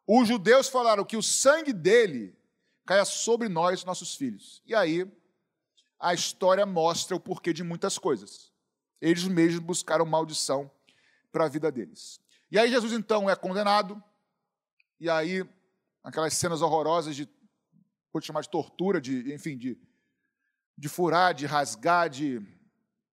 Os 0.06 0.28
judeus 0.28 0.68
falaram 0.68 1.04
que 1.04 1.16
o 1.16 1.22
sangue 1.22 1.72
dele 1.72 2.38
caia 2.86 3.04
sobre 3.04 3.48
nós 3.48 3.84
nossos 3.84 4.14
filhos. 4.14 4.62
E 4.64 4.76
aí, 4.76 5.04
a 5.98 6.14
história 6.14 6.64
mostra 6.64 7.16
o 7.16 7.20
porquê 7.20 7.52
de 7.52 7.64
muitas 7.64 7.98
coisas. 7.98 8.52
Eles 9.00 9.24
mesmos 9.24 9.58
buscaram 9.58 10.06
maldição 10.06 10.70
para 11.32 11.46
a 11.46 11.48
vida 11.48 11.72
deles. 11.72 12.20
E 12.52 12.58
aí, 12.60 12.70
Jesus 12.70 12.92
então 12.92 13.28
é 13.28 13.34
condenado, 13.34 14.00
e 15.00 15.10
aí, 15.10 15.44
aquelas 16.04 16.34
cenas 16.34 16.62
horrorosas 16.62 17.16
de, 17.16 17.28
pode 18.12 18.24
chamar 18.24 18.42
de 18.42 18.50
tortura, 18.50 19.00
de, 19.00 19.34
enfim, 19.34 19.58
de, 19.58 19.76
de 20.78 20.88
furar, 20.88 21.34
de 21.34 21.44
rasgar, 21.44 22.08
de 22.08 22.40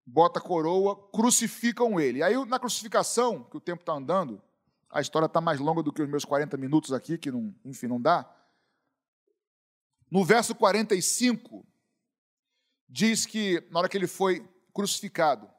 bota 0.06 0.40
coroa, 0.40 0.96
crucificam 1.10 1.98
ele. 2.00 2.22
Aí, 2.22 2.34
na 2.46 2.58
crucificação, 2.58 3.44
que 3.44 3.56
o 3.56 3.60
tempo 3.60 3.82
está 3.82 3.92
andando, 3.92 4.42
a 4.90 5.00
história 5.00 5.26
está 5.26 5.40
mais 5.40 5.58
longa 5.58 5.82
do 5.82 5.92
que 5.92 6.02
os 6.02 6.08
meus 6.08 6.24
40 6.24 6.56
minutos 6.56 6.92
aqui, 6.92 7.16
que 7.16 7.30
não, 7.30 7.54
enfim, 7.64 7.86
não 7.86 8.00
dá. 8.00 8.30
No 10.10 10.24
verso 10.24 10.54
45, 10.54 11.66
diz 12.88 13.24
que 13.24 13.66
na 13.70 13.80
hora 13.80 13.88
que 13.88 13.96
ele 13.96 14.06
foi 14.06 14.46
crucificado, 14.74 15.50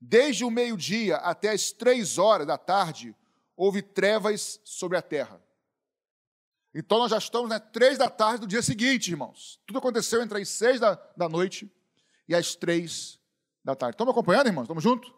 desde 0.00 0.44
o 0.44 0.50
meio-dia 0.50 1.16
até 1.16 1.50
as 1.50 1.70
três 1.70 2.16
horas 2.16 2.46
da 2.46 2.56
tarde, 2.56 3.14
houve 3.54 3.82
trevas 3.82 4.60
sobre 4.64 4.96
a 4.96 5.02
terra. 5.02 5.40
Então 6.74 6.98
nós 6.98 7.10
já 7.10 7.18
estamos 7.18 7.50
nas 7.50 7.60
né, 7.60 7.68
três 7.70 7.98
da 7.98 8.08
tarde 8.08 8.40
do 8.40 8.46
dia 8.46 8.62
seguinte, 8.62 9.10
irmãos. 9.10 9.60
Tudo 9.66 9.78
aconteceu 9.78 10.22
entre 10.22 10.40
as 10.40 10.48
seis 10.48 10.80
da, 10.80 10.94
da 11.16 11.28
noite 11.28 11.70
e 12.32 12.34
as 12.34 12.54
três 12.54 13.18
da 13.64 13.74
tarde. 13.74 13.96
Me 14.02 14.10
acompanhando, 14.10 14.48
irmãos? 14.48 14.64
Estamos 14.64 14.82
juntos? 14.82 15.12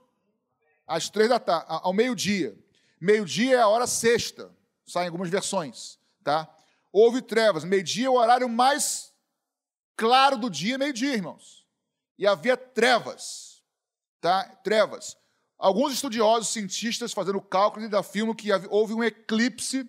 às 0.86 1.08
três 1.08 1.28
da 1.28 1.38
tarde, 1.38 1.66
ao 1.68 1.92
meio-dia. 1.92 2.56
Meio-dia 3.00 3.56
é 3.56 3.60
a 3.60 3.68
hora 3.68 3.86
sexta, 3.86 4.50
saem 4.86 5.08
algumas 5.08 5.28
versões, 5.28 5.98
tá? 6.22 6.48
Houve 6.92 7.20
trevas. 7.20 7.64
Meio-dia 7.64 8.06
é 8.06 8.10
o 8.10 8.14
horário 8.14 8.48
mais 8.48 9.12
claro 9.96 10.36
do 10.36 10.48
dia, 10.48 10.78
meio-dia, 10.78 11.14
irmãos. 11.14 11.66
E 12.18 12.26
havia 12.26 12.56
trevas, 12.56 13.62
tá? 14.20 14.44
Trevas. 14.62 15.16
Alguns 15.58 15.92
estudiosos, 15.92 16.48
cientistas, 16.48 17.12
fazendo 17.12 17.40
cálculo, 17.40 17.84
ainda 17.84 17.98
afirmam 17.98 18.34
que 18.34 18.50
houve 18.68 18.94
um 18.94 19.02
eclipse 19.02 19.88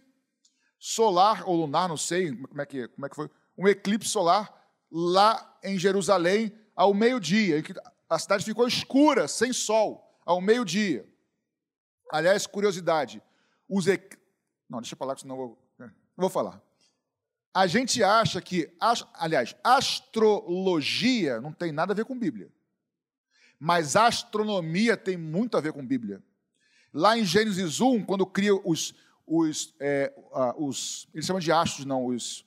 solar 0.80 1.48
ou 1.48 1.56
lunar, 1.56 1.90
não 1.90 1.98
sei 1.98 2.36
como 2.36 2.62
é 2.62 2.66
que, 2.66 2.88
como 2.90 3.06
é 3.06 3.10
que 3.10 3.16
foi, 3.16 3.30
um 3.58 3.68
eclipse 3.68 4.10
solar 4.10 4.54
lá 4.92 5.58
em 5.64 5.78
Jerusalém 5.78 6.56
ao 6.76 6.94
meio-dia, 6.94 7.64
a 8.10 8.20
cidade 8.20 8.44
ficou 8.44 8.68
escura, 8.68 9.28
sem 9.28 9.54
sol 9.54 10.20
ao 10.26 10.42
meio-dia. 10.42 11.08
Aliás, 12.12 12.46
curiosidade, 12.46 13.22
os 13.68 13.86
não, 14.70 14.82
deixa 14.82 14.94
eu 14.94 14.98
falar, 14.98 15.18
senão 15.18 15.36
eu 15.36 15.48
vou, 15.48 15.58
não 15.80 15.90
vou 16.18 16.30
falar. 16.30 16.62
A 17.54 17.68
gente 17.68 18.04
acha 18.04 18.42
que, 18.42 18.70
aliás, 19.14 19.56
astrologia 19.64 21.40
não 21.40 21.54
tem 21.54 21.72
nada 21.72 21.94
a 21.94 21.96
ver 21.96 22.04
com 22.04 22.18
Bíblia. 22.18 22.52
Mas 23.58 23.96
astronomia 23.96 24.98
tem 24.98 25.16
muito 25.16 25.56
a 25.56 25.62
ver 25.62 25.72
com 25.72 25.86
Bíblia. 25.86 26.22
Lá 26.94 27.18
em 27.18 27.24
Gênesis 27.24 27.80
1, 27.80 28.04
quando 28.04 28.26
cria 28.26 28.54
os, 28.54 28.94
os, 29.26 29.74
é, 29.80 30.14
os 30.58 31.08
eles 31.14 31.26
chamam 31.26 31.40
de 31.40 31.52
astros, 31.52 31.86
não, 31.86 32.06
os, 32.06 32.46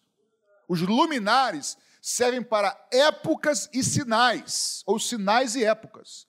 os 0.69 0.83
luminares 0.83 1.79
servem 2.01 2.43
para 2.43 2.77
épocas 2.91 3.69
e 3.73 3.83
sinais, 3.83 4.83
ou 4.87 4.99
sinais 4.99 5.55
e 5.55 5.65
épocas. 5.65 6.27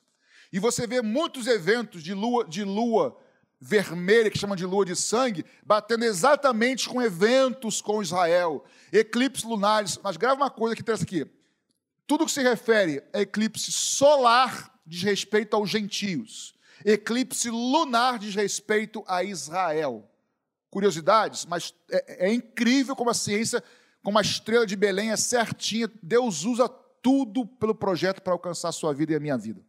E 0.51 0.59
você 0.59 0.87
vê 0.87 1.01
muitos 1.01 1.47
eventos 1.47 2.03
de 2.03 2.13
lua, 2.13 2.47
de 2.47 2.63
lua 2.63 3.17
vermelha, 3.59 4.31
que 4.31 4.37
chama 4.37 4.55
de 4.55 4.65
lua 4.65 4.85
de 4.85 4.95
sangue, 4.95 5.45
batendo 5.63 6.05
exatamente 6.05 6.87
com 6.87 7.01
eventos 7.01 7.81
com 7.81 8.01
Israel, 8.01 8.63
eclipses 8.91 9.43
lunares. 9.43 9.99
Mas 10.01 10.17
grava 10.17 10.41
uma 10.41 10.49
coisa 10.49 10.75
que 10.75 10.83
traz 10.83 11.01
aqui. 11.01 11.25
Tudo 12.07 12.25
que 12.25 12.31
se 12.31 12.41
refere 12.41 13.03
a 13.13 13.21
eclipse 13.21 13.71
solar 13.71 14.73
diz 14.85 15.03
respeito 15.03 15.55
aos 15.55 15.69
gentios. 15.69 16.55
Eclipse 16.83 17.49
lunar 17.49 18.17
diz 18.17 18.33
respeito 18.33 19.03
a 19.07 19.23
Israel. 19.23 20.05
curiosidades, 20.71 21.45
mas 21.45 21.73
é, 21.89 22.27
é 22.27 22.33
incrível 22.33 22.95
como 22.95 23.09
a 23.09 23.13
ciência, 23.13 23.63
como 24.09 24.17
a 24.17 24.23
estrela 24.23 24.65
de 24.65 24.75
Belém 24.75 25.11
é 25.11 25.15
certinha. 25.15 25.87
Deus 26.01 26.43
usa 26.43 26.67
tudo 26.67 27.45
pelo 27.45 27.75
projeto 27.75 28.23
para 28.23 28.33
alcançar 28.33 28.69
a 28.69 28.71
sua 28.71 28.91
vida 28.91 29.13
e 29.13 29.15
a 29.15 29.19
minha 29.19 29.37
vida. 29.37 29.63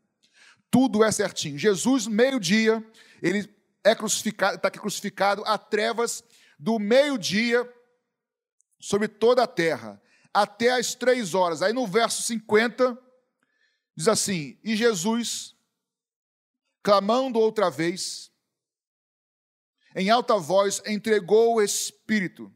Tudo 0.71 1.05
é 1.05 1.13
certinho. 1.13 1.59
Jesus, 1.59 2.07
meio-dia, 2.07 2.83
ele 3.21 3.55
é 3.85 3.95
crucificado, 3.95 4.57
está 4.57 4.69
aqui 4.69 4.79
crucificado 4.79 5.45
a 5.45 5.59
trevas 5.59 6.25
do 6.59 6.79
meio-dia 6.79 7.71
sobre 8.79 9.09
toda 9.09 9.43
a 9.43 9.47
terra, 9.47 10.01
até 10.33 10.71
as 10.71 10.95
três 10.95 11.35
horas. 11.35 11.61
Aí 11.61 11.75
no 11.75 11.87
verso 11.87 12.23
50, 12.23 12.99
diz 13.95 14.09
assim: 14.09 14.59
E 14.65 14.75
Jesus, 14.75 15.55
clamando 16.83 17.39
outra 17.39 17.69
vez, 17.69 18.33
em 19.95 20.09
alta 20.09 20.39
voz, 20.39 20.81
entregou 20.87 21.57
o 21.57 21.63
Espírito. 21.63 22.51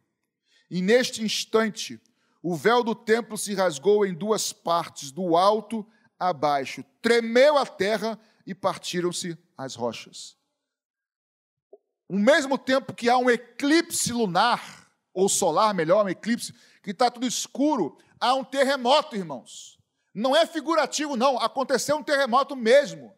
E 0.74 0.82
neste 0.82 1.22
instante, 1.22 2.02
o 2.42 2.56
véu 2.56 2.82
do 2.82 2.96
templo 2.96 3.38
se 3.38 3.54
rasgou 3.54 4.04
em 4.04 4.12
duas 4.12 4.52
partes, 4.52 5.12
do 5.12 5.36
alto 5.36 5.86
a 6.18 6.32
baixo. 6.32 6.84
Tremeu 7.00 7.56
a 7.56 7.64
terra 7.64 8.18
e 8.44 8.56
partiram-se 8.56 9.38
as 9.56 9.76
rochas. 9.76 10.36
Ao 12.10 12.18
mesmo 12.18 12.58
tempo 12.58 12.92
que 12.92 13.08
há 13.08 13.16
um 13.16 13.30
eclipse 13.30 14.12
lunar, 14.12 14.90
ou 15.12 15.28
solar, 15.28 15.72
melhor, 15.72 16.04
um 16.04 16.08
eclipse, 16.08 16.52
que 16.82 16.90
está 16.90 17.08
tudo 17.08 17.24
escuro, 17.24 17.96
há 18.18 18.34
um 18.34 18.42
terremoto, 18.42 19.14
irmãos. 19.14 19.78
Não 20.12 20.34
é 20.34 20.44
figurativo, 20.44 21.14
não. 21.14 21.38
Aconteceu 21.38 21.98
um 21.98 22.02
terremoto 22.02 22.56
mesmo. 22.56 23.16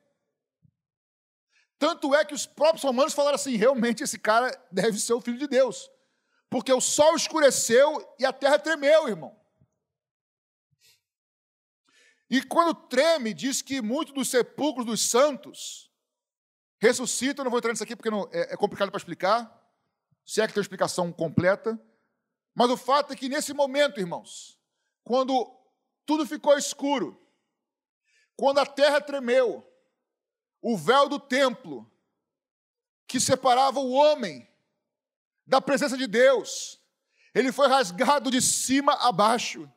Tanto 1.78 2.14
é 2.14 2.22
que 2.22 2.34
os 2.34 2.44
próprios 2.44 2.84
romanos 2.84 3.14
falaram 3.14 3.36
assim: 3.36 3.56
realmente 3.56 4.02
esse 4.02 4.18
cara 4.18 4.54
deve 4.70 4.98
ser 4.98 5.14
o 5.14 5.22
filho 5.22 5.38
de 5.38 5.46
Deus. 5.46 5.90
Porque 6.48 6.72
o 6.72 6.80
sol 6.80 7.16
escureceu 7.16 8.14
e 8.18 8.24
a 8.24 8.32
terra 8.32 8.58
tremeu, 8.58 9.08
irmão. 9.08 9.38
E 12.28 12.42
quando 12.42 12.74
treme, 12.74 13.32
diz 13.32 13.62
que 13.62 13.80
muitos 13.80 14.12
dos 14.12 14.28
sepulcros 14.28 14.86
dos 14.86 15.08
santos 15.08 15.90
ressuscitam. 16.80 17.44
não 17.44 17.50
vou 17.50 17.58
entrar 17.58 17.72
nisso 17.72 17.84
aqui 17.84 17.94
porque 17.94 18.10
não, 18.10 18.28
é, 18.32 18.52
é 18.52 18.56
complicado 18.56 18.90
para 18.90 18.98
explicar, 18.98 19.52
se 20.24 20.40
é 20.40 20.46
que 20.46 20.54
tem 20.54 20.60
explicação 20.60 21.12
completa. 21.12 21.80
Mas 22.54 22.70
o 22.70 22.76
fato 22.76 23.12
é 23.12 23.16
que 23.16 23.28
nesse 23.28 23.52
momento, 23.52 24.00
irmãos, 24.00 24.58
quando 25.04 25.54
tudo 26.04 26.26
ficou 26.26 26.56
escuro, 26.56 27.20
quando 28.36 28.58
a 28.58 28.66
terra 28.66 29.00
tremeu, 29.00 29.64
o 30.60 30.76
véu 30.76 31.08
do 31.08 31.20
templo, 31.20 31.90
que 33.06 33.20
separava 33.20 33.78
o 33.78 33.92
homem 33.92 34.48
da 35.46 35.60
presença 35.60 35.96
de 35.96 36.06
Deus, 36.06 36.80
ele 37.34 37.52
foi 37.52 37.68
rasgado 37.68 38.30
de 38.30 38.42
cima 38.42 38.94
a 38.94 39.12
baixo. 39.12 39.70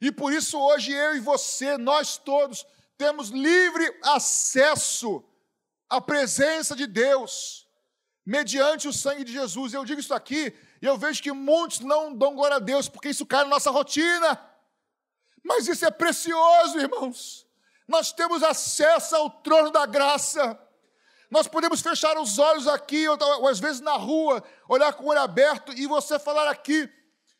E 0.00 0.10
por 0.10 0.32
isso 0.32 0.58
hoje 0.58 0.92
eu 0.92 1.16
e 1.16 1.20
você, 1.20 1.76
nós 1.76 2.16
todos, 2.16 2.64
temos 2.96 3.28
livre 3.30 3.98
acesso 4.02 5.24
à 5.88 6.00
presença 6.00 6.74
de 6.74 6.86
Deus, 6.86 7.68
mediante 8.24 8.88
o 8.88 8.92
sangue 8.92 9.24
de 9.24 9.32
Jesus. 9.32 9.74
Eu 9.74 9.84
digo 9.84 10.00
isso 10.00 10.14
aqui 10.14 10.56
e 10.80 10.86
eu 10.86 10.96
vejo 10.96 11.22
que 11.22 11.32
muitos 11.32 11.80
não 11.80 12.14
dão 12.14 12.34
glória 12.34 12.56
a 12.56 12.60
Deus, 12.60 12.88
porque 12.88 13.08
isso 13.08 13.26
cai 13.26 13.44
na 13.44 13.50
nossa 13.50 13.70
rotina. 13.70 14.40
Mas 15.42 15.68
isso 15.68 15.84
é 15.84 15.90
precioso, 15.90 16.78
irmãos. 16.78 17.46
Nós 17.86 18.12
temos 18.12 18.42
acesso 18.42 19.14
ao 19.14 19.28
trono 19.28 19.70
da 19.70 19.84
graça. 19.84 20.58
Nós 21.30 21.48
podemos 21.48 21.80
fechar 21.80 22.16
os 22.18 22.38
olhos 22.38 22.66
aqui, 22.66 23.08
ou, 23.08 23.18
ou 23.40 23.48
às 23.48 23.58
vezes 23.58 23.80
na 23.80 23.94
rua, 23.94 24.42
olhar 24.68 24.92
com 24.92 25.04
o 25.04 25.08
olho 25.08 25.20
aberto 25.20 25.72
e 25.72 25.86
você 25.86 26.18
falar 26.18 26.48
aqui, 26.48 26.88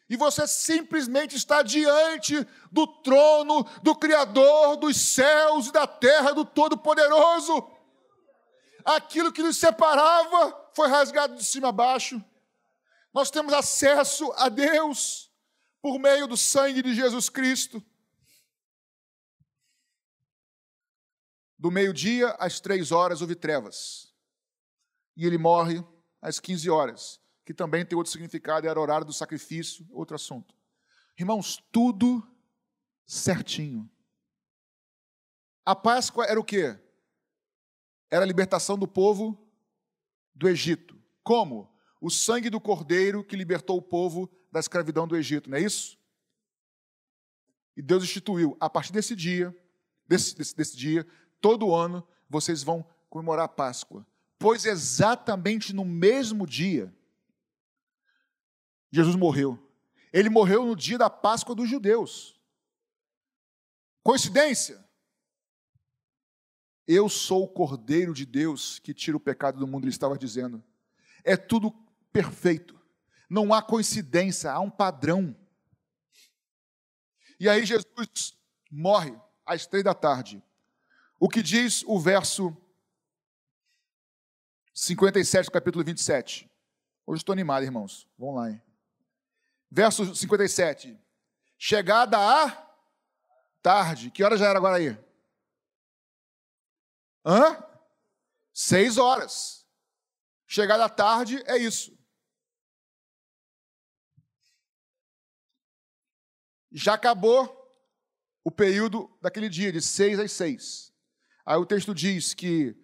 e 0.08 0.16
você 0.16 0.46
simplesmente 0.46 1.36
está 1.36 1.62
diante 1.62 2.46
do 2.70 2.86
trono 2.86 3.64
do 3.82 3.94
Criador 3.94 4.76
dos 4.76 4.96
céus 4.96 5.68
e 5.68 5.72
da 5.72 5.86
terra, 5.86 6.32
do 6.32 6.44
Todo-Poderoso. 6.44 7.70
Aquilo 8.84 9.32
que 9.32 9.42
nos 9.42 9.56
separava 9.56 10.70
foi 10.74 10.88
rasgado 10.88 11.36
de 11.36 11.44
cima 11.44 11.68
a 11.68 11.72
baixo. 11.72 12.22
Nós 13.14 13.30
temos 13.30 13.54
acesso 13.54 14.30
a 14.36 14.48
Deus 14.48 15.30
por 15.80 15.98
meio 15.98 16.26
do 16.26 16.36
sangue 16.36 16.82
de 16.82 16.94
Jesus 16.94 17.28
Cristo. 17.28 17.82
Do 21.64 21.70
meio-dia 21.70 22.28
às 22.38 22.60
três 22.60 22.92
horas 22.92 23.22
houve 23.22 23.34
trevas. 23.34 24.14
E 25.16 25.24
ele 25.24 25.38
morre 25.38 25.82
às 26.20 26.38
15 26.38 26.68
horas, 26.68 27.18
que 27.42 27.54
também 27.54 27.86
tem 27.86 27.96
outro 27.96 28.12
significado, 28.12 28.68
era 28.68 28.78
horário 28.78 29.06
do 29.06 29.14
sacrifício, 29.14 29.88
outro 29.90 30.14
assunto. 30.14 30.54
Irmãos, 31.18 31.64
tudo 31.72 32.22
certinho. 33.06 33.90
A 35.64 35.74
Páscoa 35.74 36.26
era 36.26 36.38
o 36.38 36.44
quê? 36.44 36.78
Era 38.10 38.24
a 38.24 38.28
libertação 38.28 38.76
do 38.76 38.86
povo 38.86 39.50
do 40.34 40.46
Egito. 40.46 41.02
Como? 41.22 41.74
o 41.98 42.10
sangue 42.10 42.50
do 42.50 42.60
cordeiro 42.60 43.24
que 43.24 43.34
libertou 43.34 43.78
o 43.78 43.82
povo 43.82 44.30
da 44.52 44.60
escravidão 44.60 45.08
do 45.08 45.16
Egito, 45.16 45.48
não 45.48 45.56
é 45.56 45.62
isso? 45.62 45.98
E 47.74 47.80
Deus 47.80 48.04
instituiu, 48.04 48.54
a 48.60 48.68
partir 48.68 48.92
desse 48.92 49.16
dia, 49.16 49.56
desse, 50.06 50.36
desse, 50.36 50.54
desse 50.54 50.76
dia, 50.76 51.06
todo 51.44 51.74
ano, 51.74 52.02
vocês 52.26 52.62
vão 52.62 52.82
comemorar 53.10 53.44
a 53.44 53.48
Páscoa. 53.48 54.06
Pois 54.38 54.64
exatamente 54.64 55.74
no 55.74 55.84
mesmo 55.84 56.46
dia, 56.46 56.90
Jesus 58.90 59.14
morreu. 59.14 59.58
Ele 60.10 60.30
morreu 60.30 60.64
no 60.64 60.74
dia 60.74 60.96
da 60.96 61.10
Páscoa 61.10 61.54
dos 61.54 61.68
judeus. 61.68 62.40
Coincidência? 64.02 64.82
Eu 66.86 67.10
sou 67.10 67.44
o 67.44 67.48
Cordeiro 67.48 68.14
de 68.14 68.24
Deus 68.24 68.78
que 68.78 68.94
tira 68.94 69.18
o 69.18 69.20
pecado 69.20 69.58
do 69.58 69.66
mundo, 69.66 69.84
ele 69.84 69.90
estava 69.90 70.16
dizendo. 70.16 70.64
É 71.22 71.36
tudo 71.36 71.70
perfeito. 72.10 72.80
Não 73.28 73.52
há 73.52 73.60
coincidência, 73.60 74.50
há 74.50 74.60
um 74.60 74.70
padrão. 74.70 75.36
E 77.38 77.50
aí 77.50 77.66
Jesus 77.66 78.34
morre 78.70 79.14
às 79.44 79.66
três 79.66 79.84
da 79.84 79.92
tarde. 79.92 80.42
O 81.18 81.28
que 81.28 81.42
diz 81.42 81.82
o 81.84 81.98
verso 81.98 82.56
57 84.72 85.46
do 85.46 85.52
capítulo 85.52 85.84
27? 85.84 86.50
Hoje 87.06 87.20
estou 87.20 87.32
animado, 87.32 87.64
irmãos. 87.64 88.08
Vamos 88.18 88.36
lá, 88.36 88.50
hein? 88.50 88.62
Verso 89.70 90.14
57. 90.14 90.98
Chegada 91.58 92.18
a 92.18 92.50
tarde. 93.62 94.10
Que 94.10 94.22
hora 94.22 94.36
já 94.36 94.48
era 94.48 94.58
agora 94.58 94.76
aí? 94.76 94.98
Hã? 97.24 97.64
Seis 98.52 98.98
horas. 98.98 99.66
Chegada 100.46 100.84
à 100.84 100.88
tarde 100.88 101.42
é 101.46 101.56
isso. 101.56 101.94
já 106.74 106.94
acabou 106.94 107.72
o 108.42 108.50
período 108.50 109.08
daquele 109.22 109.48
dia, 109.48 109.72
de 109.72 109.80
seis 109.80 110.18
às 110.18 110.32
seis. 110.32 110.92
Aí 111.44 111.56
o 111.56 111.66
texto 111.66 111.94
diz 111.94 112.32
que 112.34 112.74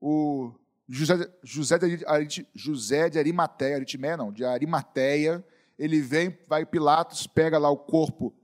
o 0.00 0.52
José, 0.88 1.28
José, 1.42 1.78
de, 1.78 2.46
José 2.54 3.08
de 3.08 3.18
Arimateia, 3.18 3.76
Aritimé 3.76 4.16
não, 4.16 4.32
de 4.32 4.44
Arimateia, 4.44 5.44
ele 5.78 6.00
vem, 6.00 6.38
vai 6.46 6.64
Pilatos, 6.64 7.26
pega 7.26 7.58
lá 7.58 7.70
o 7.70 7.76
corpo 7.76 8.34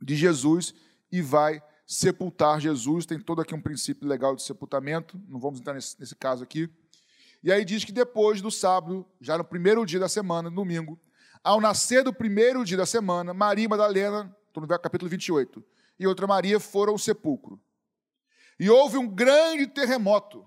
de 0.00 0.14
Jesus 0.14 0.74
e 1.10 1.20
vai 1.20 1.62
sepultar 1.86 2.60
Jesus. 2.60 3.04
Tem 3.04 3.20
todo 3.20 3.40
aqui 3.40 3.54
um 3.54 3.60
princípio 3.60 4.08
legal 4.08 4.34
de 4.34 4.42
sepultamento, 4.42 5.20
não 5.28 5.38
vamos 5.38 5.60
entrar 5.60 5.74
nesse, 5.74 5.98
nesse 6.00 6.14
caso 6.14 6.42
aqui. 6.42 6.70
E 7.42 7.52
aí 7.52 7.64
diz 7.64 7.84
que 7.84 7.92
depois 7.92 8.40
do 8.40 8.50
sábado, 8.50 9.06
já 9.20 9.36
no 9.36 9.44
primeiro 9.44 9.84
dia 9.84 10.00
da 10.00 10.08
semana, 10.08 10.50
domingo, 10.50 10.98
ao 11.44 11.60
nascer 11.60 12.02
do 12.02 12.12
primeiro 12.12 12.64
dia 12.64 12.76
da 12.76 12.86
semana, 12.86 13.34
Maria 13.34 13.68
Madalena, 13.68 14.34
estou 14.48 14.60
no 14.60 14.66
capítulo 14.66 15.08
28, 15.08 15.62
e 15.98 16.06
outra 16.06 16.26
Maria 16.26 16.58
foram 16.58 16.92
ao 16.92 16.98
sepulcro. 16.98 17.60
E 18.58 18.70
houve 18.70 18.96
um 18.96 19.06
grande 19.06 19.66
terremoto. 19.66 20.46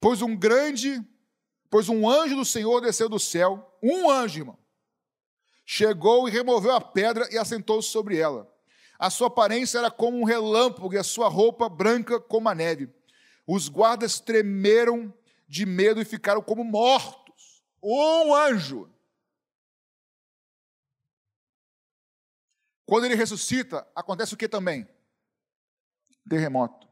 Pois 0.00 0.22
um 0.22 0.36
grande, 0.36 1.02
pois 1.70 1.88
um 1.88 2.08
anjo 2.08 2.36
do 2.36 2.44
Senhor 2.44 2.80
desceu 2.80 3.08
do 3.08 3.18
céu, 3.18 3.78
um 3.82 4.10
anjo, 4.10 4.40
irmão, 4.40 4.58
chegou 5.64 6.28
e 6.28 6.32
removeu 6.32 6.72
a 6.72 6.80
pedra 6.80 7.28
e 7.30 7.38
assentou-se 7.38 7.88
sobre 7.88 8.18
ela. 8.18 8.50
A 8.98 9.10
sua 9.10 9.28
aparência 9.28 9.78
era 9.78 9.90
como 9.90 10.18
um 10.18 10.24
relâmpago 10.24 10.92
e 10.94 10.98
a 10.98 11.04
sua 11.04 11.28
roupa 11.28 11.68
branca 11.68 12.20
como 12.20 12.48
a 12.48 12.54
neve. 12.54 12.92
Os 13.46 13.68
guardas 13.68 14.20
tremeram 14.20 15.12
de 15.48 15.66
medo 15.66 16.00
e 16.00 16.04
ficaram 16.04 16.40
como 16.42 16.64
mortos 16.64 17.24
um 17.82 18.34
anjo. 18.34 18.90
Quando 22.86 23.04
ele 23.04 23.14
ressuscita, 23.14 23.86
acontece 23.94 24.34
o 24.34 24.36
que 24.36 24.48
também? 24.48 24.88
Terremoto. 26.28 26.88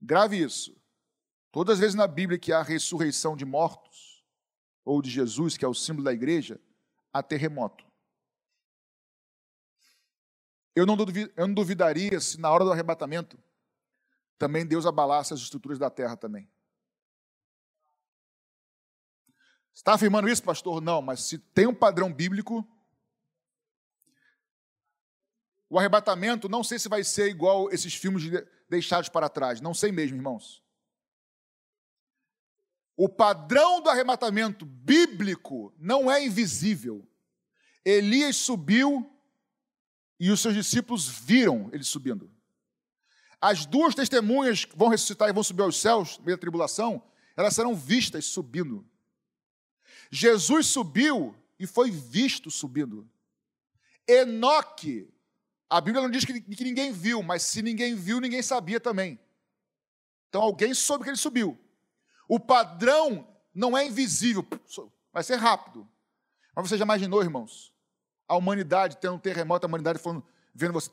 Grave 0.00 0.42
isso. 0.42 0.76
Todas 1.50 1.74
as 1.74 1.80
vezes 1.80 1.94
na 1.94 2.06
Bíblia 2.06 2.38
que 2.38 2.52
há 2.52 2.62
ressurreição 2.62 3.36
de 3.36 3.44
mortos, 3.44 4.24
ou 4.84 5.00
de 5.00 5.10
Jesus, 5.10 5.56
que 5.56 5.64
é 5.64 5.68
o 5.68 5.74
símbolo 5.74 6.04
da 6.04 6.12
igreja, 6.12 6.60
a 7.12 7.22
terremoto. 7.22 7.84
Eu 10.74 10.84
não, 10.84 10.96
eu 11.36 11.46
não 11.46 11.54
duvidaria 11.54 12.20
se 12.20 12.38
na 12.38 12.50
hora 12.50 12.64
do 12.64 12.72
arrebatamento 12.72 13.38
também 14.36 14.66
Deus 14.66 14.84
abalasse 14.84 15.32
as 15.32 15.40
estruturas 15.40 15.78
da 15.78 15.88
terra 15.88 16.16
também. 16.16 16.50
Está 19.72 19.94
afirmando 19.94 20.28
isso, 20.28 20.42
pastor? 20.42 20.80
Não, 20.80 21.00
mas 21.00 21.24
se 21.24 21.38
tem 21.38 21.66
um 21.66 21.74
padrão 21.74 22.12
bíblico, 22.12 22.66
o 25.74 25.78
arrebatamento, 25.80 26.48
não 26.48 26.62
sei 26.62 26.78
se 26.78 26.88
vai 26.88 27.02
ser 27.02 27.28
igual 27.28 27.68
esses 27.68 27.92
filmes 27.92 28.22
deixados 28.70 29.08
para 29.08 29.28
trás. 29.28 29.60
Não 29.60 29.74
sei 29.74 29.90
mesmo, 29.90 30.16
irmãos. 30.16 30.62
O 32.96 33.08
padrão 33.08 33.80
do 33.80 33.90
arrebatamento 33.90 34.64
bíblico 34.64 35.74
não 35.76 36.08
é 36.08 36.24
invisível. 36.24 37.04
Elias 37.84 38.36
subiu 38.36 39.12
e 40.20 40.30
os 40.30 40.40
seus 40.40 40.54
discípulos 40.54 41.08
viram 41.08 41.68
ele 41.72 41.82
subindo. 41.82 42.30
As 43.40 43.66
duas 43.66 43.96
testemunhas 43.96 44.64
que 44.64 44.78
vão 44.78 44.86
ressuscitar 44.86 45.28
e 45.28 45.32
vão 45.32 45.42
subir 45.42 45.62
aos 45.62 45.80
céus, 45.80 46.18
meio 46.18 46.36
da 46.36 46.40
tribulação, 46.40 47.02
elas 47.36 47.52
serão 47.52 47.74
vistas 47.74 48.26
subindo. 48.26 48.88
Jesus 50.08 50.68
subiu 50.68 51.34
e 51.58 51.66
foi 51.66 51.90
visto 51.90 52.48
subindo. 52.48 53.10
Enoque 54.06 55.12
a 55.68 55.80
Bíblia 55.80 56.02
não 56.02 56.10
diz 56.10 56.24
que, 56.24 56.40
que 56.40 56.64
ninguém 56.64 56.92
viu, 56.92 57.22
mas 57.22 57.42
se 57.42 57.62
ninguém 57.62 57.94
viu, 57.94 58.20
ninguém 58.20 58.42
sabia 58.42 58.78
também. 58.78 59.18
Então 60.28 60.42
alguém 60.42 60.74
soube 60.74 61.04
que 61.04 61.10
ele 61.10 61.16
subiu. 61.16 61.58
O 62.28 62.40
padrão 62.40 63.26
não 63.54 63.76
é 63.76 63.86
invisível, 63.86 64.46
vai 65.12 65.22
ser 65.22 65.36
rápido. 65.36 65.88
Mas 66.54 66.68
você 66.68 66.78
já 66.78 66.84
imaginou, 66.84 67.22
irmãos? 67.22 67.72
A 68.28 68.36
humanidade 68.36 68.96
tendo 68.96 69.14
um 69.14 69.18
terremoto, 69.18 69.66
a 69.66 69.68
humanidade 69.68 69.98
falando, 69.98 70.24
vendo 70.54 70.72
você, 70.72 70.90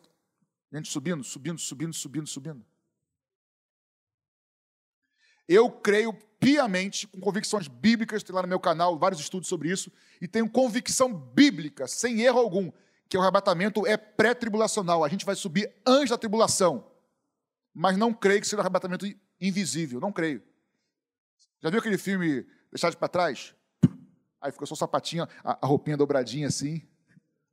gente 0.73 0.89
subindo, 0.89 1.23
subindo, 1.23 1.59
subindo, 1.59 1.93
subindo, 1.93 2.27
subindo. 2.27 2.65
Eu 5.47 5.71
creio 5.71 6.13
piamente, 6.39 7.07
com 7.07 7.19
convicções 7.19 7.67
bíblicas, 7.67 8.23
tem 8.23 8.33
lá 8.33 8.41
no 8.41 8.47
meu 8.47 8.59
canal 8.59 8.97
vários 8.97 9.21
estudos 9.21 9.47
sobre 9.47 9.69
isso, 9.69 9.91
e 10.19 10.27
tenho 10.27 10.49
convicção 10.49 11.13
bíblica, 11.13 11.87
sem 11.87 12.21
erro 12.21 12.39
algum, 12.39 12.71
que 13.11 13.17
o 13.17 13.21
arrebatamento 13.21 13.85
é 13.85 13.97
pré-tribulacional, 13.97 15.03
a 15.03 15.09
gente 15.09 15.25
vai 15.25 15.35
subir 15.35 15.69
antes 15.85 16.11
da 16.11 16.17
tribulação. 16.17 16.89
Mas 17.73 17.97
não 17.97 18.13
creio 18.13 18.39
que 18.39 18.47
seja 18.47 18.55
um 18.55 18.61
arrebatamento 18.61 19.05
invisível, 19.37 19.99
não 19.99 20.13
creio. 20.13 20.41
Já 21.59 21.69
viu 21.69 21.79
aquele 21.79 21.97
filme 21.97 22.47
Deixado 22.71 22.95
para 22.95 23.09
Trás? 23.09 23.53
Aí 24.39 24.49
ficou 24.53 24.65
só 24.65 24.75
o 24.75 24.77
sapatinho, 24.77 25.27
a, 25.43 25.59
roupinha 25.67 25.97
dobradinha 25.97 26.47
assim. 26.47 26.87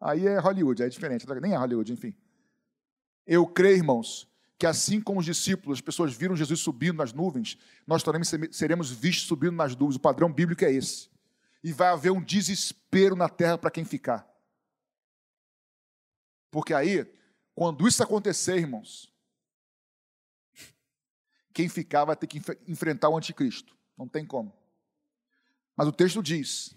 Aí 0.00 0.28
é 0.28 0.38
Hollywood, 0.38 0.80
é 0.80 0.88
diferente, 0.88 1.26
nem 1.42 1.52
é 1.52 1.56
Hollywood, 1.56 1.92
enfim. 1.92 2.14
Eu 3.26 3.44
creio, 3.44 3.78
irmãos, 3.78 4.28
que 4.56 4.64
assim 4.64 5.00
como 5.00 5.18
os 5.18 5.26
discípulos, 5.26 5.78
as 5.78 5.82
pessoas 5.82 6.14
viram 6.14 6.36
Jesus 6.36 6.60
subindo 6.60 6.98
nas 6.98 7.12
nuvens, 7.12 7.58
nós 7.84 8.04
também 8.04 8.22
seremos 8.52 8.92
vistos 8.92 9.26
subindo 9.26 9.56
nas 9.56 9.74
nuvens. 9.74 9.96
O 9.96 10.00
padrão 10.00 10.32
bíblico 10.32 10.64
é 10.64 10.70
esse. 10.70 11.10
E 11.64 11.72
vai 11.72 11.88
haver 11.88 12.12
um 12.12 12.22
desespero 12.22 13.16
na 13.16 13.28
terra 13.28 13.58
para 13.58 13.72
quem 13.72 13.84
ficar. 13.84 14.37
Porque 16.50 16.72
aí, 16.72 17.06
quando 17.54 17.86
isso 17.86 18.02
acontecer, 18.02 18.56
irmãos, 18.56 19.12
quem 21.52 21.68
ficar 21.68 22.04
vai 22.04 22.14
ter 22.14 22.26
que 22.26 22.40
enfrentar 22.68 23.08
o 23.08 23.16
anticristo. 23.16 23.76
Não 23.96 24.06
tem 24.06 24.24
como. 24.24 24.56
Mas 25.76 25.88
o 25.88 25.92
texto 25.92 26.22
diz: 26.22 26.76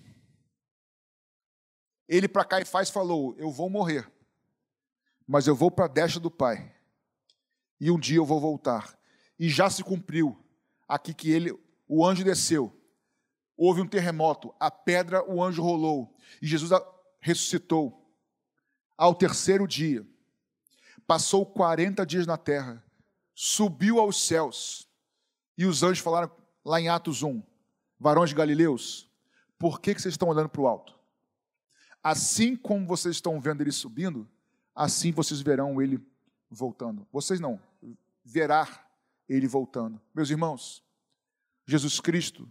Ele 2.07 2.28
para 2.28 2.43
Caifás 2.43 2.89
falou: 2.89 3.36
Eu 3.38 3.51
vou 3.51 3.69
morrer, 3.69 4.11
mas 5.28 5.45
eu 5.45 5.55
vou 5.55 5.69
para 5.69 5.86
a 5.86 5.88
destra 5.88 6.19
do 6.19 6.32
Pai, 6.32 6.76
e 7.80 7.91
um 7.91 7.99
dia 7.99 8.17
eu 8.17 8.26
vou 8.26 8.39
voltar. 8.39 8.97
E 9.38 9.49
já 9.49 9.69
se 9.69 9.84
cumpriu 9.84 10.43
aqui 10.88 11.13
que 11.13 11.32
ele, 11.32 11.51
o 11.88 12.05
anjo 12.05 12.24
desceu, 12.24 12.76
houve 13.55 13.82
um 13.82 13.88
terremoto, 13.88 14.53
a 14.59 14.72
pedra, 14.72 15.24
o 15.30 15.43
anjo 15.43 15.61
rolou, 15.61 16.15
e 16.41 16.47
Jesus 16.47 16.72
ressuscitou 17.19 18.01
ao 19.02 19.16
terceiro 19.16 19.68
dia, 19.68 20.08
passou 21.08 21.43
40 21.43 22.06
dias 22.06 22.28
na 22.28 22.38
terra, 22.38 22.86
subiu 23.34 23.99
aos 23.99 24.28
céus, 24.28 24.88
e 25.58 25.66
os 25.66 25.82
anjos 25.82 26.04
falaram 26.04 26.30
lá 26.64 26.80
em 26.80 26.88
Atos 26.88 27.24
1, 27.24 27.41
varões 27.99 28.30
de 28.30 28.36
Galileus, 28.36 29.10
por 29.58 29.82
que, 29.82 29.95
que 29.95 30.02
vocês 30.04 30.14
estão 30.14 30.30
olhando 30.30 30.49
para 30.49 30.62
o 30.62 30.68
alto? 30.68 30.99
Assim 32.04 32.56
como 32.56 32.86
vocês 32.86 33.16
estão 33.16 33.41
vendo 33.41 33.62
ele 33.62 33.72
subindo, 33.72 34.30
assim 34.76 35.12
vocês 35.12 35.41
verão 35.41 35.82
ele 35.82 35.99
voltando. 36.47 37.08
Vocês 37.12 37.39
não, 37.39 37.60
verá 38.24 38.88
ele 39.28 39.47
voltando. 39.47 39.99
Meus 40.14 40.30
irmãos, 40.30 40.84
Jesus 41.66 41.99
Cristo 41.99 42.47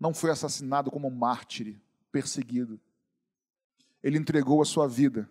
não 0.00 0.12
foi 0.12 0.32
assassinado 0.32 0.90
como 0.90 1.06
um 1.06 1.14
mártir, 1.14 1.80
perseguido. 2.10 2.80
Ele 4.02 4.18
entregou 4.18 4.60
a 4.60 4.64
sua 4.64 4.88
vida 4.88 5.30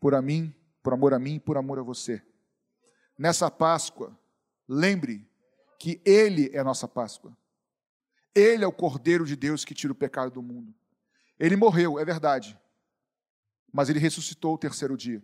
por 0.00 0.14
a 0.14 0.22
mim, 0.22 0.54
por 0.82 0.94
amor 0.94 1.14
a 1.14 1.18
mim 1.18 1.38
por 1.38 1.56
amor 1.56 1.78
a 1.78 1.82
você. 1.82 2.22
Nessa 3.16 3.50
Páscoa, 3.50 4.18
lembre 4.66 5.28
que 5.78 6.00
Ele 6.04 6.50
é 6.52 6.58
a 6.58 6.64
nossa 6.64 6.88
Páscoa. 6.88 7.36
Ele 8.34 8.64
é 8.64 8.66
o 8.66 8.72
Cordeiro 8.72 9.26
de 9.26 9.36
Deus 9.36 9.64
que 9.64 9.74
tira 9.74 9.92
o 9.92 9.96
pecado 9.96 10.30
do 10.32 10.42
mundo. 10.42 10.74
Ele 11.38 11.56
morreu, 11.56 11.98
é 11.98 12.04
verdade, 12.04 12.58
mas 13.72 13.88
ele 13.88 13.98
ressuscitou 13.98 14.54
o 14.54 14.58
terceiro 14.58 14.96
dia. 14.96 15.22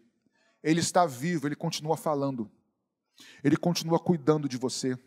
Ele 0.63 0.81
está 0.81 1.07
vivo, 1.07 1.47
ele 1.47 1.55
continua 1.55 1.97
falando. 1.97 2.51
Ele 3.43 3.57
continua 3.57 3.99
cuidando 3.99 4.49
de 4.49 4.57
você. 4.57 4.99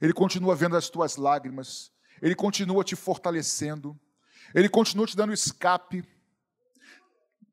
Ele 0.00 0.12
continua 0.12 0.54
vendo 0.54 0.76
as 0.76 0.88
tuas 0.88 1.16
lágrimas. 1.16 1.90
Ele 2.22 2.34
continua 2.34 2.84
te 2.84 2.94
fortalecendo. 2.94 3.98
Ele 4.54 4.68
continua 4.68 5.06
te 5.06 5.16
dando 5.16 5.32
escape, 5.32 6.04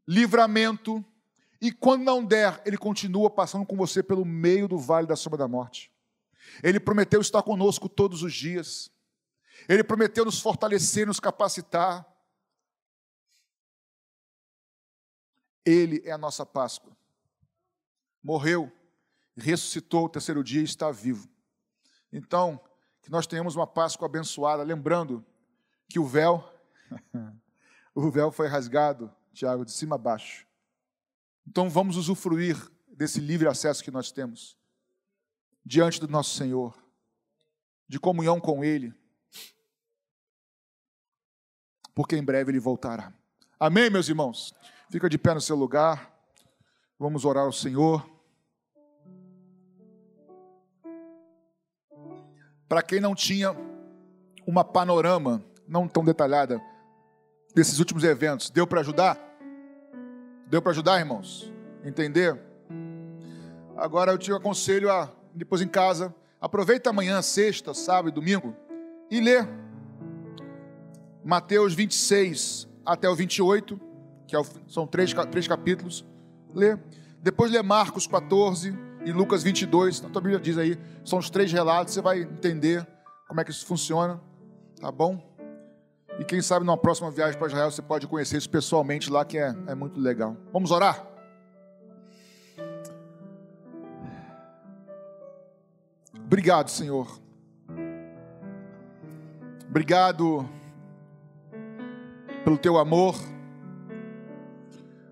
livramento, 0.07 1.03
e 1.65 1.71
quando 1.71 2.03
não 2.03 2.23
der, 2.23 2.61
ele 2.63 2.77
continua 2.77 3.27
passando 3.27 3.65
com 3.65 3.75
você 3.75 4.03
pelo 4.03 4.23
meio 4.23 4.67
do 4.67 4.77
vale 4.77 5.07
da 5.07 5.15
sombra 5.15 5.39
da 5.39 5.47
morte. 5.47 5.91
Ele 6.61 6.79
prometeu 6.79 7.19
estar 7.19 7.41
conosco 7.41 7.89
todos 7.89 8.21
os 8.21 8.31
dias. 8.31 8.91
Ele 9.67 9.83
prometeu 9.83 10.23
nos 10.23 10.39
fortalecer, 10.39 11.07
nos 11.07 11.19
capacitar. 11.19 12.05
Ele 15.65 16.03
é 16.05 16.11
a 16.11 16.19
nossa 16.19 16.45
Páscoa. 16.45 16.95
Morreu, 18.21 18.71
ressuscitou 19.35 20.05
o 20.05 20.09
terceiro 20.09 20.43
dia 20.43 20.61
e 20.61 20.65
está 20.65 20.91
vivo. 20.91 21.27
Então, 22.13 22.59
que 23.01 23.09
nós 23.09 23.25
tenhamos 23.25 23.55
uma 23.55 23.65
Páscoa 23.65 24.05
abençoada, 24.05 24.61
lembrando 24.61 25.25
que 25.89 25.97
o 25.97 26.05
véu, 26.05 26.47
o 27.95 28.11
véu 28.11 28.31
foi 28.31 28.47
rasgado, 28.47 29.11
Tiago, 29.33 29.65
de 29.65 29.71
cima 29.71 29.95
a 29.95 29.97
baixo. 29.97 30.45
Então 31.47 31.69
vamos 31.69 31.97
usufruir 31.97 32.57
desse 32.87 33.19
livre 33.19 33.47
acesso 33.47 33.83
que 33.83 33.91
nós 33.91 34.11
temos 34.11 34.57
diante 35.65 35.99
do 35.99 36.07
nosso 36.07 36.35
Senhor, 36.35 36.77
de 37.87 37.99
comunhão 37.99 38.39
com 38.39 38.63
Ele, 38.63 38.93
porque 41.93 42.15
em 42.15 42.23
breve 42.23 42.51
Ele 42.51 42.59
voltará. 42.59 43.13
Amém, 43.59 43.89
meus 43.89 44.07
irmãos? 44.07 44.53
Fica 44.89 45.09
de 45.09 45.17
pé 45.17 45.33
no 45.33 45.41
seu 45.41 45.55
lugar, 45.55 46.13
vamos 46.99 47.25
orar 47.25 47.45
ao 47.45 47.51
Senhor. 47.51 48.07
Para 52.67 52.83
quem 52.83 52.99
não 52.99 53.15
tinha 53.15 53.55
uma 54.45 54.63
panorama 54.63 55.43
não 55.67 55.87
tão 55.87 56.03
detalhada 56.03 56.61
desses 57.55 57.79
últimos 57.79 58.03
eventos, 58.03 58.49
deu 58.49 58.67
para 58.67 58.81
ajudar? 58.81 59.24
Deu 60.47 60.61
para 60.61 60.71
ajudar, 60.71 60.99
irmãos? 60.99 61.51
Entender? 61.83 62.39
Agora 63.75 64.11
eu 64.11 64.17
te 64.17 64.31
aconselho 64.31 64.91
a, 64.91 65.11
depois 65.33 65.61
em 65.61 65.67
casa, 65.67 66.13
aproveita 66.39 66.91
amanhã, 66.91 67.21
sexta, 67.21 67.73
sábado 67.73 68.09
e 68.09 68.11
domingo, 68.11 68.55
e 69.09 69.19
lê 69.19 69.45
Mateus 71.23 71.73
26 71.73 72.67
até 72.85 73.09
o 73.09 73.15
28, 73.15 73.79
que 74.27 74.35
é 74.35 74.41
são 74.67 74.85
três, 74.85 75.11
três 75.31 75.47
capítulos. 75.47 76.05
Lê. 76.53 76.77
Depois 77.21 77.51
lê 77.51 77.61
Marcos 77.63 78.05
14 78.05 78.77
e 79.03 79.11
Lucas 79.11 79.41
22. 79.41 79.97
Então, 79.97 80.11
a 80.15 80.21
Bíblia 80.21 80.39
diz 80.39 80.59
aí, 80.59 80.77
são 81.03 81.17
os 81.17 81.29
três 81.29 81.51
relatos, 81.51 81.93
você 81.93 82.01
vai 82.01 82.21
entender 82.21 82.85
como 83.27 83.41
é 83.41 83.43
que 83.43 83.49
isso 83.49 83.65
funciona. 83.65 84.21
Tá 84.79 84.91
bom? 84.91 85.34
E 86.19 86.23
quem 86.23 86.41
sabe 86.41 86.65
numa 86.65 86.77
próxima 86.77 87.11
viagem 87.11 87.37
para 87.37 87.47
Israel 87.47 87.71
você 87.71 87.81
pode 87.81 88.07
conhecer 88.07 88.37
isso 88.37 88.49
pessoalmente 88.49 89.09
lá, 89.11 89.25
que 89.25 89.37
é, 89.37 89.53
é 89.67 89.75
muito 89.75 89.99
legal. 89.99 90.37
Vamos 90.53 90.71
orar? 90.71 91.05
Obrigado, 96.23 96.69
Senhor. 96.69 97.19
Obrigado 99.69 100.47
pelo 102.45 102.57
teu 102.57 102.77
amor, 102.77 103.15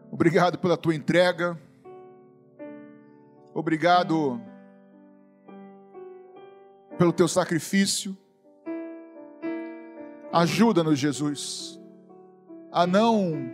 obrigado 0.10 0.58
pela 0.58 0.78
tua 0.78 0.96
entrega, 0.96 1.60
obrigado 3.54 4.40
pelo 6.98 7.12
teu 7.12 7.28
sacrifício. 7.28 8.16
Ajuda-nos, 10.34 10.98
Jesus, 10.98 11.80
a 12.72 12.88
não 12.88 13.52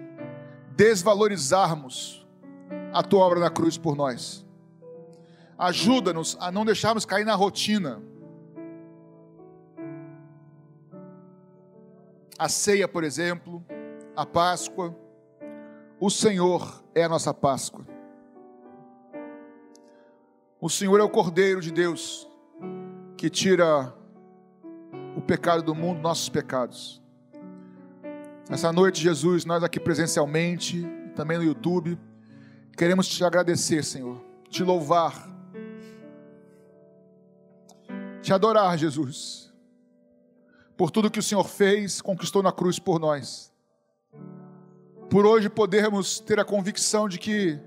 desvalorizarmos 0.77 2.25
a 2.93 3.03
tua 3.03 3.19
obra 3.19 3.41
na 3.41 3.49
cruz 3.49 3.77
por 3.77 3.97
nós. 3.97 4.47
Ajuda-nos 5.57 6.38
a 6.39 6.49
não 6.49 6.63
deixarmos 6.63 7.03
cair 7.03 7.25
na 7.25 7.36
rotina. 7.36 8.01
A 12.38 12.47
ceia, 12.47 12.88
por 12.88 13.03
exemplo, 13.03 13.61
a 14.15 14.25
Páscoa, 14.25 14.95
o 15.99 16.09
Senhor 16.09 16.82
é 16.95 17.03
a 17.03 17.09
nossa 17.09 17.34
Páscoa. 17.34 17.86
O 20.61 20.69
Senhor 20.69 20.97
é 21.01 21.03
o 21.03 21.09
Cordeiro 21.09 21.59
de 21.59 21.73
Deus 21.73 22.25
que 23.17 23.30
tira 23.30 23.93
o 25.16 25.22
pecado 25.22 25.64
do 25.64 25.76
mundo, 25.76 25.99
nossos 25.99 26.30
pecados. 26.30 27.01
Essa 28.49 28.74
noite, 28.74 29.01
Jesus, 29.01 29.45
nós 29.45 29.64
aqui 29.64 29.80
presencialmente, 29.80 30.88
também 31.16 31.38
no 31.38 31.43
YouTube, 31.43 31.99
queremos 32.76 33.07
te 33.07 33.24
agradecer, 33.24 33.84
Senhor, 33.84 34.24
te 34.49 34.64
louvar, 34.64 35.30
te 38.22 38.34
adorar, 38.34 38.78
Jesus, 38.78 39.53
por 40.76 40.89
tudo 40.89 41.12
que 41.12 41.20
o 41.20 41.24
Senhor 41.24 41.43
fez, 41.43 42.01
conquistou 42.01 42.41
na 42.41 42.51
cruz 42.51 42.80
por 42.80 42.99
nós. 42.99 43.53
Por 45.10 45.26
hoje 45.26 45.49
podermos 45.49 46.20
ter 46.20 46.39
a 46.39 46.45
convicção 46.45 47.10
de 47.10 47.20
que, 47.20 47.60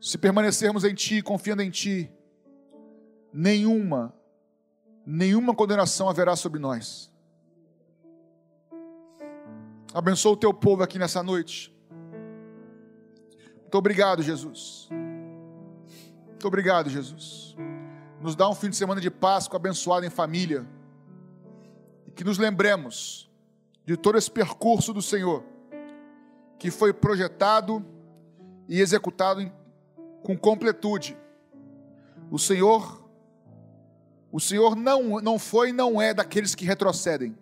se 0.00 0.16
permanecermos 0.16 0.84
em 0.84 0.94
Ti, 0.94 1.22
confiando 1.22 1.62
em 1.62 1.70
Ti, 1.70 2.10
nenhuma, 3.32 4.14
nenhuma 5.10 5.54
condenação 5.54 6.06
haverá 6.06 6.36
sobre 6.36 6.60
nós. 6.60 7.10
Abençoa 9.94 10.32
o 10.32 10.36
teu 10.36 10.52
povo 10.52 10.82
aqui 10.82 10.98
nessa 10.98 11.22
noite. 11.22 11.74
Muito 13.62 13.74
obrigado, 13.78 14.22
Jesus. 14.22 14.86
Muito 16.26 16.46
obrigado, 16.46 16.90
Jesus. 16.90 17.56
Nos 18.20 18.36
dá 18.36 18.50
um 18.50 18.54
fim 18.54 18.68
de 18.68 18.76
semana 18.76 19.00
de 19.00 19.10
Páscoa 19.10 19.56
abençoado 19.56 20.04
em 20.04 20.10
família. 20.10 20.68
E 22.06 22.10
que 22.10 22.22
nos 22.22 22.36
lembremos 22.36 23.30
de 23.86 23.96
todo 23.96 24.18
esse 24.18 24.30
percurso 24.30 24.92
do 24.92 25.00
Senhor, 25.00 25.42
que 26.58 26.70
foi 26.70 26.92
projetado 26.92 27.82
e 28.68 28.78
executado 28.78 29.50
com 30.22 30.36
completude. 30.36 31.16
O 32.30 32.38
Senhor 32.38 33.07
o 34.30 34.38
Senhor 34.38 34.76
não, 34.76 35.20
não 35.20 35.38
foi 35.38 35.70
e 35.70 35.72
não 35.72 36.00
é 36.00 36.12
daqueles 36.12 36.54
que 36.54 36.64
retrocedem. 36.64 37.36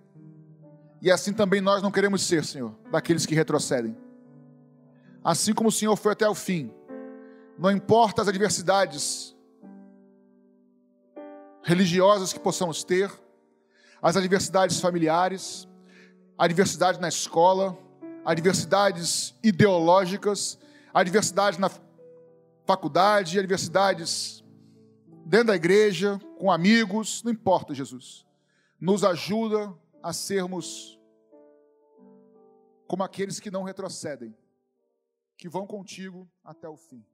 E 1.03 1.11
assim 1.11 1.33
também 1.33 1.61
nós 1.61 1.83
não 1.83 1.91
queremos 1.91 2.23
ser, 2.23 2.45
Senhor, 2.45 2.75
daqueles 2.91 3.27
que 3.27 3.35
retrocedem. 3.35 3.97
Assim 5.23 5.53
como 5.53 5.69
o 5.69 5.73
Senhor 5.73 5.97
foi 5.97 6.13
até 6.13 6.29
o 6.29 6.35
fim, 6.35 6.73
não 7.59 7.71
importa 7.71 8.23
as 8.23 8.29
adversidades 8.29 9.35
religiosas 11.63 12.33
que 12.33 12.39
possamos 12.39 12.85
ter, 12.85 13.11
as 14.01 14.17
adversidades 14.17 14.81
familiares, 14.81 15.67
adversidade 16.39 17.01
na 17.01 17.09
escola, 17.09 17.77
adversidades 18.25 19.35
ideológicas, 19.43 20.59
adversidades 20.95 21.59
na 21.59 21.71
faculdade, 22.65 23.39
adversidades 23.39 24.45
dentro 25.25 25.49
da 25.49 25.57
igreja, 25.57 26.21
com 26.37 26.51
amigos, 26.51 27.23
não 27.23 27.33
importa, 27.33 27.75
Jesus. 27.75 28.27
Nos 28.81 29.03
ajuda 29.05 29.75
a 30.03 30.13
sermos 30.13 31.01
como 32.87 33.03
aqueles 33.03 33.41
que 33.41 33.51
não 33.51 33.63
retrocedem, 33.63 34.37
que 35.37 35.49
vão 35.49 35.67
contigo 35.67 36.29
até 36.45 36.69
o 36.69 36.77
fim. 36.77 37.05